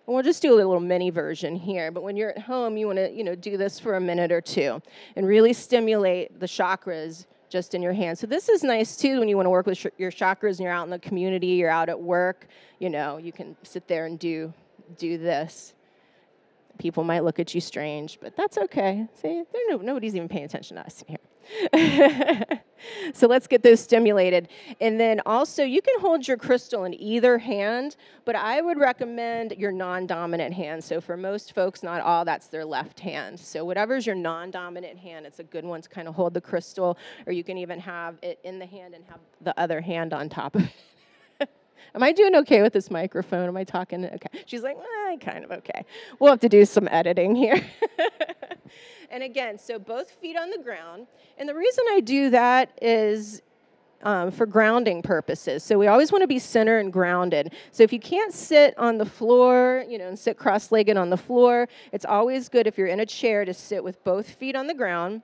And 0.06 0.14
we'll 0.14 0.22
just 0.22 0.42
do 0.42 0.54
a 0.54 0.56
little 0.56 0.80
mini 0.80 1.08
version 1.08 1.56
here. 1.56 1.90
But 1.90 2.02
when 2.02 2.14
you're 2.14 2.30
at 2.30 2.38
home, 2.38 2.76
you 2.76 2.86
want 2.86 2.98
to 2.98 3.10
you 3.10 3.24
know 3.24 3.34
do 3.34 3.56
this 3.56 3.80
for 3.80 3.96
a 3.96 4.00
minute 4.00 4.30
or 4.30 4.42
two, 4.42 4.82
and 5.16 5.26
really 5.26 5.54
stimulate 5.54 6.40
the 6.40 6.46
chakras 6.46 7.24
just 7.48 7.74
in 7.74 7.80
your 7.80 7.94
hands. 7.94 8.20
So 8.20 8.26
this 8.26 8.50
is 8.50 8.62
nice 8.62 8.96
too 8.96 9.18
when 9.18 9.28
you 9.28 9.36
want 9.36 9.46
to 9.46 9.50
work 9.50 9.66
with 9.66 9.78
sh- 9.78 9.86
your 9.96 10.12
chakras 10.12 10.50
and 10.50 10.60
you're 10.60 10.72
out 10.72 10.84
in 10.84 10.90
the 10.90 10.98
community, 10.98 11.48
you're 11.48 11.70
out 11.70 11.88
at 11.88 11.98
work. 11.98 12.46
You 12.78 12.90
know, 12.90 13.16
you 13.16 13.32
can 13.32 13.56
sit 13.62 13.88
there 13.88 14.04
and 14.04 14.18
do 14.18 14.52
do 14.98 15.16
this 15.16 15.74
people 16.80 17.04
might 17.04 17.22
look 17.22 17.38
at 17.38 17.54
you 17.54 17.60
strange, 17.60 18.18
but 18.20 18.34
that's 18.36 18.58
okay. 18.58 19.06
See, 19.20 19.44
no, 19.68 19.76
nobody's 19.76 20.16
even 20.16 20.28
paying 20.28 20.44
attention 20.44 20.76
to 20.76 20.82
us 20.82 21.02
in 21.02 21.08
here. 21.08 22.60
so 23.12 23.26
let's 23.26 23.46
get 23.46 23.62
those 23.62 23.80
stimulated. 23.80 24.48
And 24.80 24.98
then 24.98 25.20
also, 25.26 25.62
you 25.62 25.82
can 25.82 26.00
hold 26.00 26.26
your 26.26 26.36
crystal 26.36 26.84
in 26.84 26.94
either 26.94 27.38
hand, 27.38 27.96
but 28.24 28.34
I 28.34 28.60
would 28.62 28.78
recommend 28.78 29.52
your 29.58 29.72
non 29.72 30.06
dominant 30.06 30.54
hand. 30.54 30.82
So 30.82 31.00
for 31.00 31.16
most 31.16 31.54
folks, 31.54 31.82
not 31.82 32.00
all, 32.00 32.24
that's 32.24 32.46
their 32.46 32.64
left 32.64 32.98
hand. 32.98 33.38
So 33.38 33.64
whatever's 33.64 34.06
your 34.06 34.16
non 34.16 34.50
dominant 34.50 34.98
hand, 34.98 35.26
it's 35.26 35.38
a 35.38 35.44
good 35.44 35.64
one 35.64 35.82
to 35.82 35.88
kind 35.88 36.08
of 36.08 36.14
hold 36.14 36.34
the 36.34 36.40
crystal, 36.40 36.96
or 37.26 37.32
you 37.32 37.44
can 37.44 37.58
even 37.58 37.78
have 37.78 38.16
it 38.22 38.38
in 38.44 38.58
the 38.58 38.66
hand 38.66 38.94
and 38.94 39.04
have 39.06 39.20
the 39.42 39.58
other 39.60 39.80
hand 39.80 40.12
on 40.12 40.28
top 40.28 40.54
of 40.56 40.62
it. 40.62 40.72
Am 41.94 42.02
I 42.02 42.12
doing 42.12 42.34
okay 42.36 42.62
with 42.62 42.72
this 42.72 42.90
microphone? 42.90 43.48
Am 43.48 43.56
I 43.56 43.64
talking? 43.64 44.04
Okay. 44.04 44.44
She's 44.46 44.62
like, 44.62 44.76
eh, 44.76 45.16
kind 45.16 45.44
of 45.44 45.50
okay. 45.50 45.84
We'll 46.18 46.30
have 46.30 46.40
to 46.40 46.48
do 46.48 46.64
some 46.64 46.88
editing 46.90 47.34
here. 47.34 47.60
and 49.10 49.22
again, 49.22 49.58
so 49.58 49.78
both 49.78 50.10
feet 50.10 50.36
on 50.36 50.50
the 50.50 50.58
ground. 50.58 51.06
And 51.38 51.48
the 51.48 51.54
reason 51.54 51.84
I 51.90 52.00
do 52.00 52.30
that 52.30 52.70
is 52.80 53.42
um, 54.02 54.30
for 54.30 54.46
grounding 54.46 55.02
purposes. 55.02 55.62
So 55.62 55.78
we 55.78 55.86
always 55.86 56.12
want 56.12 56.22
to 56.22 56.28
be 56.28 56.38
center 56.38 56.78
and 56.78 56.92
grounded. 56.92 57.54
So 57.72 57.82
if 57.82 57.92
you 57.92 58.00
can't 58.00 58.32
sit 58.32 58.76
on 58.78 58.98
the 58.98 59.04
floor, 59.06 59.84
you 59.88 59.98
know, 59.98 60.08
and 60.08 60.18
sit 60.18 60.38
cross-legged 60.38 60.96
on 60.96 61.10
the 61.10 61.16
floor, 61.16 61.68
it's 61.92 62.04
always 62.04 62.48
good 62.48 62.66
if 62.66 62.78
you're 62.78 62.86
in 62.86 63.00
a 63.00 63.06
chair 63.06 63.44
to 63.44 63.52
sit 63.52 63.82
with 63.82 64.02
both 64.04 64.28
feet 64.28 64.56
on 64.56 64.66
the 64.66 64.74
ground. 64.74 65.22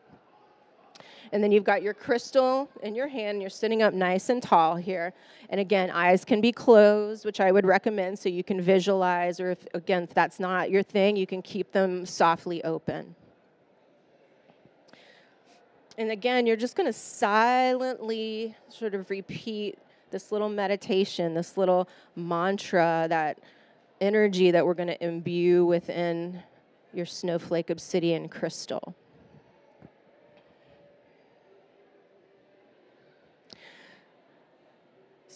And 1.33 1.43
then 1.43 1.53
you've 1.53 1.64
got 1.64 1.83
your 1.83 1.95
crystal 1.95 2.68
in 2.83 2.95
your 2.95 3.09
hand. 3.09 3.41
You're 3.41 3.51
sitting 3.51 3.83
up 3.83 3.95
nice 3.95 4.29
and 4.29 4.43
tall 4.43 4.77
here. 4.77 5.12
And 5.51 5.61
again, 5.61 5.91
eyes 5.91 6.24
can 6.24 6.41
be 6.41 6.53
closed, 6.53 7.24
which 7.24 7.41
I 7.41 7.53
would 7.53 7.66
recommend 7.66 8.18
so 8.18 8.29
you 8.29 8.45
can 8.45 8.61
visualize, 8.61 9.41
or 9.41 9.51
if, 9.53 9.66
again, 9.74 10.05
if 10.05 10.14
that's 10.14 10.41
not 10.41 10.70
your 10.70 10.83
thing, 10.83 11.16
you 11.16 11.27
can 11.27 11.43
keep 11.43 11.72
them 11.72 12.07
softly 12.07 12.62
open. 12.64 13.14
And 15.99 16.11
again, 16.11 16.47
you're 16.47 16.57
just 16.57 16.77
going 16.77 16.87
to 16.87 16.93
silently 16.93 18.55
sort 18.68 18.95
of 18.95 19.09
repeat 19.09 19.79
this 20.11 20.31
little 20.31 20.49
meditation, 20.49 21.35
this 21.35 21.57
little 21.57 21.89
mantra, 22.14 23.07
that 23.09 23.39
energy 24.01 24.51
that 24.51 24.64
we're 24.64 24.74
going 24.74 24.89
to 24.89 25.05
imbue 25.05 25.64
within 25.64 26.43
your 26.93 27.07
snowflake 27.07 27.70
obsidian 27.70 28.29
crystal. 28.29 28.95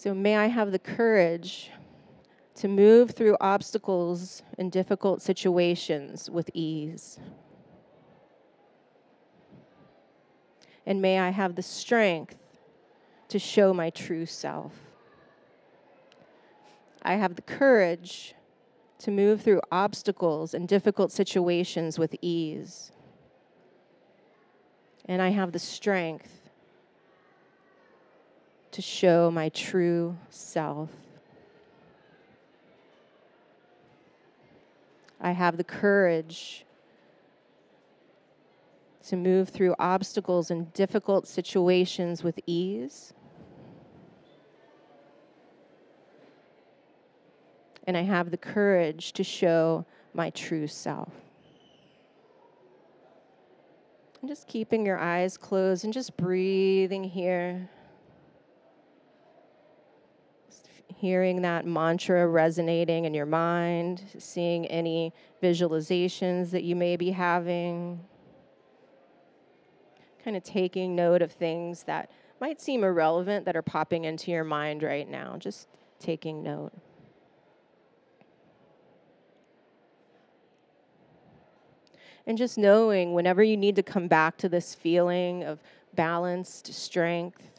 So 0.03 0.15
may 0.15 0.39
I 0.39 0.47
have 0.47 0.73
the 0.73 0.79
courage 0.79 1.71
to 2.55 2.69
move 2.69 3.11
through 3.11 3.37
obstacles 3.39 4.43
and 4.57 4.73
difficult 4.73 5.21
situations 5.21 6.31
with 6.31 6.49
ease. 6.55 7.19
And 10.87 11.03
may 11.03 11.19
I 11.19 11.29
have 11.29 11.55
the 11.55 11.63
strength 11.63 12.37
to 13.29 13.39
show 13.39 13.75
my 13.75 13.91
true 13.91 14.25
self. 14.25 14.73
I 17.03 17.17
have 17.17 17.37
the 17.37 17.43
courage 17.43 18.35
to 19.01 19.11
move 19.11 19.43
through 19.43 19.61
obstacles 19.71 20.55
and 20.55 20.67
difficult 20.67 21.13
situations 21.13 21.99
with 21.99 22.17
ease. 22.23 22.91
And 25.05 25.21
I 25.21 25.29
have 25.29 25.53
the 25.53 25.59
strength 25.59 26.40
to 28.73 28.83
show 28.83 29.31
my 29.31 29.49
true 29.51 30.17
self. 30.29 30.91
I 35.21 35.33
have 35.33 35.57
the 35.57 35.65
courage 35.65 36.65
to 39.09 39.17
move 39.17 39.49
through 39.49 39.75
obstacles 39.79 40.51
and 40.51 40.73
difficult 40.73 41.27
situations 41.27 42.23
with 42.23 42.39
ease. 42.47 43.13
And 47.87 47.97
I 47.97 48.03
have 48.03 48.31
the 48.31 48.37
courage 48.37 49.13
to 49.15 49.25
show 49.25 49.85
my 50.15 50.31
true 50.31 50.67
self. 50.67 51.13
And 54.21 54.29
just 54.29 54.47
keeping 54.47 54.87
your 54.87 54.99
eyes 54.99 55.37
closed 55.37 55.85
and 55.85 55.93
just 55.93 56.17
breathing 56.17 57.03
here. 57.03 57.69
Hearing 61.01 61.41
that 61.41 61.65
mantra 61.65 62.27
resonating 62.27 63.07
in 63.07 63.15
your 63.15 63.25
mind, 63.25 64.03
seeing 64.19 64.67
any 64.67 65.15
visualizations 65.43 66.51
that 66.51 66.63
you 66.63 66.77
may 66.77 66.95
be 66.95 67.11
having, 67.11 67.99
kind 70.23 70.37
of 70.37 70.43
taking 70.45 70.95
note 70.95 71.23
of 71.23 71.33
things 71.33 71.85
that 71.85 72.11
might 72.39 72.61
seem 72.61 72.85
irrelevant 72.85 73.47
that 73.47 73.57
are 73.57 73.63
popping 73.63 74.05
into 74.05 74.31
your 74.31 74.45
mind 74.45 74.83
right 74.83 75.09
now, 75.09 75.37
just 75.39 75.69
taking 75.99 76.43
note. 76.43 76.73
And 82.27 82.37
just 82.37 82.59
knowing 82.59 83.15
whenever 83.15 83.43
you 83.43 83.57
need 83.57 83.77
to 83.77 83.83
come 83.83 84.07
back 84.07 84.37
to 84.37 84.51
this 84.51 84.75
feeling 84.75 85.45
of 85.45 85.63
balanced 85.95 86.75
strength, 86.75 87.50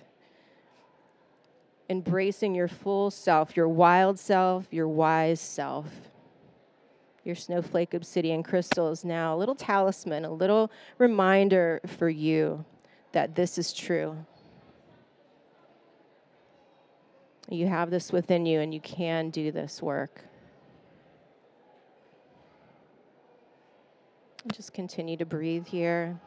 embracing 1.92 2.56
your 2.56 2.70
full 2.70 3.12
self, 3.12 3.58
your 3.58 3.68
wild 3.68 4.18
self, 4.18 4.66
your 4.72 4.88
wise 4.88 5.42
self. 5.42 5.86
Your 7.26 7.36
snowflake 7.36 7.94
obsidian 7.94 8.44
crystal 8.44 8.90
is 8.90 9.04
now 9.04 9.36
a 9.36 9.38
little 9.38 9.54
talisman, 9.54 10.24
a 10.24 10.32
little 10.32 10.72
reminder 10.98 11.82
for 11.86 12.10
you 12.10 12.64
that 13.12 13.36
this 13.36 13.58
is 13.58 13.74
true. 13.74 14.16
You 17.50 17.68
have 17.68 17.92
this 17.92 18.14
within 18.14 18.46
you, 18.46 18.62
and 18.62 18.74
you 18.74 18.80
can 18.80 19.30
do 19.30 19.52
this 19.52 19.82
work. 19.82 20.22
Just 24.54 24.74
continue 24.74 25.18
to 25.18 25.26
breathe 25.26 25.68
here, 25.68 26.18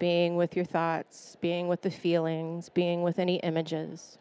being 0.00 0.34
with 0.34 0.56
your 0.56 0.64
thoughts, 0.64 1.36
being 1.40 1.68
with 1.68 1.82
the 1.82 1.90
feelings, 1.90 2.68
being 2.68 3.02
with 3.02 3.20
any 3.20 3.36
images. 3.36 4.18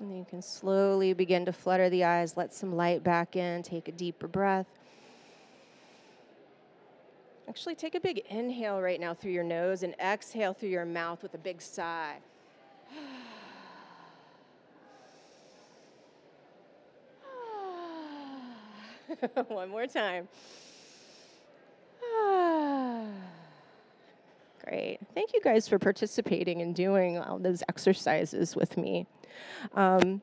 And 0.00 0.10
then 0.10 0.16
you 0.16 0.24
can 0.24 0.42
slowly 0.42 1.12
begin 1.12 1.44
to 1.44 1.52
flutter 1.52 1.90
the 1.90 2.04
eyes, 2.04 2.36
let 2.36 2.54
some 2.54 2.74
light 2.74 3.04
back 3.04 3.36
in, 3.36 3.62
take 3.62 3.86
a 3.86 3.92
deeper 3.92 4.26
breath. 4.26 4.66
Actually, 7.48 7.74
take 7.74 7.94
a 7.94 8.00
big 8.00 8.22
inhale 8.30 8.80
right 8.80 8.98
now 8.98 9.12
through 9.12 9.32
your 9.32 9.44
nose 9.44 9.82
and 9.82 9.94
exhale 10.00 10.54
through 10.54 10.70
your 10.70 10.86
mouth 10.86 11.22
with 11.22 11.34
a 11.34 11.38
big 11.38 11.60
sigh. 11.60 12.16
One 19.48 19.68
more 19.68 19.86
time. 19.86 20.28
Great. 24.70 25.00
Thank 25.14 25.34
you 25.34 25.40
guys 25.40 25.66
for 25.66 25.80
participating 25.80 26.62
and 26.62 26.74
doing 26.74 27.18
all 27.18 27.38
those 27.40 27.62
exercises 27.68 28.54
with 28.54 28.76
me. 28.76 29.04
Um, 29.74 30.22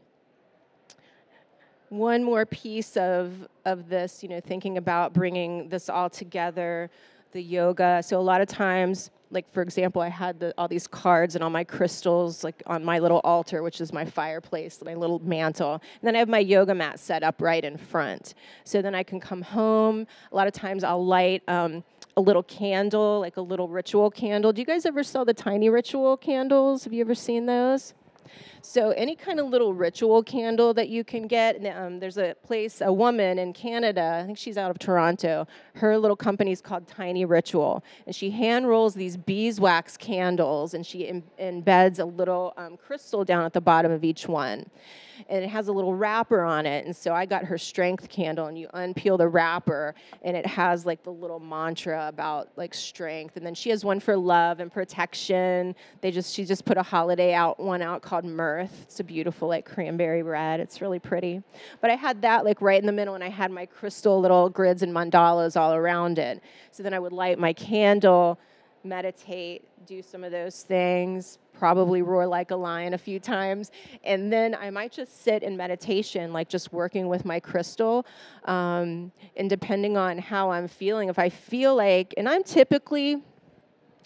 one 1.90 2.24
more 2.24 2.46
piece 2.46 2.96
of, 2.96 3.34
of 3.66 3.90
this, 3.90 4.24
you 4.24 4.30
know, 4.30 4.40
thinking 4.40 4.78
about 4.78 5.14
bringing 5.14 5.68
this 5.68 5.90
all 5.90 6.10
together, 6.10 6.90
the 7.34 7.42
yoga. 7.42 8.02
So 8.02 8.18
a 8.18 8.22
lot 8.22 8.40
of 8.40 8.48
times, 8.48 9.12
like 9.32 9.52
for 9.52 9.62
example, 9.62 10.02
I 10.02 10.08
had 10.08 10.40
the, 10.40 10.54
all 10.58 10.70
these 10.70 10.88
cards 10.88 11.36
and 11.36 11.44
all 11.44 11.50
my 11.50 11.66
crystals 11.66 12.46
like 12.46 12.64
on 12.68 12.86
my 12.86 13.00
little 13.00 13.20
altar, 13.26 13.64
which 13.64 13.82
is 13.82 13.92
my 13.92 14.06
fireplace, 14.06 14.82
my 14.82 14.94
little 14.94 15.20
mantle. 15.20 15.74
And 15.74 16.04
then 16.04 16.16
I 16.16 16.20
have 16.20 16.30
my 16.30 16.40
yoga 16.40 16.74
mat 16.74 17.02
set 17.02 17.22
up 17.22 17.42
right 17.42 17.66
in 17.66 17.78
front. 17.78 18.34
So 18.64 18.82
then 18.82 18.96
I 18.96 19.04
can 19.04 19.20
come 19.20 19.42
home. 19.42 20.08
A 20.32 20.36
lot 20.36 20.48
of 20.48 20.54
times 20.54 20.86
I'll 20.86 21.06
light 21.06 21.44
um, 21.50 21.84
a 22.18 22.22
little 22.22 22.44
candle, 22.44 23.20
like 23.20 23.38
a 23.38 23.42
little 23.42 23.70
ritual 23.70 24.10
candle. 24.10 24.52
Do 24.52 24.60
you 24.60 24.66
guys 24.66 24.86
ever 24.86 25.04
sell 25.04 25.24
the 25.24 25.36
tiny 25.36 25.70
ritual 25.70 26.18
candles? 26.18 26.84
Have 26.84 26.92
you 26.92 27.02
ever 27.02 27.16
seen 27.16 27.46
those? 27.46 27.94
So 28.62 28.90
any 28.92 29.16
kind 29.16 29.40
of 29.40 29.48
little 29.48 29.74
ritual 29.74 30.24
candle 30.24 30.74
that 30.74 30.90
you 30.90 31.04
can 31.04 31.28
get. 31.28 31.64
Um, 31.66 32.00
there's 32.00 32.18
a 32.18 32.36
place, 32.44 32.82
a 32.82 32.92
woman 32.92 33.38
in 33.40 33.54
Canada. 33.54 34.20
I 34.22 34.26
think 34.26 34.38
she's 34.38 34.58
out 34.58 34.72
of 34.72 34.80
Toronto. 34.80 35.48
Her 35.76 35.98
little 35.98 36.18
company 36.18 36.52
is 36.52 36.60
called 36.60 36.88
Tiny 36.88 37.24
Ritual, 37.24 37.84
and 38.08 38.16
she 38.16 38.32
hand 38.32 38.68
rolls 38.68 38.96
these 38.96 39.16
beeswax 39.16 39.96
candles, 39.96 40.74
and 40.74 40.86
she 40.86 41.04
Im- 41.04 41.24
embeds 41.40 42.00
a 42.00 42.06
little 42.06 42.54
um, 42.58 42.78
crystal 42.78 43.24
down 43.24 43.46
at 43.46 43.54
the 43.54 43.62
bottom 43.62 43.92
of 43.92 44.04
each 44.04 44.28
one 44.28 44.66
and 45.30 45.44
it 45.44 45.48
has 45.50 45.68
a 45.68 45.72
little 45.72 45.94
wrapper 45.94 46.42
on 46.42 46.66
it. 46.66 46.86
And 46.86 46.96
so 46.96 47.14
I 47.14 47.26
got 47.26 47.44
her 47.46 47.58
strength 47.58 48.10
candle, 48.10 48.48
and 48.48 48.58
you 48.58 48.68
unpeel 48.74 49.18
the 49.18 49.28
wrapper, 49.28 49.96
and 50.22 50.36
it 50.36 50.46
has 50.46 50.86
like 50.86 51.04
the 51.04 51.12
little 51.12 51.40
mantra 51.40 52.08
about 52.08 52.50
like 52.56 52.74
strength. 52.74 53.38
And 53.38 53.46
then 53.46 53.54
she 53.54 53.70
has 53.70 53.84
one 53.84 54.00
for 54.00 54.16
love 54.16 54.60
and 54.60 54.72
protection. 54.72 55.76
They 56.02 56.12
just 56.12 56.34
she 56.34 56.46
just 56.46 56.66
put 56.66 56.78
a 56.78 56.84
holiday 56.84 57.34
out 57.34 57.60
one 57.60 57.82
out 57.82 58.02
called 58.02 58.26
Mirth. 58.26 58.84
It's 58.84 59.00
a 59.00 59.04
beautiful 59.04 59.48
like 59.48 59.66
cranberry 59.66 60.24
red. 60.24 60.60
It's 60.60 60.82
really 60.82 61.00
pretty. 61.00 61.42
But 61.82 61.92
I 61.92 61.96
had 61.96 62.22
that 62.22 62.46
like 62.46 62.62
right 62.62 62.80
in 62.80 62.86
the 62.86 62.92
middle, 62.92 63.16
and 63.16 63.24
I 63.24 63.30
had 63.30 63.52
my 63.52 63.66
crystal 63.66 64.20
little 64.20 64.50
grids 64.50 64.84
and 64.84 64.94
mandalas 64.94 65.60
all 65.60 65.74
around 65.74 66.20
it. 66.20 66.42
So 66.72 66.84
then 66.84 66.94
I 66.94 67.00
would 67.00 67.14
light 67.14 67.40
my 67.40 67.54
candle 67.54 68.40
meditate, 68.84 69.68
do 69.86 70.02
some 70.02 70.24
of 70.24 70.32
those 70.32 70.64
things, 70.64 71.38
probably 71.58 72.02
roar 72.02 72.28
like 72.28 72.52
a 72.52 72.56
lion 72.56 72.94
a 72.94 72.98
few 72.98 73.20
times. 73.20 73.72
And 74.04 74.32
then 74.32 74.56
I 74.56 74.70
might 74.70 74.92
just 74.92 75.24
sit 75.24 75.44
in 75.44 75.58
meditation, 75.58 76.34
like 76.34 76.50
just 76.50 76.72
working 76.72 77.08
with 77.08 77.26
my 77.26 77.40
crystal. 77.40 78.06
Um, 78.46 79.12
and 79.36 79.50
depending 79.50 79.98
on 79.98 80.18
how 80.18 80.52
I'm 80.52 80.68
feeling, 80.68 81.10
if 81.10 81.20
I 81.20 81.30
feel 81.30 81.76
like, 81.76 82.14
and 82.18 82.28
I'm 82.30 82.44
typically, 82.44 83.22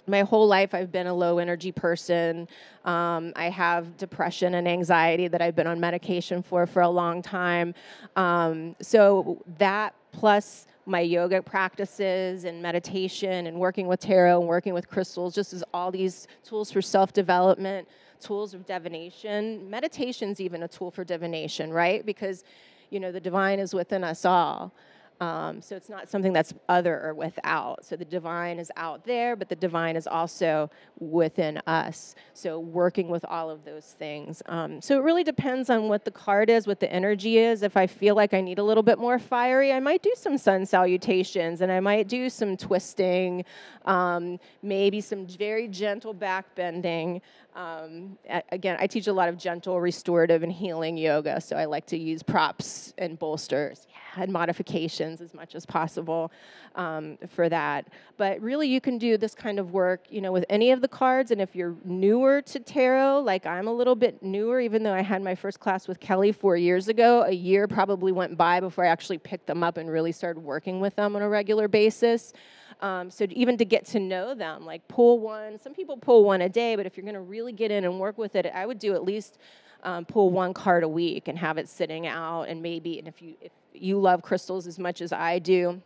my 0.07 0.21
whole 0.21 0.47
life 0.47 0.73
I've 0.73 0.91
been 0.91 1.07
a 1.07 1.13
low 1.13 1.37
energy 1.37 1.71
person. 1.71 2.47
Um, 2.85 3.33
I 3.35 3.49
have 3.49 3.97
depression 3.97 4.55
and 4.55 4.67
anxiety 4.67 5.27
that 5.27 5.41
I've 5.41 5.55
been 5.55 5.67
on 5.67 5.79
medication 5.79 6.41
for 6.41 6.65
for 6.65 6.81
a 6.81 6.89
long 6.89 7.21
time. 7.21 7.73
Um, 8.15 8.75
so 8.81 9.41
that 9.59 9.93
plus 10.11 10.67
my 10.85 10.99
yoga 10.99 11.41
practices 11.41 12.45
and 12.45 12.61
meditation 12.61 13.47
and 13.47 13.59
working 13.59 13.87
with 13.87 13.99
tarot 13.99 14.39
and 14.39 14.47
working 14.47 14.73
with 14.73 14.89
crystals, 14.89 15.35
just 15.35 15.53
as 15.53 15.63
all 15.73 15.91
these 15.91 16.27
tools 16.43 16.71
for 16.71 16.81
self 16.81 17.13
development, 17.13 17.87
tools 18.19 18.53
of 18.53 18.65
divination. 18.65 19.69
Meditation's 19.69 20.39
even 20.39 20.63
a 20.63 20.67
tool 20.67 20.91
for 20.91 21.03
divination, 21.03 21.71
right? 21.71 22.05
Because, 22.05 22.43
you 22.89 22.99
know, 22.99 23.11
the 23.11 23.19
divine 23.19 23.59
is 23.59 23.73
within 23.73 24.03
us 24.03 24.25
all. 24.25 24.73
Um, 25.21 25.61
so 25.61 25.75
it's 25.75 25.87
not 25.87 26.09
something 26.09 26.33
that's 26.33 26.51
other 26.67 26.99
or 26.99 27.13
without. 27.13 27.85
So 27.85 27.95
the 27.95 28.03
divine 28.03 28.57
is 28.57 28.71
out 28.75 29.05
there, 29.05 29.35
but 29.35 29.49
the 29.49 29.55
divine 29.55 29.95
is 29.95 30.07
also 30.07 30.71
within 30.99 31.61
us. 31.67 32.15
So 32.33 32.59
working 32.59 33.07
with 33.07 33.23
all 33.25 33.51
of 33.51 33.63
those 33.63 33.95
things. 33.99 34.41
Um, 34.47 34.81
so 34.81 34.97
it 34.97 35.03
really 35.03 35.23
depends 35.23 35.69
on 35.69 35.87
what 35.87 36.05
the 36.05 36.11
card 36.11 36.49
is, 36.49 36.65
what 36.65 36.79
the 36.79 36.91
energy 36.91 37.37
is. 37.37 37.61
If 37.61 37.77
I 37.77 37.85
feel 37.85 38.15
like 38.15 38.33
I 38.33 38.41
need 38.41 38.57
a 38.57 38.63
little 38.63 38.81
bit 38.81 38.97
more 38.97 39.19
fiery, 39.19 39.71
I 39.71 39.79
might 39.79 40.01
do 40.01 40.11
some 40.17 40.39
sun 40.39 40.65
salutations 40.65 41.61
and 41.61 41.71
I 41.71 41.79
might 41.79 42.07
do 42.07 42.27
some 42.27 42.57
twisting, 42.57 43.45
um, 43.85 44.39
maybe 44.63 45.01
some 45.01 45.27
very 45.27 45.67
gentle 45.67 46.15
back 46.15 46.55
bending. 46.55 47.21
Um, 47.55 48.17
again, 48.51 48.77
I 48.79 48.87
teach 48.87 49.05
a 49.05 49.13
lot 49.13 49.29
of 49.29 49.37
gentle, 49.37 49.79
restorative, 49.79 50.41
and 50.41 50.51
healing 50.51 50.97
yoga, 50.97 51.41
so 51.41 51.57
I 51.57 51.65
like 51.65 51.85
to 51.87 51.97
use 51.97 52.23
props 52.23 52.93
and 52.97 53.19
bolsters 53.19 53.87
and 54.17 54.31
modifications 54.31 55.21
as 55.21 55.33
much 55.33 55.55
as 55.55 55.65
possible 55.65 56.31
um, 56.75 57.17
for 57.29 57.49
that. 57.49 57.87
But 58.17 58.41
really, 58.41 58.67
you 58.67 58.81
can 58.81 58.97
do 58.97 59.17
this 59.17 59.35
kind 59.35 59.59
of 59.59 59.71
work, 59.71 60.05
you 60.09 60.21
know, 60.21 60.31
with 60.31 60.45
any 60.49 60.71
of 60.71 60.81
the 60.81 60.87
cards. 60.87 61.31
And 61.31 61.41
if 61.41 61.55
you're 61.55 61.75
newer 61.85 62.41
to 62.43 62.59
tarot, 62.59 63.21
like 63.21 63.45
I'm 63.45 63.67
a 63.67 63.73
little 63.73 63.95
bit 63.95 64.21
newer, 64.21 64.59
even 64.59 64.83
though 64.83 64.93
I 64.93 65.01
had 65.01 65.21
my 65.21 65.35
first 65.35 65.59
class 65.59 65.87
with 65.87 65.99
Kelly 65.99 66.31
four 66.31 66.57
years 66.57 66.87
ago, 66.87 67.23
a 67.23 67.31
year 67.31 67.67
probably 67.67 68.11
went 68.11 68.37
by 68.37 68.59
before 68.59 68.85
I 68.85 68.87
actually 68.87 69.17
picked 69.17 69.47
them 69.47 69.63
up 69.63 69.77
and 69.77 69.89
really 69.89 70.11
started 70.11 70.41
working 70.41 70.79
with 70.79 70.95
them 70.95 71.15
on 71.15 71.21
a 71.21 71.29
regular 71.29 71.67
basis. 71.67 72.33
Um, 72.81 73.11
so 73.11 73.27
even 73.29 73.57
to 73.57 73.65
get 73.65 73.85
to 73.87 73.99
know 73.99 74.33
them, 74.33 74.65
like 74.65 74.87
pull 74.87 75.19
one. 75.19 75.59
Some 75.59 75.73
people 75.73 75.97
pull 75.97 76.23
one 76.23 76.41
a 76.41 76.49
day, 76.49 76.75
but 76.75 76.85
if 76.85 76.97
you're 76.97 77.03
going 77.03 77.13
to 77.13 77.21
really 77.21 77.51
get 77.51 77.69
in 77.69 77.83
and 77.83 77.99
work 77.99 78.17
with 78.17 78.35
it, 78.35 78.47
I 78.47 78.65
would 78.65 78.79
do 78.79 78.95
at 78.95 79.03
least 79.03 79.37
um, 79.83 80.05
pull 80.05 80.29
one 80.29 80.53
card 80.53 80.83
a 80.83 80.87
week 80.87 81.27
and 81.27 81.37
have 81.37 81.57
it 81.57 81.67
sitting 81.67 82.07
out. 82.07 82.43
And 82.43 82.61
maybe, 82.61 82.99
and 82.99 83.07
if 83.07 83.21
you 83.21 83.35
if 83.41 83.51
you 83.73 83.99
love 83.99 84.21
crystals 84.21 84.67
as 84.67 84.77
much 84.77 85.01
as 85.01 85.11
I 85.11 85.39
do, 85.39 85.81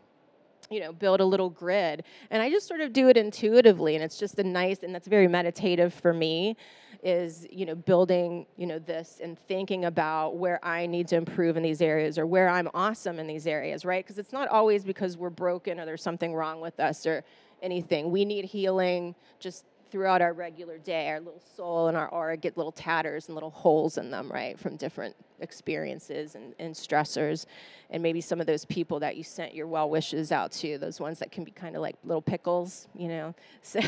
you 0.69 0.79
know, 0.79 0.91
build 0.91 1.19
a 1.19 1.25
little 1.25 1.49
grid. 1.49 2.03
And 2.31 2.41
I 2.41 2.49
just 2.49 2.67
sort 2.67 2.81
of 2.81 2.93
do 2.93 3.09
it 3.09 3.17
intuitively, 3.17 3.95
and 3.95 4.03
it's 4.03 4.17
just 4.17 4.39
a 4.39 4.43
nice, 4.43 4.79
and 4.83 4.93
that's 4.93 5.07
very 5.07 5.27
meditative 5.27 5.93
for 5.93 6.13
me 6.13 6.55
is 7.03 7.45
you 7.51 7.67
know 7.67 7.75
building 7.75 8.47
you 8.57 8.65
know 8.65 8.79
this 8.79 9.19
and 9.23 9.37
thinking 9.37 9.85
about 9.85 10.37
where 10.37 10.59
i 10.65 10.87
need 10.87 11.07
to 11.07 11.15
improve 11.15 11.55
in 11.55 11.61
these 11.61 11.79
areas 11.79 12.17
or 12.17 12.25
where 12.25 12.49
i'm 12.49 12.67
awesome 12.73 13.19
in 13.19 13.27
these 13.27 13.45
areas 13.45 13.85
right 13.85 14.03
because 14.03 14.17
it's 14.17 14.33
not 14.33 14.47
always 14.47 14.83
because 14.83 15.15
we're 15.15 15.29
broken 15.29 15.79
or 15.79 15.85
there's 15.85 16.01
something 16.01 16.33
wrong 16.33 16.61
with 16.61 16.79
us 16.79 17.05
or 17.05 17.23
anything 17.61 18.09
we 18.09 18.25
need 18.25 18.43
healing 18.43 19.13
just 19.39 19.65
throughout 19.95 20.21
our 20.21 20.33
regular 20.33 20.77
day 20.77 21.07
our 21.07 21.21
little 21.21 21.41
soul 21.55 21.87
and 21.87 21.95
our 21.95 22.09
aura 22.09 22.35
get 22.35 22.57
little 22.57 22.71
tatters 22.73 23.29
and 23.29 23.33
little 23.33 23.49
holes 23.49 23.97
in 23.97 24.11
them 24.11 24.29
right 24.29 24.59
from 24.59 24.75
different 24.75 25.15
experiences 25.39 26.35
and, 26.35 26.53
and 26.59 26.75
stressors 26.75 27.45
and 27.91 28.03
maybe 28.03 28.19
some 28.19 28.41
of 28.41 28.45
those 28.45 28.65
people 28.65 28.99
that 28.99 29.15
you 29.15 29.23
sent 29.23 29.55
your 29.55 29.67
well 29.67 29.89
wishes 29.89 30.33
out 30.33 30.51
to 30.51 30.77
those 30.77 30.99
ones 30.99 31.17
that 31.17 31.31
can 31.31 31.45
be 31.45 31.51
kind 31.51 31.77
of 31.77 31.81
like 31.81 31.95
little 32.03 32.21
pickles 32.21 32.89
you 32.93 33.07
know 33.07 33.33
so 33.61 33.79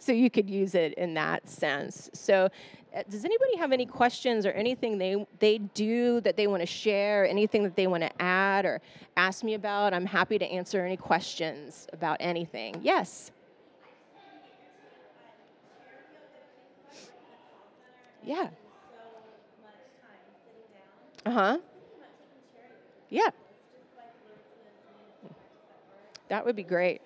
so 0.00 0.12
you 0.12 0.30
could 0.30 0.48
use 0.48 0.74
it 0.74 0.94
in 0.94 1.14
that 1.14 1.48
sense. 1.48 2.10
So, 2.12 2.48
uh, 2.94 3.02
does 3.10 3.24
anybody 3.24 3.56
have 3.58 3.72
any 3.72 3.86
questions 3.86 4.46
or 4.46 4.50
anything 4.52 4.98
they 4.98 5.26
they 5.38 5.58
do 5.58 6.20
that 6.22 6.36
they 6.36 6.46
want 6.46 6.62
to 6.62 6.66
share, 6.66 7.26
anything 7.26 7.62
that 7.64 7.76
they 7.76 7.86
want 7.86 8.02
to 8.02 8.22
add 8.22 8.64
or 8.64 8.80
ask 9.16 9.44
me 9.44 9.54
about? 9.54 9.92
I'm 9.92 10.06
happy 10.06 10.38
to 10.38 10.46
answer 10.46 10.84
any 10.84 10.96
questions 10.96 11.86
about 11.92 12.16
anything. 12.20 12.76
Yes. 12.80 13.32
Yeah. 18.26 18.48
Uh 21.24 21.30
huh. 21.30 21.58
Yeah. 23.08 23.30
That 26.28 26.44
would 26.44 26.56
be 26.56 26.64
great. 26.64 27.00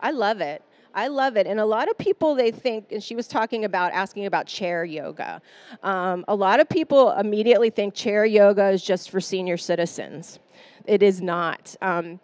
I 0.00 0.10
love 0.12 0.40
it. 0.40 0.62
I 0.94 1.08
love 1.08 1.36
it. 1.36 1.46
And 1.46 1.60
a 1.60 1.64
lot 1.64 1.88
of 1.88 1.96
people, 1.98 2.34
they 2.34 2.50
think, 2.50 2.90
and 2.90 3.02
she 3.02 3.14
was 3.14 3.28
talking 3.28 3.64
about 3.64 3.92
asking 3.92 4.26
about 4.26 4.46
chair 4.46 4.84
yoga. 4.84 5.40
Um, 5.82 6.24
a 6.26 6.34
lot 6.34 6.58
of 6.58 6.68
people 6.68 7.12
immediately 7.12 7.70
think 7.70 7.94
chair 7.94 8.24
yoga 8.24 8.70
is 8.70 8.82
just 8.82 9.10
for 9.10 9.20
senior 9.20 9.56
citizens. 9.56 10.40
It 10.86 11.02
is 11.02 11.20
not. 11.20 11.76
Um, 11.82 12.18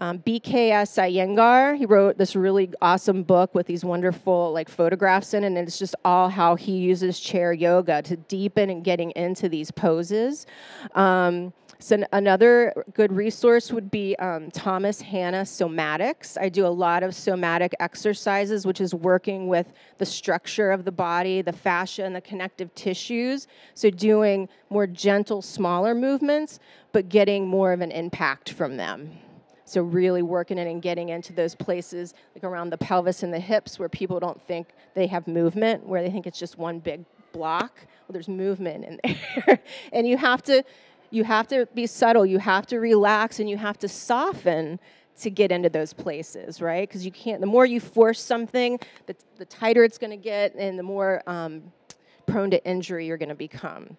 um, 0.00 0.18
BKS 0.20 0.98
Iyengar, 0.98 1.76
he 1.76 1.84
wrote 1.84 2.16
this 2.16 2.34
really 2.34 2.70
awesome 2.80 3.22
book 3.22 3.54
with 3.54 3.66
these 3.66 3.84
wonderful 3.84 4.50
like 4.52 4.68
photographs 4.68 5.34
in 5.34 5.44
and 5.44 5.58
it's 5.58 5.78
just 5.78 5.94
all 6.04 6.30
how 6.30 6.54
he 6.54 6.78
uses 6.78 7.20
chair 7.20 7.52
yoga 7.52 8.00
to 8.02 8.16
deepen 8.16 8.70
and 8.70 8.82
getting 8.82 9.10
into 9.10 9.48
these 9.48 9.70
poses. 9.70 10.46
Um, 10.94 11.52
so 11.82 12.02
another 12.12 12.84
good 12.92 13.10
resource 13.10 13.72
would 13.72 13.90
be 13.90 14.14
um, 14.16 14.50
Thomas 14.50 15.00
Hanna 15.00 15.42
Somatics. 15.42 16.36
I 16.38 16.50
do 16.50 16.66
a 16.66 16.68
lot 16.68 17.02
of 17.02 17.14
somatic 17.14 17.74
exercises, 17.80 18.66
which 18.66 18.82
is 18.82 18.94
working 18.94 19.48
with 19.48 19.72
the 19.96 20.04
structure 20.04 20.72
of 20.72 20.84
the 20.84 20.92
body, 20.92 21.40
the 21.40 21.54
fascia, 21.54 22.04
and 22.04 22.14
the 22.14 22.20
connective 22.20 22.74
tissues. 22.74 23.48
So 23.74 23.88
doing 23.88 24.48
more 24.68 24.86
gentle, 24.86 25.40
smaller 25.40 25.94
movements, 25.94 26.58
but 26.92 27.08
getting 27.08 27.46
more 27.46 27.72
of 27.72 27.80
an 27.80 27.92
impact 27.92 28.52
from 28.52 28.76
them. 28.76 29.18
So 29.70 29.82
really 29.82 30.22
working 30.22 30.58
in 30.58 30.66
and 30.66 30.82
getting 30.82 31.10
into 31.10 31.32
those 31.32 31.54
places 31.54 32.14
like 32.34 32.42
around 32.42 32.70
the 32.70 32.76
pelvis 32.76 33.22
and 33.22 33.32
the 33.32 33.38
hips 33.38 33.78
where 33.78 33.88
people 33.88 34.18
don't 34.18 34.44
think 34.48 34.66
they 34.96 35.06
have 35.06 35.28
movement, 35.28 35.86
where 35.86 36.02
they 36.02 36.10
think 36.10 36.26
it's 36.26 36.40
just 36.40 36.58
one 36.58 36.80
big 36.80 37.04
block. 37.30 37.72
Well, 37.76 38.12
there's 38.12 38.26
movement 38.26 38.84
in 38.84 39.00
there. 39.46 39.60
and 39.92 40.08
you 40.08 40.16
have 40.16 40.42
to 40.42 40.64
you 41.10 41.22
have 41.22 41.46
to 41.48 41.68
be 41.72 41.86
subtle, 41.86 42.26
you 42.26 42.40
have 42.40 42.66
to 42.66 42.80
relax, 42.80 43.38
and 43.38 43.48
you 43.48 43.56
have 43.58 43.78
to 43.78 43.86
soften 43.86 44.80
to 45.20 45.30
get 45.30 45.52
into 45.52 45.68
those 45.68 45.92
places, 45.92 46.60
right? 46.60 46.88
Because 46.88 47.04
you 47.04 47.12
can't, 47.12 47.40
the 47.40 47.46
more 47.46 47.64
you 47.64 47.78
force 47.78 48.20
something, 48.20 48.76
the, 49.06 49.14
the 49.36 49.44
tighter 49.44 49.84
it's 49.84 49.98
going 49.98 50.10
to 50.10 50.16
get 50.16 50.52
and 50.56 50.76
the 50.76 50.82
more 50.82 51.22
um, 51.28 51.62
prone 52.26 52.50
to 52.50 52.64
injury 52.64 53.06
you're 53.06 53.18
going 53.18 53.28
to 53.28 53.36
become 53.36 53.96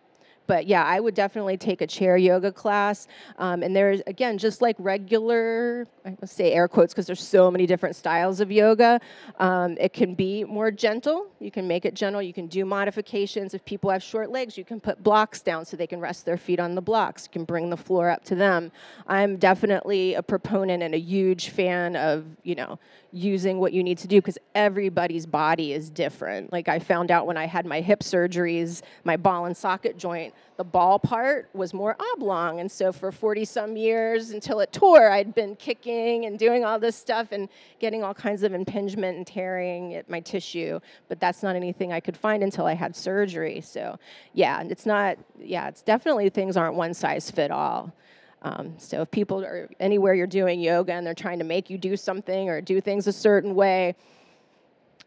but 0.51 0.67
yeah, 0.67 0.83
I 0.83 0.99
would 0.99 1.15
definitely 1.15 1.55
take 1.55 1.79
a 1.79 1.87
chair 1.87 2.17
yoga 2.17 2.51
class. 2.51 3.07
Um, 3.37 3.63
and 3.63 3.73
there's, 3.73 4.01
again, 4.05 4.37
just 4.37 4.61
like 4.61 4.75
regular, 4.79 5.87
I 6.05 6.17
must 6.19 6.35
say 6.35 6.51
air 6.51 6.67
quotes 6.67 6.93
because 6.93 7.07
there's 7.07 7.23
so 7.23 7.49
many 7.49 7.65
different 7.65 7.95
styles 7.95 8.41
of 8.41 8.51
yoga, 8.51 8.99
um, 9.39 9.77
it 9.79 9.93
can 9.93 10.13
be 10.13 10.43
more 10.43 10.69
gentle. 10.69 11.27
You 11.39 11.51
can 11.51 11.69
make 11.69 11.85
it 11.85 11.93
gentle. 11.93 12.21
You 12.21 12.33
can 12.33 12.47
do 12.47 12.65
modifications. 12.65 13.53
If 13.53 13.63
people 13.63 13.89
have 13.91 14.03
short 14.03 14.29
legs, 14.29 14.57
you 14.57 14.65
can 14.65 14.81
put 14.81 15.01
blocks 15.01 15.39
down 15.39 15.63
so 15.63 15.77
they 15.77 15.87
can 15.87 16.01
rest 16.01 16.25
their 16.25 16.35
feet 16.35 16.59
on 16.59 16.75
the 16.75 16.81
blocks. 16.81 17.27
You 17.27 17.31
can 17.31 17.45
bring 17.45 17.69
the 17.69 17.77
floor 17.77 18.09
up 18.09 18.25
to 18.25 18.35
them. 18.35 18.73
I'm 19.07 19.37
definitely 19.37 20.15
a 20.15 20.21
proponent 20.21 20.83
and 20.83 20.93
a 20.93 20.99
huge 20.99 21.47
fan 21.47 21.95
of, 21.95 22.25
you 22.43 22.55
know, 22.55 22.77
using 23.13 23.59
what 23.59 23.73
you 23.73 23.83
need 23.83 23.97
to 23.97 24.07
do 24.07 24.17
because 24.17 24.37
everybody's 24.55 25.25
body 25.25 25.73
is 25.73 25.89
different. 25.89 26.51
Like 26.51 26.67
I 26.69 26.79
found 26.79 27.11
out 27.11 27.27
when 27.27 27.37
I 27.37 27.45
had 27.45 27.65
my 27.65 27.81
hip 27.81 27.99
surgeries, 27.99 28.81
my 29.03 29.17
ball 29.17 29.45
and 29.45 29.55
socket 29.55 29.97
joint, 29.97 30.33
the 30.57 30.63
ball 30.63 30.99
part 30.99 31.49
was 31.53 31.73
more 31.73 31.97
oblong. 32.13 32.59
And 32.59 32.71
so 32.71 32.91
for 32.91 33.11
40 33.11 33.45
some 33.45 33.75
years 33.75 34.29
until 34.31 34.59
it 34.59 34.71
tore, 34.71 35.09
I'd 35.09 35.35
been 35.35 35.55
kicking 35.55 36.25
and 36.25 36.39
doing 36.39 36.63
all 36.63 36.79
this 36.79 36.95
stuff 36.95 37.31
and 37.31 37.49
getting 37.79 38.03
all 38.03 38.13
kinds 38.13 38.43
of 38.43 38.53
impingement 38.53 39.17
and 39.17 39.27
tearing 39.27 39.95
at 39.95 40.09
my 40.09 40.19
tissue. 40.19 40.79
But 41.09 41.19
that's 41.19 41.43
not 41.43 41.55
anything 41.55 41.91
I 41.91 41.99
could 41.99 42.15
find 42.15 42.43
until 42.43 42.65
I 42.65 42.73
had 42.73 42.95
surgery. 42.95 43.61
So 43.61 43.97
yeah, 44.33 44.61
it's 44.63 44.85
not, 44.85 45.17
yeah, 45.39 45.67
it's 45.67 45.81
definitely 45.81 46.29
things 46.29 46.55
aren't 46.55 46.75
one 46.75 46.93
size 46.93 47.29
fit 47.29 47.51
all. 47.51 47.93
Um, 48.43 48.73
so 48.77 49.01
if 49.01 49.11
people 49.11 49.43
are 49.43 49.69
anywhere 49.79 50.13
you're 50.13 50.27
doing 50.27 50.59
yoga 50.59 50.93
and 50.93 51.05
they're 51.05 51.13
trying 51.13 51.39
to 51.39 51.45
make 51.45 51.69
you 51.69 51.77
do 51.77 51.95
something 51.95 52.49
or 52.49 52.59
do 52.59 52.81
things 52.81 53.07
a 53.07 53.13
certain 53.13 53.53
way, 53.53 53.95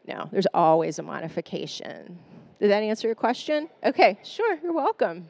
no, 0.07 0.28
there's 0.30 0.47
always 0.55 0.99
a 0.99 1.03
modification. 1.03 2.18
Did 2.61 2.70
that 2.70 2.82
answer 2.82 3.09
your 3.09 3.14
question? 3.14 3.68
Okay, 3.82 4.18
sure, 4.22 4.59
you're 4.62 4.72
welcome. 4.72 5.28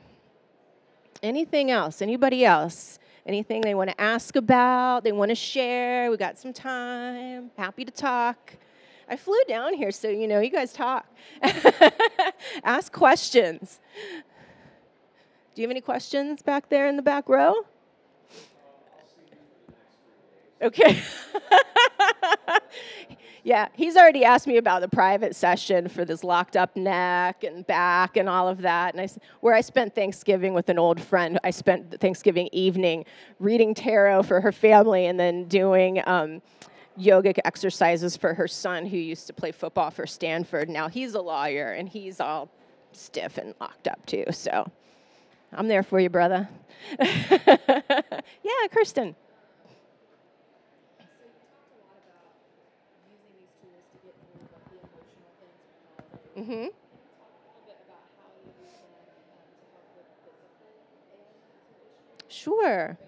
Anything 1.23 1.71
else? 1.71 2.03
Anybody 2.03 2.45
else? 2.45 2.99
Anything 3.27 3.63
they 3.63 3.75
want 3.75 3.89
to 3.89 3.99
ask 3.99 4.37
about, 4.37 5.03
they 5.03 5.13
want 5.13 5.31
to 5.31 5.35
share? 5.35 6.11
We 6.11 6.19
got 6.19 6.39
some 6.39 6.53
time. 6.53 7.51
Happy 7.57 7.85
to 7.85 7.91
talk. 7.91 8.53
I 9.09 9.17
flew 9.17 9.41
down 9.49 9.73
here 9.75 9.91
so 9.91 10.09
you 10.09 10.29
know 10.29 10.41
you 10.41 10.51
guys 10.51 10.73
talk. 10.73 11.07
ask 12.65 12.93
questions. 12.93 13.81
Do 15.55 15.63
you 15.63 15.69
have 15.69 15.71
any 15.71 15.81
questions 15.81 16.43
back 16.43 16.69
there 16.69 16.89
in 16.89 16.97
the 16.97 17.03
back 17.03 17.29
row? 17.29 17.55
Okay. 20.63 21.03
yeah, 23.45 23.69
he's 23.75 23.97
already 23.97 24.25
asked 24.25 24.47
me 24.47 24.57
about 24.57 24.81
the 24.81 24.89
private 24.89 25.37
session 25.37 25.89
for 25.89 26.05
this 26.05 26.25
locked 26.25 26.57
up 26.57 26.77
neck 26.77 27.45
and 27.45 27.67
back 27.67 28.17
and 28.17 28.29
all 28.29 28.49
of 28.49 28.63
that. 28.63 28.95
And 28.95 29.01
I, 29.01 29.09
where 29.41 29.55
I 29.55 29.61
spent 29.61 29.95
Thanksgiving 29.95 30.55
with 30.55 30.69
an 30.69 30.79
old 30.79 31.01
friend, 31.01 31.39
I 31.45 31.51
spent 31.51 32.01
Thanksgiving 32.01 32.49
evening 32.53 33.05
reading 33.39 33.75
tarot 33.75 34.25
for 34.25 34.41
her 34.41 34.53
family 34.53 35.07
and 35.07 35.19
then 35.19 35.45
doing 35.45 36.01
um, 36.07 36.41
yogic 36.99 37.39
exercises 37.45 38.17
for 38.17 38.35
her 38.35 38.49
son 38.49 38.87
who 38.87 38.97
used 38.97 39.27
to 39.27 39.33
play 39.33 39.53
football 39.53 39.91
for 39.91 40.07
Stanford. 40.07 40.69
Now 40.69 40.89
he's 40.89 41.15
a 41.15 41.21
lawyer 41.21 41.73
and 41.73 41.89
he's 41.89 42.21
all 42.21 42.49
stiff 42.93 43.39
and 43.39 43.55
locked 43.61 43.89
up 43.89 44.05
too. 44.07 44.25
So 44.31 44.71
I'm 45.53 45.69
there 45.69 45.83
for 45.83 46.01
you, 46.01 46.09
brother. 46.09 46.49
yeah, 47.01 48.67
Kirsten. 48.71 49.15
Mm-hmm. 56.37 56.67
Sure. 62.29 62.99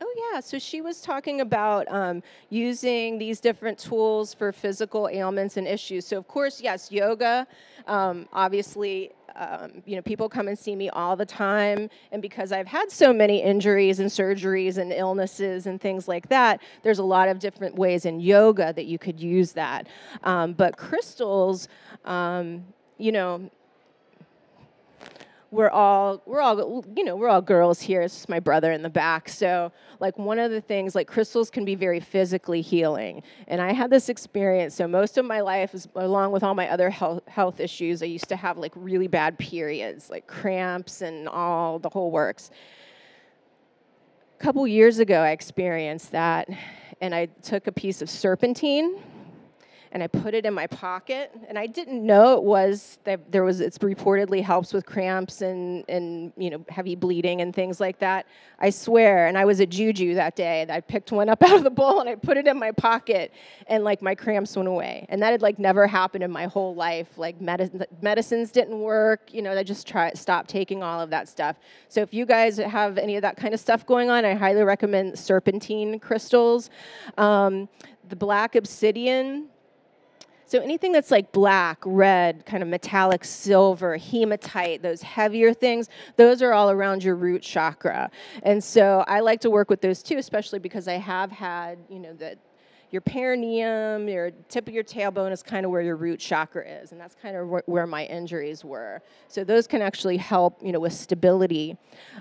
Oh, 0.00 0.30
yeah. 0.32 0.40
So 0.40 0.58
she 0.58 0.80
was 0.80 1.00
talking 1.00 1.40
about 1.40 1.90
um, 1.90 2.22
using 2.50 3.18
these 3.18 3.40
different 3.40 3.78
tools 3.78 4.32
for 4.32 4.52
physical 4.52 5.08
ailments 5.08 5.56
and 5.56 5.66
issues. 5.66 6.06
So, 6.06 6.18
of 6.18 6.28
course, 6.28 6.60
yes, 6.60 6.92
yoga 6.92 7.46
um, 7.86 8.28
obviously 8.32 9.10
um, 9.38 9.82
you 9.86 9.96
know, 9.96 10.02
people 10.02 10.28
come 10.28 10.48
and 10.48 10.58
see 10.58 10.74
me 10.74 10.90
all 10.90 11.14
the 11.16 11.24
time, 11.24 11.88
and 12.12 12.20
because 12.20 12.50
I've 12.50 12.66
had 12.66 12.90
so 12.90 13.12
many 13.12 13.40
injuries 13.40 14.00
and 14.00 14.10
surgeries 14.10 14.78
and 14.78 14.92
illnesses 14.92 15.66
and 15.66 15.80
things 15.80 16.08
like 16.08 16.28
that, 16.28 16.60
there's 16.82 16.98
a 16.98 17.04
lot 17.04 17.28
of 17.28 17.38
different 17.38 17.76
ways 17.76 18.04
in 18.04 18.20
yoga 18.20 18.72
that 18.72 18.86
you 18.86 18.98
could 18.98 19.20
use 19.20 19.52
that. 19.52 19.86
Um, 20.24 20.54
but 20.54 20.76
crystals, 20.76 21.68
um, 22.04 22.64
you 22.98 23.12
know, 23.12 23.48
we're 25.50 25.70
all 25.70 26.22
we're 26.26 26.40
all 26.40 26.84
you 26.94 27.04
know 27.04 27.16
we're 27.16 27.28
all 27.28 27.40
girls 27.40 27.80
here. 27.80 28.02
It's 28.02 28.14
just 28.14 28.28
my 28.28 28.40
brother 28.40 28.70
in 28.72 28.82
the 28.82 28.90
back. 28.90 29.28
So 29.28 29.72
like 29.98 30.18
one 30.18 30.38
of 30.38 30.50
the 30.50 30.60
things 30.60 30.94
like 30.94 31.06
crystals 31.06 31.50
can 31.50 31.64
be 31.64 31.74
very 31.74 32.00
physically 32.00 32.60
healing. 32.60 33.22
And 33.46 33.60
i 33.60 33.72
had 33.72 33.90
this 33.90 34.08
experience. 34.08 34.74
So 34.74 34.86
most 34.86 35.16
of 35.16 35.24
my 35.24 35.40
life 35.40 35.74
is 35.74 35.88
along 35.94 36.32
with 36.32 36.42
all 36.42 36.54
my 36.54 36.68
other 36.68 36.90
health, 36.90 37.26
health 37.28 37.60
issues 37.60 38.02
i 38.02 38.06
used 38.06 38.28
to 38.28 38.36
have 38.36 38.58
like 38.58 38.72
really 38.74 39.08
bad 39.08 39.38
periods 39.38 40.10
like 40.10 40.26
cramps 40.26 41.00
and 41.00 41.28
all 41.28 41.78
the 41.78 41.88
whole 41.88 42.10
works. 42.10 42.50
A 44.38 44.42
couple 44.42 44.66
years 44.66 44.98
ago 44.98 45.20
i 45.20 45.30
experienced 45.30 46.12
that 46.12 46.48
and 47.00 47.14
i 47.14 47.26
took 47.42 47.66
a 47.66 47.72
piece 47.72 48.02
of 48.02 48.10
serpentine 48.10 49.00
and 49.92 50.02
I 50.02 50.06
put 50.06 50.34
it 50.34 50.44
in 50.46 50.54
my 50.54 50.66
pocket. 50.66 51.32
And 51.48 51.58
I 51.58 51.66
didn't 51.66 52.04
know 52.04 52.34
it 52.34 52.42
was 52.42 52.98
that 53.04 53.30
there 53.30 53.44
was. 53.44 53.60
It's 53.60 53.78
reportedly 53.78 54.42
helps 54.42 54.72
with 54.72 54.86
cramps 54.86 55.42
and 55.42 55.84
and 55.88 56.32
you 56.36 56.50
know 56.50 56.64
heavy 56.68 56.94
bleeding 56.94 57.40
and 57.40 57.54
things 57.54 57.80
like 57.80 57.98
that. 58.00 58.26
I 58.58 58.70
swear. 58.70 59.26
And 59.26 59.38
I 59.38 59.44
was 59.44 59.60
at 59.60 59.68
Juju 59.68 60.14
that 60.14 60.36
day. 60.36 60.66
I 60.68 60.80
picked 60.80 61.12
one 61.12 61.28
up 61.28 61.42
out 61.48 61.56
of 61.56 61.64
the 61.64 61.70
bowl 61.70 62.00
and 62.00 62.08
I 62.08 62.14
put 62.14 62.36
it 62.36 62.46
in 62.46 62.58
my 62.58 62.72
pocket, 62.72 63.32
and 63.66 63.84
like 63.84 64.02
my 64.02 64.14
cramps 64.14 64.56
went 64.56 64.68
away. 64.68 65.06
And 65.08 65.22
that 65.22 65.32
had 65.32 65.42
like 65.42 65.58
never 65.58 65.86
happened 65.86 66.24
in 66.24 66.30
my 66.30 66.46
whole 66.46 66.74
life. 66.74 67.16
Like 67.16 67.40
medicine, 67.40 67.84
medicines 68.02 68.50
didn't 68.50 68.78
work. 68.80 69.32
You 69.32 69.42
know, 69.42 69.56
I 69.56 69.62
just 69.62 69.86
try 69.86 70.12
stopped 70.12 70.50
taking 70.50 70.82
all 70.82 71.00
of 71.00 71.10
that 71.10 71.28
stuff. 71.28 71.56
So 71.88 72.00
if 72.00 72.12
you 72.12 72.26
guys 72.26 72.58
have 72.58 72.98
any 72.98 73.16
of 73.16 73.22
that 73.22 73.36
kind 73.36 73.54
of 73.54 73.60
stuff 73.60 73.86
going 73.86 74.10
on, 74.10 74.24
I 74.24 74.34
highly 74.34 74.62
recommend 74.62 75.18
serpentine 75.18 75.98
crystals. 75.98 76.70
Um, 77.16 77.68
the 78.08 78.16
black 78.16 78.54
obsidian 78.54 79.48
so 80.48 80.60
anything 80.60 80.92
that's 80.92 81.10
like 81.10 81.30
black, 81.30 81.78
red, 81.84 82.46
kind 82.46 82.62
of 82.62 82.70
metallic 82.70 83.22
silver, 83.22 83.98
hematite, 83.98 84.80
those 84.80 85.02
heavier 85.02 85.52
things, 85.52 85.90
those 86.16 86.40
are 86.40 86.54
all 86.54 86.70
around 86.70 87.04
your 87.04 87.16
root 87.16 87.42
chakra. 87.42 88.10
And 88.42 88.64
so 88.64 89.04
I 89.06 89.20
like 89.20 89.42
to 89.42 89.50
work 89.50 89.68
with 89.68 89.82
those 89.82 90.02
too, 90.02 90.16
especially 90.16 90.58
because 90.58 90.88
I 90.88 90.94
have 90.94 91.30
had, 91.30 91.78
you 91.90 91.98
know, 91.98 92.14
the 92.14 92.38
your 92.90 93.02
perineum, 93.02 94.08
your 94.08 94.30
tip 94.48 94.66
of 94.66 94.74
your 94.74 94.84
tailbone 94.84 95.30
is 95.32 95.42
kind 95.42 95.66
of 95.66 95.72
where 95.72 95.82
your 95.82 95.96
root 95.96 96.20
chakra 96.20 96.66
is, 96.66 96.92
and 96.92 97.00
that's 97.00 97.14
kind 97.14 97.36
of 97.36 97.48
wh- 97.48 97.68
where 97.68 97.86
my 97.86 98.06
injuries 98.06 98.64
were. 98.64 99.02
So 99.28 99.44
those 99.44 99.66
can 99.66 99.82
actually 99.82 100.16
help, 100.16 100.62
you 100.62 100.72
know, 100.72 100.80
with 100.80 100.94
stability. 100.94 101.76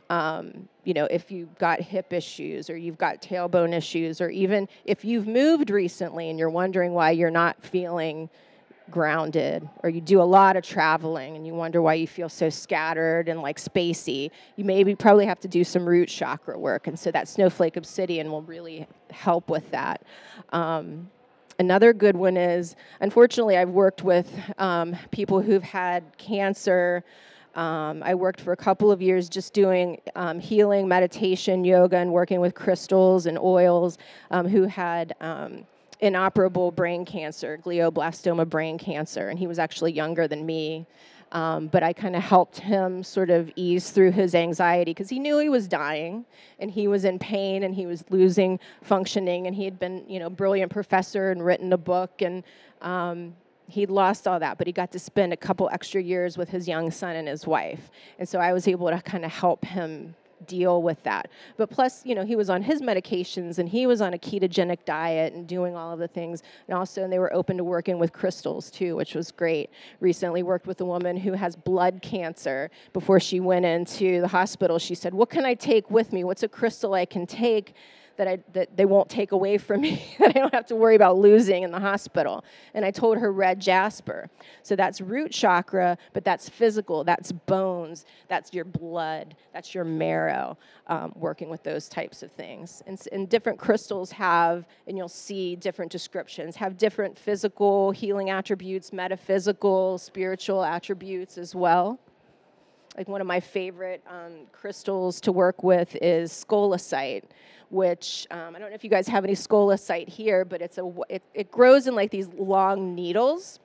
Um, 0.09 0.67
you 0.83 0.93
know, 0.93 1.05
if 1.09 1.31
you've 1.31 1.57
got 1.57 1.79
hip 1.79 2.11
issues 2.11 2.69
or 2.69 2.77
you've 2.77 2.97
got 2.97 3.21
tailbone 3.21 3.73
issues, 3.73 4.19
or 4.19 4.29
even 4.29 4.67
if 4.85 5.05
you've 5.05 5.27
moved 5.27 5.69
recently 5.69 6.29
and 6.29 6.37
you're 6.37 6.49
wondering 6.49 6.93
why 6.93 7.11
you're 7.11 7.31
not 7.31 7.63
feeling 7.63 8.29
grounded 8.91 9.67
or 9.83 9.89
you 9.89 10.01
do 10.01 10.21
a 10.21 10.23
lot 10.23 10.55
of 10.55 10.63
traveling 10.63 11.35
and 11.35 11.45
you 11.45 11.53
wonder 11.53 11.81
why 11.81 11.93
you 11.93 12.07
feel 12.07 12.29
so 12.29 12.49
scattered 12.49 13.27
and 13.27 13.41
like 13.41 13.57
spacey 13.57 14.31
you 14.55 14.63
maybe 14.63 14.95
probably 14.95 15.25
have 15.25 15.39
to 15.39 15.47
do 15.47 15.63
some 15.63 15.87
root 15.87 16.07
chakra 16.07 16.57
work 16.57 16.87
and 16.87 16.97
so 16.97 17.11
that 17.11 17.27
snowflake 17.27 17.77
obsidian 17.77 18.31
will 18.31 18.41
really 18.43 18.87
help 19.11 19.49
with 19.49 19.69
that. 19.71 20.01
Um, 20.53 21.09
another 21.59 21.93
good 21.93 22.15
one 22.15 22.37
is 22.37 22.75
unfortunately 23.01 23.57
i've 23.57 23.69
worked 23.69 24.03
with 24.03 24.31
um, 24.57 24.95
people 25.11 25.41
who've 25.41 25.63
had 25.63 26.03
cancer. 26.17 27.03
Um, 27.55 28.03
I 28.03 28.13
worked 28.13 28.39
for 28.39 28.51
a 28.51 28.57
couple 28.57 28.91
of 28.91 29.01
years 29.01 29.27
just 29.29 29.51
doing 29.51 29.99
um, 30.15 30.39
healing, 30.39 30.87
meditation, 30.87 31.65
yoga, 31.65 31.97
and 31.97 32.13
working 32.13 32.39
with 32.39 32.53
crystals 32.53 33.25
and 33.25 33.35
oils 33.39 33.97
um, 34.29 34.47
who 34.47 34.65
had 34.65 35.15
um, 35.21 35.65
inoperable 35.99 36.71
brain 36.71 37.05
cancer, 37.05 37.59
glioblastoma 37.63 38.47
brain 38.47 38.77
cancer, 38.77 39.29
and 39.29 39.39
he 39.39 39.47
was 39.47 39.59
actually 39.59 39.91
younger 39.91 40.27
than 40.27 40.45
me. 40.45 40.85
Um, 41.33 41.67
but 41.67 41.83
I 41.83 41.91
kind 41.91 42.15
of 42.15 42.23
helped 42.23 42.57
him 42.57 43.03
sort 43.03 43.29
of 43.29 43.51
ease 43.57 43.89
through 43.89 44.11
his 44.11 44.33
anxiety 44.33 44.91
because 44.91 45.09
he 45.09 45.19
knew 45.19 45.39
he 45.39 45.49
was 45.49 45.67
dying 45.67 46.25
and 46.59 46.71
he 46.71 46.87
was 46.87 47.03
in 47.03 47.19
pain 47.19 47.63
and 47.63 47.75
he 47.75 47.85
was 47.85 48.05
losing 48.09 48.59
functioning 48.81 49.45
and 49.45 49.53
he 49.53 49.65
had 49.65 49.77
been, 49.77 50.05
you 50.07 50.19
know, 50.19 50.29
brilliant 50.29 50.71
professor 50.71 51.31
and 51.31 51.45
written 51.45 51.73
a 51.73 51.77
book 51.77 52.21
and 52.21 52.43
um, 52.81 53.35
he'd 53.67 53.89
lost 53.89 54.25
all 54.25 54.39
that, 54.39 54.57
but 54.57 54.67
he 54.67 54.73
got 54.73 54.91
to 54.93 54.99
spend 54.99 55.33
a 55.33 55.37
couple 55.37 55.69
extra 55.73 56.01
years 56.01 56.37
with 56.37 56.47
his 56.47 56.65
young 56.65 56.89
son 56.89 57.17
and 57.17 57.27
his 57.27 57.45
wife. 57.45 57.91
And 58.19 58.27
so 58.27 58.39
I 58.39 58.53
was 58.53 58.65
able 58.67 58.89
to 58.89 59.01
kind 59.01 59.25
of 59.25 59.31
help 59.31 59.65
him 59.65 60.15
deal 60.45 60.81
with 60.81 61.01
that. 61.03 61.29
But 61.57 61.69
plus, 61.69 62.05
you 62.05 62.15
know, 62.15 62.25
he 62.25 62.35
was 62.35 62.49
on 62.49 62.61
his 62.61 62.81
medications 62.81 63.57
and 63.57 63.67
he 63.67 63.87
was 63.87 64.01
on 64.01 64.13
a 64.13 64.17
ketogenic 64.17 64.85
diet 64.85 65.33
and 65.33 65.47
doing 65.47 65.75
all 65.75 65.91
of 65.91 65.99
the 65.99 66.07
things. 66.07 66.43
And 66.67 66.77
also, 66.77 67.03
and 67.03 67.11
they 67.11 67.19
were 67.19 67.33
open 67.33 67.57
to 67.57 67.63
working 67.63 67.99
with 67.99 68.13
crystals 68.13 68.69
too, 68.69 68.95
which 68.95 69.15
was 69.15 69.31
great. 69.31 69.69
Recently 69.99 70.43
worked 70.43 70.67
with 70.67 70.79
a 70.81 70.85
woman 70.85 71.17
who 71.17 71.33
has 71.33 71.55
blood 71.55 72.01
cancer. 72.01 72.69
Before 72.93 73.19
she 73.19 73.39
went 73.39 73.65
into 73.65 74.21
the 74.21 74.27
hospital, 74.27 74.79
she 74.79 74.95
said, 74.95 75.13
What 75.13 75.29
can 75.29 75.45
I 75.45 75.53
take 75.53 75.89
with 75.89 76.13
me? 76.13 76.23
What's 76.23 76.43
a 76.43 76.47
crystal 76.47 76.93
I 76.93 77.05
can 77.05 77.25
take? 77.25 77.73
That, 78.17 78.27
I, 78.27 78.39
that 78.53 78.75
they 78.75 78.85
won't 78.85 79.09
take 79.09 79.31
away 79.31 79.57
from 79.57 79.81
me, 79.81 80.15
that 80.19 80.29
I 80.29 80.39
don't 80.39 80.53
have 80.53 80.65
to 80.67 80.75
worry 80.75 80.95
about 80.95 81.17
losing 81.17 81.63
in 81.63 81.71
the 81.71 81.79
hospital. 81.79 82.43
And 82.73 82.83
I 82.83 82.91
told 82.91 83.17
her 83.17 83.31
red 83.31 83.59
jasper. 83.59 84.29
So 84.63 84.75
that's 84.75 85.01
root 85.01 85.31
chakra, 85.31 85.97
but 86.13 86.23
that's 86.23 86.49
physical, 86.49 87.03
that's 87.03 87.31
bones, 87.31 88.05
that's 88.27 88.53
your 88.53 88.65
blood, 88.65 89.35
that's 89.53 89.73
your 89.73 89.83
marrow, 89.83 90.57
um, 90.87 91.13
working 91.15 91.49
with 91.49 91.63
those 91.63 91.87
types 91.87 92.23
of 92.23 92.31
things. 92.31 92.83
And, 92.87 93.01
and 93.11 93.29
different 93.29 93.59
crystals 93.59 94.11
have, 94.11 94.67
and 94.87 94.97
you'll 94.97 95.07
see 95.07 95.55
different 95.55 95.91
descriptions, 95.91 96.55
have 96.55 96.77
different 96.77 97.17
physical 97.17 97.91
healing 97.91 98.29
attributes, 98.29 98.91
metaphysical, 98.91 99.97
spiritual 99.97 100.63
attributes 100.63 101.37
as 101.37 101.55
well 101.55 101.99
like 102.97 103.07
one 103.07 103.21
of 103.21 103.27
my 103.27 103.39
favorite 103.39 104.03
um, 104.09 104.47
crystals 104.51 105.21
to 105.21 105.31
work 105.31 105.63
with 105.63 105.95
is 106.01 106.31
scolecite 106.31 107.23
which 107.69 108.27
um, 108.31 108.55
I 108.55 108.59
don't 108.59 108.69
know 108.69 108.75
if 108.75 108.83
you 108.83 108.89
guys 108.89 109.07
have 109.07 109.23
any 109.23 109.33
scolecite 109.33 110.07
here, 110.07 110.45
but 110.45 110.61
it's 110.61 110.77
a 110.77 110.91
it, 111.09 111.23
it 111.33 111.51
grows 111.51 111.87
in 111.87 111.95
like 111.95 112.11
these 112.11 112.27
long 112.37 112.95
needles, 112.95 113.59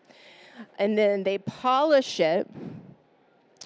and 0.78 0.96
then 0.96 1.22
they 1.22 1.38
polish 1.38 2.20
it. 2.20 2.48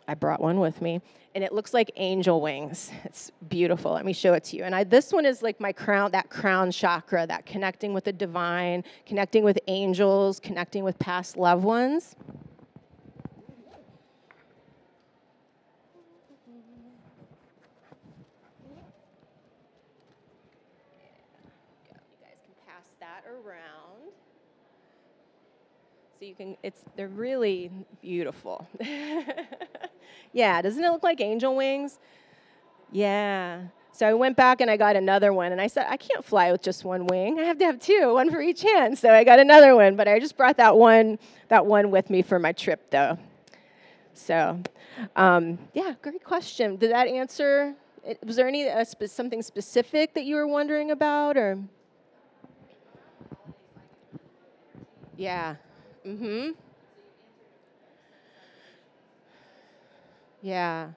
I 0.08 0.14
brought 0.14 0.40
one 0.40 0.60
with 0.60 0.80
me, 0.80 1.00
and 1.34 1.42
it 1.42 1.52
looks 1.52 1.74
like 1.74 1.90
angel 1.96 2.40
wings. 2.40 2.92
It's 3.04 3.32
beautiful. 3.48 3.92
Let 3.92 4.04
me 4.04 4.12
show 4.12 4.34
it 4.34 4.44
to 4.44 4.56
you. 4.56 4.64
And 4.64 4.74
I, 4.74 4.84
this 4.84 5.12
one 5.12 5.26
is 5.26 5.42
like 5.42 5.58
my 5.58 5.72
crown, 5.72 6.12
that 6.12 6.30
crown 6.30 6.70
chakra, 6.70 7.26
that 7.26 7.44
connecting 7.44 7.92
with 7.92 8.04
the 8.04 8.12
divine, 8.12 8.84
connecting 9.04 9.42
with 9.42 9.58
angels, 9.66 10.38
connecting 10.38 10.84
with 10.84 10.98
past 10.98 11.36
loved 11.36 11.64
ones. 11.64 12.14
around. 23.26 24.12
So 26.18 26.24
you 26.24 26.34
can, 26.34 26.56
it's, 26.62 26.82
they're 26.96 27.08
really 27.08 27.70
beautiful. 28.00 28.66
yeah, 30.32 30.62
doesn't 30.62 30.82
it 30.82 30.90
look 30.90 31.02
like 31.02 31.20
angel 31.20 31.54
wings? 31.54 31.98
Yeah. 32.90 33.64
So 33.92 34.08
I 34.08 34.14
went 34.14 34.34
back 34.34 34.62
and 34.62 34.70
I 34.70 34.78
got 34.78 34.96
another 34.96 35.34
one, 35.34 35.52
and 35.52 35.60
I 35.60 35.66
said, 35.66 35.86
I 35.90 35.98
can't 35.98 36.24
fly 36.24 36.52
with 36.52 36.62
just 36.62 36.86
one 36.86 37.06
wing. 37.06 37.38
I 37.38 37.42
have 37.42 37.58
to 37.58 37.66
have 37.66 37.78
two, 37.78 38.14
one 38.14 38.30
for 38.30 38.40
each 38.40 38.62
hand. 38.62 38.98
So 38.98 39.10
I 39.10 39.24
got 39.24 39.38
another 39.40 39.74
one, 39.76 39.94
but 39.94 40.08
I 40.08 40.18
just 40.18 40.38
brought 40.38 40.56
that 40.56 40.74
one, 40.74 41.18
that 41.48 41.66
one 41.66 41.90
with 41.90 42.08
me 42.08 42.22
for 42.22 42.38
my 42.38 42.52
trip, 42.52 42.90
though. 42.90 43.18
So, 44.14 44.58
um, 45.16 45.58
yeah, 45.74 45.94
great 46.00 46.24
question. 46.24 46.76
Did 46.76 46.92
that 46.92 47.08
answer? 47.08 47.74
Was 48.24 48.36
there 48.36 48.48
any 48.48 48.70
uh, 48.70 48.84
spe- 48.84 49.04
something 49.04 49.42
specific 49.42 50.14
that 50.14 50.24
you 50.24 50.36
were 50.36 50.46
wondering 50.46 50.92
about, 50.92 51.36
or? 51.36 51.58
Yeah. 55.18 55.56
Mm-hmm. 56.06 56.50
Yeah. 60.42 60.90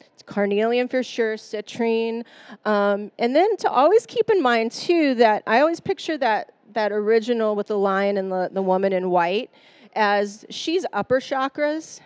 It's 0.00 0.22
carnelian 0.26 0.88
for 0.88 1.02
sure, 1.02 1.36
citrine. 1.36 2.24
Um, 2.64 3.12
and 3.18 3.36
then 3.36 3.56
to 3.58 3.70
always 3.70 4.06
keep 4.06 4.30
in 4.30 4.42
mind, 4.42 4.72
too, 4.72 5.14
that 5.16 5.44
I 5.46 5.60
always 5.60 5.78
picture 5.78 6.18
that, 6.18 6.54
that 6.72 6.90
original 6.90 7.54
with 7.54 7.68
the 7.68 7.78
lion 7.78 8.16
and 8.16 8.32
the, 8.32 8.50
the 8.52 8.62
woman 8.62 8.92
in 8.92 9.10
white 9.10 9.50
as 9.94 10.44
she's 10.50 10.84
upper 10.92 11.20
chakras, 11.20 12.00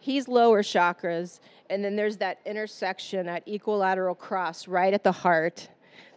he's 0.00 0.26
lower 0.28 0.62
chakras, 0.62 1.40
and 1.68 1.84
then 1.84 1.96
there's 1.96 2.16
that 2.18 2.38
intersection, 2.46 3.26
that 3.26 3.46
equilateral 3.46 4.14
cross 4.14 4.66
right 4.66 4.94
at 4.94 5.04
the 5.04 5.12
heart. 5.12 5.68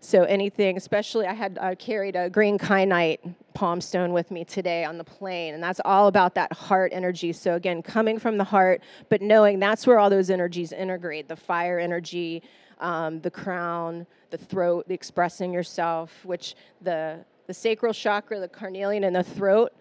So 0.06 0.22
anything, 0.26 0.78
especially 0.78 1.26
I 1.26 1.34
had 1.34 1.58
I 1.60 1.74
carried 1.74 2.16
a 2.16 2.30
green 2.30 2.60
kyanite 2.60 3.18
palm 3.56 3.82
stone 3.82 4.14
with 4.14 4.30
me 4.30 4.46
today 4.46 4.86
on 4.86 5.00
the 5.00 5.04
plane, 5.04 5.56
and 5.56 5.64
that's 5.64 5.82
all 5.84 6.06
about 6.06 6.36
that 6.36 6.54
heart 6.54 6.92
energy. 6.94 7.34
So 7.34 7.56
again, 7.56 7.82
coming 7.82 8.20
from 8.20 8.38
the 8.38 8.44
heart, 8.44 8.82
but 9.10 9.24
knowing 9.24 9.58
that's 9.58 9.88
where 9.88 9.98
all 9.98 10.12
those 10.12 10.30
energies 10.30 10.72
integrate: 10.72 11.28
the 11.28 11.36
fire 11.36 11.80
energy, 11.80 12.44
um, 12.82 13.20
the 13.22 13.32
crown, 13.32 14.06
the 14.30 14.38
throat, 14.38 14.88
the 14.88 14.94
expressing 14.94 15.52
yourself, 15.52 16.24
which 16.24 16.54
the 16.82 17.26
the 17.48 17.54
sacral 17.54 17.92
chakra, 17.92 18.40
the 18.40 18.48
carnelian, 18.48 19.06
and 19.06 19.16
the 19.16 19.24
throat 19.24 19.74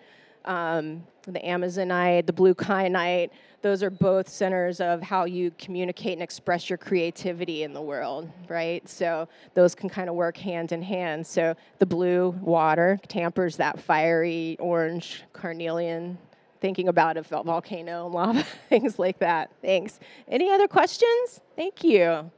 um, 0.45 1.05
the 1.23 1.41
Amazonite, 1.41 2.27
the 2.27 2.33
blue 2.33 2.55
kyanite, 2.55 3.31
those 3.63 3.83
are 3.83 3.89
both 3.89 4.29
centers 4.29 4.79
of 4.81 5.01
how 5.01 5.25
you 5.25 5.51
communicate 5.59 6.13
and 6.13 6.23
express 6.23 6.69
your 6.69 6.77
creativity 6.77 7.63
in 7.63 7.73
the 7.73 7.81
world, 7.81 8.31
right? 8.47 8.87
So 8.87 9.27
those 9.55 9.75
can 9.75 9.89
kind 9.89 10.11
of 10.11 10.15
work 10.15 10.37
hand 10.37 10.73
in 10.73 10.83
hand. 10.83 11.27
So 11.27 11.55
the 11.79 11.87
blue 11.87 12.31
water 12.43 13.01
tampers 13.09 13.57
that 13.57 13.81
fiery 13.81 14.59
orange 14.61 15.23
carnelian, 15.33 16.19
thinking 16.61 16.89
about 16.89 17.17
a 17.17 17.23
volcano 17.23 18.05
and 18.05 18.15
lava, 18.15 18.45
things 18.69 18.99
like 18.99 19.19
that. 19.21 19.51
Thanks. 19.63 19.99
Any 20.29 20.51
other 20.51 20.69
questions? 20.69 21.41
Thank 21.57 21.83
you. 21.83 22.31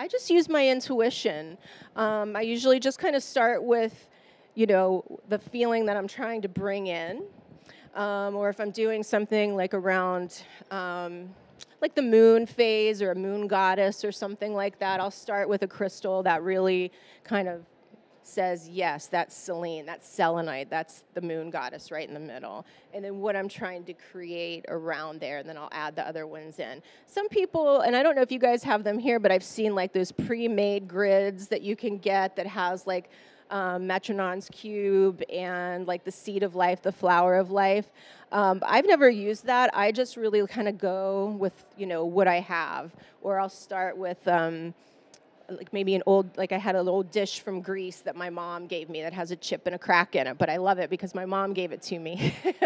I 0.00 0.06
just 0.06 0.30
use 0.30 0.48
my 0.48 0.68
intuition. 0.68 1.58
Um, 1.96 2.36
I 2.36 2.42
usually 2.42 2.78
just 2.78 3.00
kind 3.00 3.16
of 3.16 3.22
start 3.22 3.64
with, 3.64 4.08
you 4.54 4.64
know, 4.64 5.02
the 5.28 5.40
feeling 5.40 5.86
that 5.86 5.96
I'm 5.96 6.06
trying 6.06 6.40
to 6.42 6.48
bring 6.48 6.86
in. 6.86 7.24
Um, 7.96 8.36
or 8.36 8.48
if 8.48 8.60
I'm 8.60 8.70
doing 8.70 9.02
something 9.02 9.56
like 9.56 9.74
around, 9.74 10.44
um, 10.70 11.28
like 11.80 11.96
the 11.96 12.02
moon 12.02 12.46
phase 12.46 13.02
or 13.02 13.10
a 13.10 13.14
moon 13.16 13.48
goddess 13.48 14.04
or 14.04 14.12
something 14.12 14.54
like 14.54 14.78
that, 14.78 15.00
I'll 15.00 15.10
start 15.10 15.48
with 15.48 15.62
a 15.62 15.66
crystal 15.66 16.22
that 16.22 16.44
really 16.44 16.92
kind 17.24 17.48
of 17.48 17.62
says, 18.28 18.68
yes, 18.68 19.06
that's 19.06 19.36
Selene, 19.36 19.86
that's 19.86 20.08
selenite, 20.08 20.70
that's 20.70 21.04
the 21.14 21.20
moon 21.20 21.50
goddess 21.50 21.90
right 21.90 22.06
in 22.06 22.14
the 22.14 22.20
middle. 22.20 22.64
And 22.92 23.04
then 23.04 23.20
what 23.20 23.36
I'm 23.36 23.48
trying 23.48 23.84
to 23.84 23.94
create 23.94 24.64
around 24.68 25.20
there, 25.20 25.38
and 25.38 25.48
then 25.48 25.56
I'll 25.56 25.70
add 25.72 25.96
the 25.96 26.06
other 26.06 26.26
ones 26.26 26.58
in. 26.58 26.82
Some 27.06 27.28
people, 27.28 27.80
and 27.80 27.96
I 27.96 28.02
don't 28.02 28.14
know 28.14 28.22
if 28.22 28.30
you 28.30 28.38
guys 28.38 28.62
have 28.62 28.84
them 28.84 28.98
here, 28.98 29.18
but 29.18 29.32
I've 29.32 29.42
seen 29.42 29.74
like 29.74 29.92
those 29.92 30.12
pre 30.12 30.48
made 30.48 30.86
grids 30.86 31.48
that 31.48 31.62
you 31.62 31.76
can 31.76 31.98
get 31.98 32.36
that 32.36 32.46
has 32.46 32.86
like 32.86 33.10
um, 33.50 33.88
Metatron's 33.88 34.48
cube 34.50 35.22
and 35.32 35.86
like 35.86 36.04
the 36.04 36.12
seed 36.12 36.42
of 36.42 36.54
life, 36.54 36.82
the 36.82 36.92
flower 36.92 37.36
of 37.36 37.50
life. 37.50 37.86
Um, 38.30 38.62
I've 38.66 38.86
never 38.86 39.08
used 39.08 39.46
that. 39.46 39.70
I 39.74 39.90
just 39.90 40.16
really 40.16 40.46
kind 40.46 40.68
of 40.68 40.78
go 40.78 41.36
with 41.38 41.64
you 41.76 41.86
know 41.86 42.04
what 42.04 42.28
I 42.28 42.40
have, 42.40 42.94
or 43.22 43.40
I'll 43.40 43.48
start 43.48 43.96
with. 43.96 44.26
Um, 44.28 44.74
like 45.50 45.72
maybe 45.72 45.94
an 45.94 46.02
old 46.06 46.36
like 46.36 46.52
I 46.52 46.58
had 46.58 46.76
an 46.76 46.88
old 46.88 47.10
dish 47.10 47.40
from 47.40 47.60
Greece 47.60 48.00
that 48.00 48.16
my 48.16 48.28
mom 48.28 48.66
gave 48.66 48.88
me 48.88 49.02
that 49.02 49.12
has 49.14 49.30
a 49.30 49.36
chip 49.36 49.66
and 49.66 49.74
a 49.74 49.78
crack 49.78 50.14
in 50.14 50.26
it, 50.26 50.38
but 50.38 50.50
I 50.50 50.58
love 50.58 50.78
it 50.78 50.90
because 50.90 51.14
my 51.14 51.24
mom 51.24 51.54
gave 51.54 51.72
it 51.72 51.80
to 51.82 51.98
me. 51.98 52.34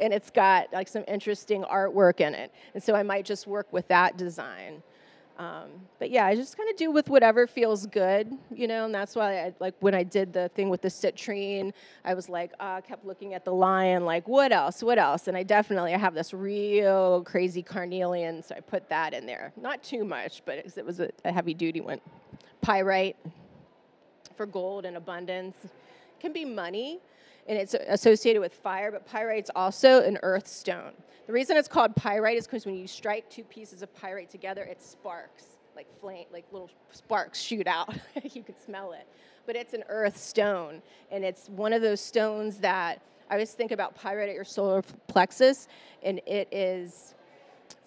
and 0.00 0.12
it's 0.12 0.30
got 0.30 0.72
like 0.72 0.88
some 0.88 1.04
interesting 1.08 1.64
artwork 1.64 2.20
in 2.20 2.34
it. 2.34 2.52
And 2.74 2.82
so 2.82 2.94
I 2.94 3.02
might 3.02 3.24
just 3.24 3.46
work 3.46 3.72
with 3.72 3.88
that 3.88 4.16
design. 4.16 4.82
Um, 5.36 5.70
but 5.98 6.10
yeah, 6.10 6.26
I 6.26 6.36
just 6.36 6.56
kind 6.56 6.70
of 6.70 6.76
do 6.76 6.92
with 6.92 7.08
whatever 7.08 7.48
feels 7.48 7.86
good, 7.86 8.32
you 8.54 8.68
know, 8.68 8.84
and 8.84 8.94
that's 8.94 9.16
why 9.16 9.40
I 9.40 9.54
like 9.58 9.74
when 9.80 9.92
I 9.92 10.04
did 10.04 10.32
the 10.32 10.48
thing 10.50 10.68
with 10.68 10.80
the 10.80 10.88
citrine, 10.88 11.72
I 12.04 12.14
was 12.14 12.28
like, 12.28 12.52
uh, 12.60 12.80
kept 12.80 13.04
looking 13.04 13.34
at 13.34 13.44
the 13.44 13.52
lion, 13.52 14.04
like, 14.04 14.28
what 14.28 14.52
else, 14.52 14.80
what 14.80 14.96
else? 14.96 15.26
And 15.26 15.36
I 15.36 15.42
definitely 15.42 15.92
I 15.92 15.98
have 15.98 16.14
this 16.14 16.32
real 16.32 17.24
crazy 17.24 17.62
carnelian, 17.62 18.44
so 18.44 18.54
I 18.54 18.60
put 18.60 18.88
that 18.90 19.12
in 19.12 19.26
there. 19.26 19.52
Not 19.60 19.82
too 19.82 20.04
much, 20.04 20.42
but 20.44 20.58
it 20.58 20.86
was 20.86 21.00
a, 21.00 21.10
a 21.24 21.32
heavy 21.32 21.54
duty 21.54 21.80
one. 21.80 22.00
Pyrite 22.60 23.16
for 24.36 24.46
gold 24.46 24.84
and 24.84 24.96
abundance. 24.96 25.56
Can 26.20 26.32
be 26.32 26.44
money, 26.44 27.00
and 27.46 27.58
it's 27.58 27.74
associated 27.74 28.40
with 28.40 28.52
fire, 28.52 28.90
but 28.90 29.06
pyrite's 29.06 29.50
also 29.54 30.02
an 30.02 30.18
earth 30.22 30.46
stone. 30.46 30.92
The 31.26 31.32
reason 31.32 31.56
it's 31.56 31.68
called 31.68 31.94
pyrite 31.96 32.36
is 32.36 32.46
because 32.46 32.66
when 32.66 32.74
you 32.74 32.86
strike 32.86 33.28
two 33.30 33.44
pieces 33.44 33.82
of 33.82 33.94
pyrite 33.94 34.30
together, 34.30 34.62
it 34.62 34.82
sparks, 34.82 35.44
like 35.74 35.86
flame, 36.00 36.26
like 36.32 36.44
little 36.52 36.70
sparks 36.92 37.40
shoot 37.40 37.66
out. 37.66 37.94
you 38.32 38.42
can 38.42 38.54
smell 38.64 38.92
it. 38.92 39.06
But 39.46 39.56
it's 39.56 39.74
an 39.74 39.84
earth 39.88 40.16
stone, 40.16 40.82
and 41.10 41.24
it's 41.24 41.48
one 41.50 41.72
of 41.72 41.82
those 41.82 42.00
stones 42.00 42.58
that 42.58 43.00
I 43.30 43.34
always 43.34 43.52
think 43.52 43.72
about 43.72 43.94
pyrite 43.94 44.28
at 44.28 44.34
your 44.34 44.44
solar 44.44 44.82
plexus, 45.06 45.68
and 46.02 46.20
it 46.26 46.48
is 46.52 47.14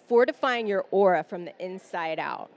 fortifying 0.08 0.66
your 0.66 0.86
aura 0.90 1.22
from 1.22 1.44
the 1.44 1.64
inside 1.64 2.18
out. 2.18 2.50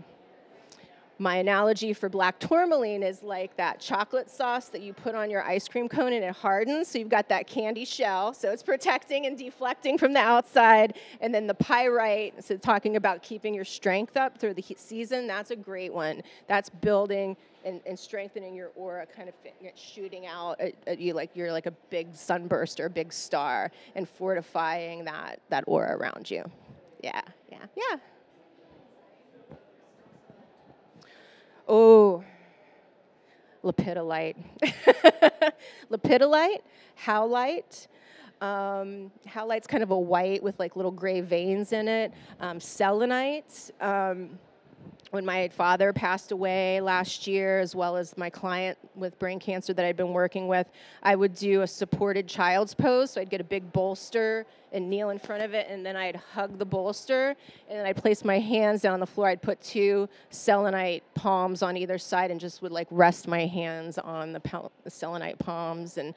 My 1.22 1.36
analogy 1.36 1.94
for 1.94 2.10
black 2.10 2.40
tourmaline 2.40 3.04
is 3.04 3.22
like 3.22 3.56
that 3.56 3.80
chocolate 3.80 4.28
sauce 4.28 4.70
that 4.70 4.82
you 4.82 4.92
put 4.92 5.14
on 5.14 5.30
your 5.30 5.44
ice 5.44 5.68
cream 5.68 5.88
cone 5.88 6.14
and 6.14 6.24
it 6.24 6.36
hardens. 6.36 6.88
So 6.88 6.98
you've 6.98 7.10
got 7.10 7.30
that 7.30 7.46
candy 7.46 7.86
shell, 7.86 8.34
so 8.34 8.52
it's 8.52 8.64
protecting 8.64 9.28
and 9.28 9.38
deflecting 9.38 10.00
from 10.00 10.14
the 10.14 10.20
outside. 10.20 10.98
And 11.22 11.34
then 11.34 11.46
the 11.46 11.54
pyrite, 11.54 12.44
so 12.44 12.58
talking 12.58 12.96
about 12.96 13.22
keeping 13.22 13.54
your 13.54 13.66
strength 13.66 14.18
up 14.18 14.40
through 14.40 14.56
the 14.56 14.66
season, 14.78 15.28
that's 15.28 15.52
a 15.52 15.56
great 15.56 15.94
one. 15.94 16.24
That's 16.48 16.72
building 16.72 17.38
and, 17.64 17.82
and 17.86 18.00
strengthening 18.00 18.56
your 18.56 18.72
aura, 18.76 19.06
kind 19.06 19.30
of 19.30 19.36
shooting 19.76 20.26
out 20.26 20.60
at, 20.60 20.74
at, 20.88 20.98
you 20.98 21.14
like 21.14 21.30
you're 21.36 21.52
like 21.52 21.68
a 21.68 21.74
big 21.92 22.16
sunburst 22.16 22.80
or 22.80 22.88
a 22.88 22.90
big 22.90 23.14
star, 23.14 23.72
and 23.94 24.10
fortifying 24.10 25.06
that 25.06 25.40
that 25.50 25.66
aura 25.68 25.96
around 25.96 26.32
you. 26.32 26.44
Yeah, 27.04 27.22
yeah, 27.52 27.66
yeah. 27.76 27.98
Oh, 31.74 32.22
lepidolite. 33.64 34.36
lepidolite, 35.90 36.60
howlite. 37.06 37.88
Um, 38.42 39.10
howlite's 39.26 39.68
kind 39.68 39.82
of 39.82 39.92
a 39.92 39.98
white 39.98 40.44
with 40.44 40.60
like 40.60 40.76
little 40.76 40.92
gray 40.92 41.22
veins 41.22 41.72
in 41.72 41.88
it. 41.88 42.12
Um, 42.42 42.60
selenite. 42.60 43.72
Um, 43.80 44.38
when 45.12 45.26
my 45.26 45.50
father 45.50 45.92
passed 45.92 46.32
away 46.32 46.80
last 46.80 47.28
year, 47.28 47.60
as 47.60 47.76
well 47.76 47.98
as 47.98 48.18
my 48.18 48.30
client 48.30 48.78
with 48.96 49.20
brain 49.20 49.40
cancer 49.40 49.74
that 49.74 49.86
I'd 49.86 49.98
been 49.98 50.14
working 50.14 50.48
with, 50.48 50.68
I 51.04 51.16
would 51.16 51.36
do 51.36 51.62
a 51.62 51.68
supported 51.68 52.28
child's 52.28 52.74
pose. 52.74 53.12
So 53.12 53.22
I'd 53.22 53.30
get 53.30 53.42
a 53.42 53.46
big 53.46 53.72
bolster 53.74 54.46
and 54.72 54.90
kneel 54.90 55.10
in 55.10 55.20
front 55.20 55.44
of 55.44 55.54
it, 55.54 55.68
and 55.70 55.86
then 55.86 55.98
I'd 55.98 56.16
hug 56.16 56.58
the 56.58 56.66
bolster, 56.66 57.36
and 57.70 57.78
then 57.78 57.86
I'd 57.86 57.98
place 57.98 58.24
my 58.24 58.40
hands 58.40 58.82
down 58.82 58.94
on 58.94 59.02
the 59.02 59.06
floor. 59.06 59.28
I'd 59.28 59.42
put 59.42 59.62
two 59.62 60.08
selenite 60.30 61.04
palms 61.14 61.62
on 61.62 61.76
either 61.76 61.98
side 61.98 62.32
and 62.32 62.40
just 62.40 62.62
would 62.62 62.72
like 62.72 62.88
rest 62.90 63.28
my 63.28 63.46
hands 63.46 63.98
on 63.98 64.32
the, 64.32 64.40
pel- 64.40 64.72
the 64.86 64.90
selenite 64.90 65.38
palms 65.40 65.98
and 65.98 66.14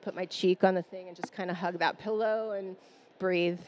put 0.00 0.14
my 0.14 0.24
cheek 0.24 0.64
on 0.64 0.74
the 0.74 0.82
thing 0.82 1.08
and 1.08 1.16
just 1.16 1.34
kind 1.34 1.50
of 1.50 1.58
hug 1.58 1.78
that 1.78 1.98
pillow 1.98 2.52
and 2.52 2.74
breathe. 3.18 3.60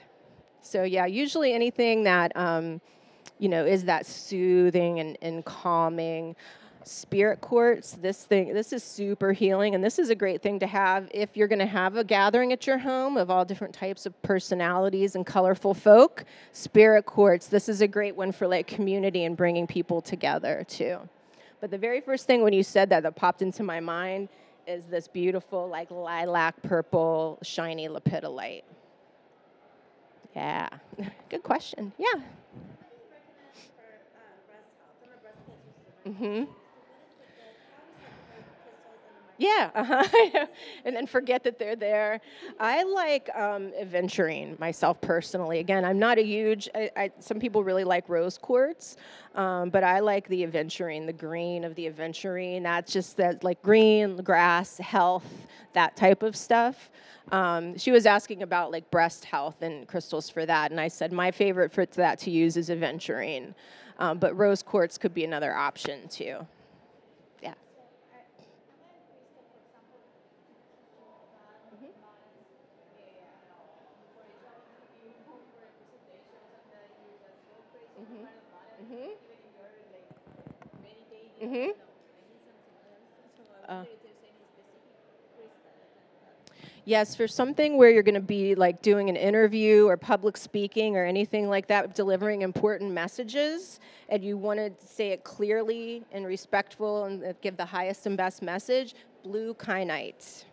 So, 0.63 0.85
yeah, 0.85 1.05
usually 1.05 1.53
anything 1.53 2.05
that. 2.05 2.35
Um, 2.35 2.81
you 3.43 3.49
know, 3.49 3.67
is 3.67 3.85
that 3.87 4.07
soothing 4.07 5.01
and, 5.01 5.19
and 5.21 5.45
calming. 5.45 6.37
Spirit 6.85 7.41
quartz, 7.41 7.93
this 8.01 8.25
thing, 8.25 8.55
this 8.55 8.73
is 8.73 8.85
super 8.85 9.33
healing, 9.33 9.75
and 9.75 9.83
this 9.83 9.99
is 9.99 10.11
a 10.11 10.15
great 10.15 10.43
thing 10.43 10.61
to 10.61 10.67
have 10.67 11.09
if 11.13 11.37
you're 11.37 11.49
going 11.49 11.59
to 11.59 11.67
have 11.67 11.97
a 11.97 12.05
gathering 12.05 12.53
at 12.53 12.69
your 12.69 12.79
home 12.79 13.17
of 13.17 13.31
all 13.31 13.45
different 13.45 13.75
types 13.75 14.07
of 14.07 14.21
personalities 14.23 15.17
and 15.17 15.27
colorful 15.27 15.75
folk. 15.75 16.25
Spirit 16.53 17.05
quartz, 17.05 17.49
this 17.49 17.69
is 17.69 17.81
a 17.81 17.89
great 17.89 18.15
one 18.15 18.31
for 18.31 18.47
like 18.47 18.69
community 18.69 19.25
and 19.25 19.37
bringing 19.37 19.67
people 19.67 20.01
together 20.01 20.65
too. 20.69 20.99
But 21.61 21.73
the 21.73 21.79
very 21.79 22.01
first 22.01 22.29
thing 22.29 22.43
when 22.43 22.53
you 22.53 22.63
said 22.63 22.91
that 22.91 23.03
that 23.03 23.17
popped 23.17 23.43
into 23.43 23.65
my 23.65 23.81
mind 23.81 24.29
is 24.69 24.85
this 24.85 25.09
beautiful, 25.09 25.69
like 25.69 25.91
lilac 25.91 26.63
purple, 26.63 27.41
shiny 27.43 27.89
lepidolite. 27.89 28.63
Yeah, 30.37 30.69
good 31.29 31.43
question. 31.43 31.93
Yeah. 31.99 32.23
Mm-hmm. 36.07 36.45
Yeah, 39.43 39.71
uh-huh. 39.75 40.47
and 40.85 40.95
then 40.95 41.07
forget 41.07 41.43
that 41.43 41.59
they're 41.59 41.75
there. 41.75 42.21
I 42.61 42.85
like 42.85 43.29
um, 43.35 43.73
aventurine 43.73 44.57
myself 44.61 45.01
personally. 45.01 45.59
Again, 45.59 45.85
I'm 45.85 45.99
not 45.99 46.19
a 46.19 46.23
huge. 46.23 46.69
I, 46.77 46.91
I, 46.97 47.11
some 47.19 47.41
people 47.41 47.65
really 47.65 47.83
like 47.83 48.09
rose 48.09 48.39
quartz, 48.39 48.97
um, 49.35 49.71
but 49.71 49.83
I 49.83 49.99
like 49.99 50.29
the 50.29 50.47
aventurine, 50.47 51.07
the 51.07 51.13
green 51.13 51.65
of 51.65 51.75
the 51.75 51.91
aventurine. 51.91 52.63
That's 52.63 52.93
just 52.93 53.17
that 53.17 53.43
like 53.43 53.61
green 53.63 54.17
grass, 54.19 54.79
health, 54.79 55.27
that 55.73 55.97
type 55.97 56.23
of 56.23 56.37
stuff. 56.37 56.91
Um, 57.33 57.77
she 57.77 57.91
was 57.91 58.07
asking 58.07 58.43
about 58.43 58.71
like 58.71 58.89
breast 58.93 59.25
health 59.25 59.63
and 59.63 59.89
crystals 59.89 60.31
for 60.31 60.47
that, 60.47 60.71
and 60.71 60.81
I 60.81 60.87
said 60.87 61.13
my 61.13 61.33
favorite 61.33 61.73
for 61.73 61.85
that 61.87 62.21
to 62.21 62.31
use 62.31 62.57
is 62.57 62.69
aventurine. 62.69 63.55
Um, 63.99 64.19
but 64.19 64.37
rose 64.37 64.63
quartz 64.63 64.99
could 64.99 65.15
be 65.15 65.25
another 65.25 65.55
option 65.55 66.09
too. 66.09 66.47
Yeah. 67.43 67.55
Mm-hmm. 78.01 78.95
Mm-hmm. 78.95 79.11
Mm-hmm. 81.55 81.71
Uh. 83.69 83.85
Yes, 86.85 87.15
for 87.15 87.29
something 87.29 87.77
where 87.77 87.91
you're 87.91 88.03
going 88.03 88.17
to 88.17 88.21
be 88.21 88.57
like 88.57 88.83
doing 88.83 89.09
an 89.09 89.15
interview 89.15 89.87
or 89.87 89.97
public 89.97 90.37
speaking 90.37 90.97
or 90.97 91.05
anything 91.05 91.49
like 91.49 91.69
that, 91.69 91.95
delivering 91.95 92.43
important 92.43 92.91
messages, 92.91 93.79
and 94.09 94.25
you 94.25 94.37
want 94.37 94.59
to 94.59 94.73
say 94.85 95.11
it 95.11 95.23
clearly 95.23 96.03
and 96.11 96.27
respectful 96.27 97.05
and 97.05 97.37
give 97.41 97.57
the 97.57 97.65
highest 97.65 98.07
and 98.07 98.17
best 98.17 98.43
message, 98.43 98.97
blue 99.23 99.55
kyanite. 99.55 100.45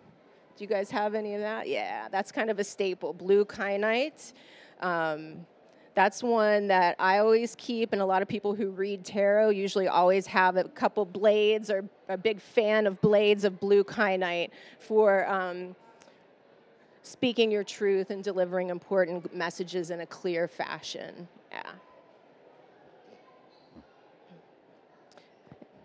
Do 0.55 0.63
you 0.63 0.67
guys 0.67 0.91
have 0.91 1.15
any 1.15 1.33
of 1.33 1.41
that? 1.41 1.67
Yeah, 1.67 2.07
that's 2.11 2.31
kind 2.31 2.51
of 2.51 2.59
a 2.59 2.63
staple. 2.63 3.11
Blue 3.11 3.43
kyanite. 3.43 4.33
Um, 4.81 5.47
that's 5.95 6.21
one 6.21 6.67
that 6.67 6.95
I 6.99 7.17
always 7.17 7.55
keep, 7.57 7.91
and 7.91 8.03
a 8.03 8.05
lot 8.05 8.21
of 8.21 8.27
people 8.27 8.53
who 8.53 8.69
read 8.69 9.03
tarot 9.03 9.49
usually 9.49 9.87
always 9.87 10.27
have 10.27 10.57
a 10.57 10.65
couple 10.65 11.05
blades 11.05 11.71
or 11.71 11.89
a 12.07 12.17
big 12.17 12.39
fan 12.39 12.85
of 12.85 13.01
blades 13.01 13.45
of 13.45 13.59
blue 13.59 13.83
kyanite 13.83 14.51
for. 14.77 15.27
Um, 15.27 15.75
speaking 17.03 17.51
your 17.51 17.63
truth 17.63 18.09
and 18.11 18.23
delivering 18.23 18.69
important 18.69 19.33
messages 19.35 19.91
in 19.91 20.01
a 20.01 20.05
clear 20.05 20.47
fashion. 20.47 21.27
Yeah. 21.51 21.63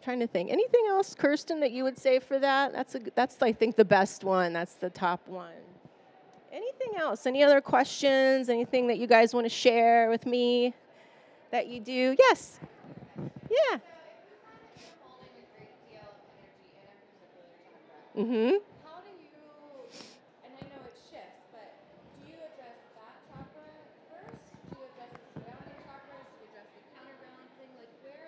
trying 0.05 0.21
to 0.21 0.27
think. 0.27 0.51
Anything 0.51 0.85
else, 0.91 1.15
Kirsten, 1.15 1.61
that 1.61 1.73
you 1.73 1.83
would 1.83 1.99
say 1.99 2.19
for 2.19 2.39
that? 2.39 2.73
That's 2.73 2.95
a, 2.95 3.01
that's 3.15 3.41
I 3.41 3.53
think 3.53 3.75
the 3.75 3.85
best 3.87 4.23
one. 4.23 4.53
That's 4.53 4.75
the 4.75 4.91
top 4.91 5.27
one. 5.27 5.55
Anything 6.53 6.99
else? 6.99 7.27
Any 7.27 7.43
other 7.43 7.61
questions? 7.62 8.51
Anything 8.51 8.87
that 8.89 8.99
you 8.99 9.07
guys 9.07 9.35
want 9.35 9.47
to 9.47 9.51
share 9.51 10.11
with 10.11 10.27
me 10.27 10.75
that 11.51 11.69
you 11.69 11.81
do? 11.81 12.15
Yes. 12.19 12.61
Yeah. 13.51 13.79
Mhm. 18.17 18.59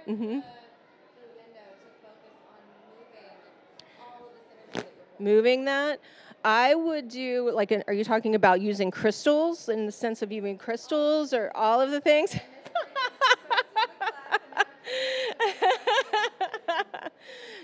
Mm-hmm. 0.09 0.39
moving 5.19 5.65
that 5.65 5.99
i 6.45 6.75
would 6.75 7.09
do 7.09 7.51
like 7.51 7.71
an, 7.71 7.83
are 7.87 7.95
you 7.95 8.05
talking 8.05 8.35
about 8.35 8.61
using 8.61 8.91
crystals 8.91 9.69
in 9.69 9.87
the 9.87 9.93
sense 9.93 10.23
of 10.23 10.31
using 10.31 10.59
crystals 10.59 11.33
or 11.33 11.51
all 11.55 11.81
of 11.81 11.91
the 11.91 12.01
things 12.01 12.37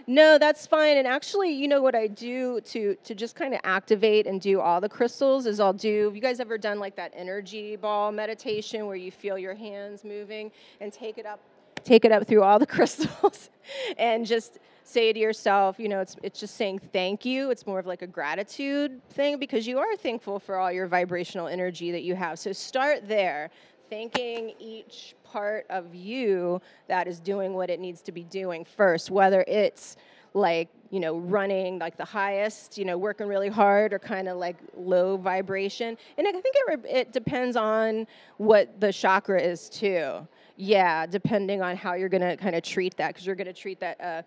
no 0.07 0.39
that's 0.39 0.67
fine 0.67 0.97
and 0.97 1.07
actually 1.07 1.53
you 1.53 1.69
know 1.69 1.83
what 1.83 1.95
i 1.95 2.07
do 2.07 2.61
to 2.63 2.97
to 3.05 3.15
just 3.15 3.37
kind 3.37 3.55
of 3.55 3.61
activate 3.65 4.27
and 4.27 4.41
do 4.41 4.61
all 4.61 4.81
the 4.81 4.89
crystals 4.89 5.47
is 5.47 5.61
i'll 5.61 5.73
do 5.73 6.11
you 6.15 6.21
guys 6.21 6.41
ever 6.41 6.59
done 6.59 6.79
like 6.79 6.97
that 6.97 7.13
energy 7.15 7.77
ball 7.77 8.11
meditation 8.11 8.87
where 8.87 8.97
you 8.97 9.13
feel 9.13 9.39
your 9.39 9.55
hands 9.55 10.03
moving 10.05 10.51
and 10.81 10.93
take 10.93 11.19
it 11.19 11.27
up 11.27 11.39
take 11.85 12.05
it 12.05 12.13
up 12.13 12.27
through 12.27 12.43
all 12.43 12.59
the 12.59 12.67
crystals 12.77 13.51
and 13.99 14.27
just 14.27 14.59
say 14.85 15.13
to 15.13 15.19
yourself, 15.19 15.79
you 15.79 15.89
know, 15.89 16.01
it's, 16.01 16.17
it's 16.23 16.41
just 16.41 16.57
saying 16.57 16.81
thank 16.93 17.25
you. 17.25 17.51
It's 17.51 17.67
more 17.67 17.79
of 17.79 17.87
like 17.87 18.03
a 18.03 18.07
gratitude 18.07 19.01
thing 19.11 19.39
because 19.39 19.67
you 19.67 19.79
are 19.79 19.97
thankful 19.97 20.39
for 20.39 20.57
all 20.57 20.71
your 20.71 20.87
vibrational 20.87 21.49
energy 21.49 21.91
that 21.93 22.03
you 22.03 22.15
have. 22.15 22.39
So 22.39 22.53
start 22.53 23.09
there, 23.09 23.51
thanking 23.89 24.53
each 24.59 25.15
part 25.25 25.67
of 25.71 25.95
you 25.95 26.61
that 26.89 27.09
is 27.09 27.21
doing 27.21 27.55
what 27.55 27.71
it 27.71 27.81
needs 27.81 28.03
to 28.03 28.13
be 28.13 28.25
doing 28.25 28.65
first, 28.65 29.11
whether 29.11 29.45
it's 29.49 29.97
like 30.35 30.69
you 30.91 31.01
know 31.01 31.19
running 31.19 31.79
like 31.79 31.97
the 31.97 32.05
highest 32.05 32.79
you 32.79 32.85
know 32.85 32.97
working 32.97 33.27
really 33.27 33.49
hard 33.49 33.93
or 33.93 33.99
kind 33.99 34.29
of 34.29 34.39
like 34.39 34.57
low 34.75 35.17
vibration 35.17 35.97
and 36.17 36.27
i 36.27 36.33
think 36.33 36.57
it, 36.69 36.81
it 36.89 37.13
depends 37.13 37.55
on 37.55 38.07
what 38.39 38.81
the 38.81 38.91
chakra 38.91 39.41
is 39.41 39.69
too 39.69 40.27
yeah, 40.57 41.07
depending 41.07 41.63
on 41.63 41.77
how 41.77 41.95
you're 41.95 42.09
going 42.09 42.23
to 42.23 42.37
kind 42.37 42.55
of 42.55 42.63
treat 42.63 42.97
that, 42.97 43.09
because 43.09 43.27
you're 43.27 43.37
going 43.37 43.47
to 43.47 43.53
treat 43.53 43.81
that 43.81 44.01
uh, 44.01 44.23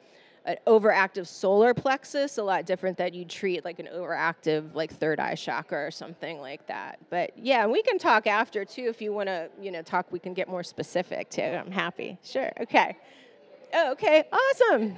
an 0.46 0.58
overactive 0.68 1.26
solar 1.26 1.74
plexus 1.74 2.38
a 2.38 2.44
lot 2.44 2.66
different 2.66 2.98
than 2.98 3.14
you 3.14 3.26
treat 3.26 3.66
like 3.66 3.80
an 3.80 3.90
overactive 3.94 4.74
like 4.76 4.92
third 4.92 5.20
eye 5.20 5.36
chakra 5.36 5.86
or 5.86 5.92
something 5.92 6.40
like 6.40 6.66
that. 6.68 7.00
But 7.10 7.32
yeah, 7.36 7.66
we 7.66 7.82
can 7.82 7.98
talk 7.98 8.28
after 8.28 8.64
too 8.64 8.86
if 8.88 9.02
you 9.02 9.12
want 9.12 9.28
to, 9.28 9.50
you 9.60 9.72
know, 9.72 9.82
talk. 9.82 10.12
We 10.12 10.20
can 10.20 10.34
get 10.34 10.48
more 10.48 10.64
specific 10.64 11.30
too. 11.30 11.42
I'm 11.42 11.72
happy. 11.72 12.18
Sure. 12.24 12.52
Okay. 12.62 12.96
Oh, 13.74 13.92
okay. 13.94 14.24
Awesome. 14.32 14.96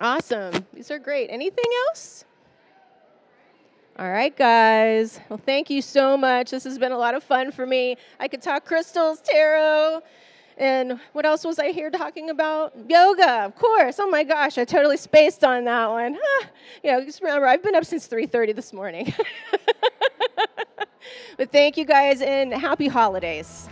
Awesome. 0.00 0.64
These 0.72 0.90
are 0.90 0.98
great. 0.98 1.28
Anything 1.30 1.70
else? 1.88 2.24
All 3.96 4.10
right, 4.10 4.36
guys. 4.36 5.20
Well, 5.28 5.38
thank 5.38 5.70
you 5.70 5.80
so 5.80 6.16
much. 6.16 6.50
This 6.50 6.64
has 6.64 6.80
been 6.80 6.90
a 6.90 6.98
lot 6.98 7.14
of 7.14 7.22
fun 7.22 7.52
for 7.52 7.64
me. 7.64 7.96
I 8.18 8.26
could 8.26 8.42
talk 8.42 8.64
crystals, 8.64 9.20
tarot, 9.20 10.00
and 10.58 10.98
what 11.12 11.24
else 11.24 11.44
was 11.44 11.60
I 11.60 11.70
here 11.70 11.90
talking 11.90 12.30
about? 12.30 12.72
Yoga, 12.88 13.44
of 13.44 13.54
course. 13.54 14.00
Oh 14.00 14.08
my 14.08 14.24
gosh, 14.24 14.58
I 14.58 14.64
totally 14.64 14.96
spaced 14.96 15.44
on 15.44 15.64
that 15.66 15.88
one. 15.90 16.18
Huh. 16.20 16.46
You 16.82 16.90
know, 16.90 17.04
just 17.04 17.22
remember, 17.22 17.46
I've 17.46 17.62
been 17.62 17.76
up 17.76 17.84
since 17.84 18.08
3:30 18.08 18.52
this 18.56 18.72
morning. 18.72 19.14
but 21.36 21.52
thank 21.52 21.76
you 21.76 21.84
guys, 21.84 22.20
and 22.20 22.52
happy 22.52 22.88
holidays. 22.88 23.68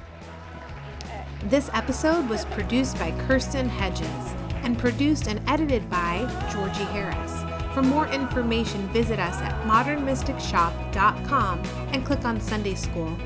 This 1.46 1.68
episode 1.72 2.28
was 2.28 2.44
produced 2.44 2.96
by 2.96 3.10
Kirsten 3.26 3.68
Hedges 3.68 4.34
and 4.62 4.78
produced 4.78 5.26
and 5.26 5.40
edited 5.48 5.90
by 5.90 6.28
Georgie 6.52 6.84
Harris. 6.84 7.41
For 7.72 7.82
more 7.82 8.06
information, 8.08 8.86
visit 8.88 9.18
us 9.18 9.40
at 9.40 9.54
modernmysticshop.com 9.66 11.62
and 11.92 12.04
click 12.04 12.24
on 12.24 12.40
Sunday 12.40 12.74
School. 12.74 13.16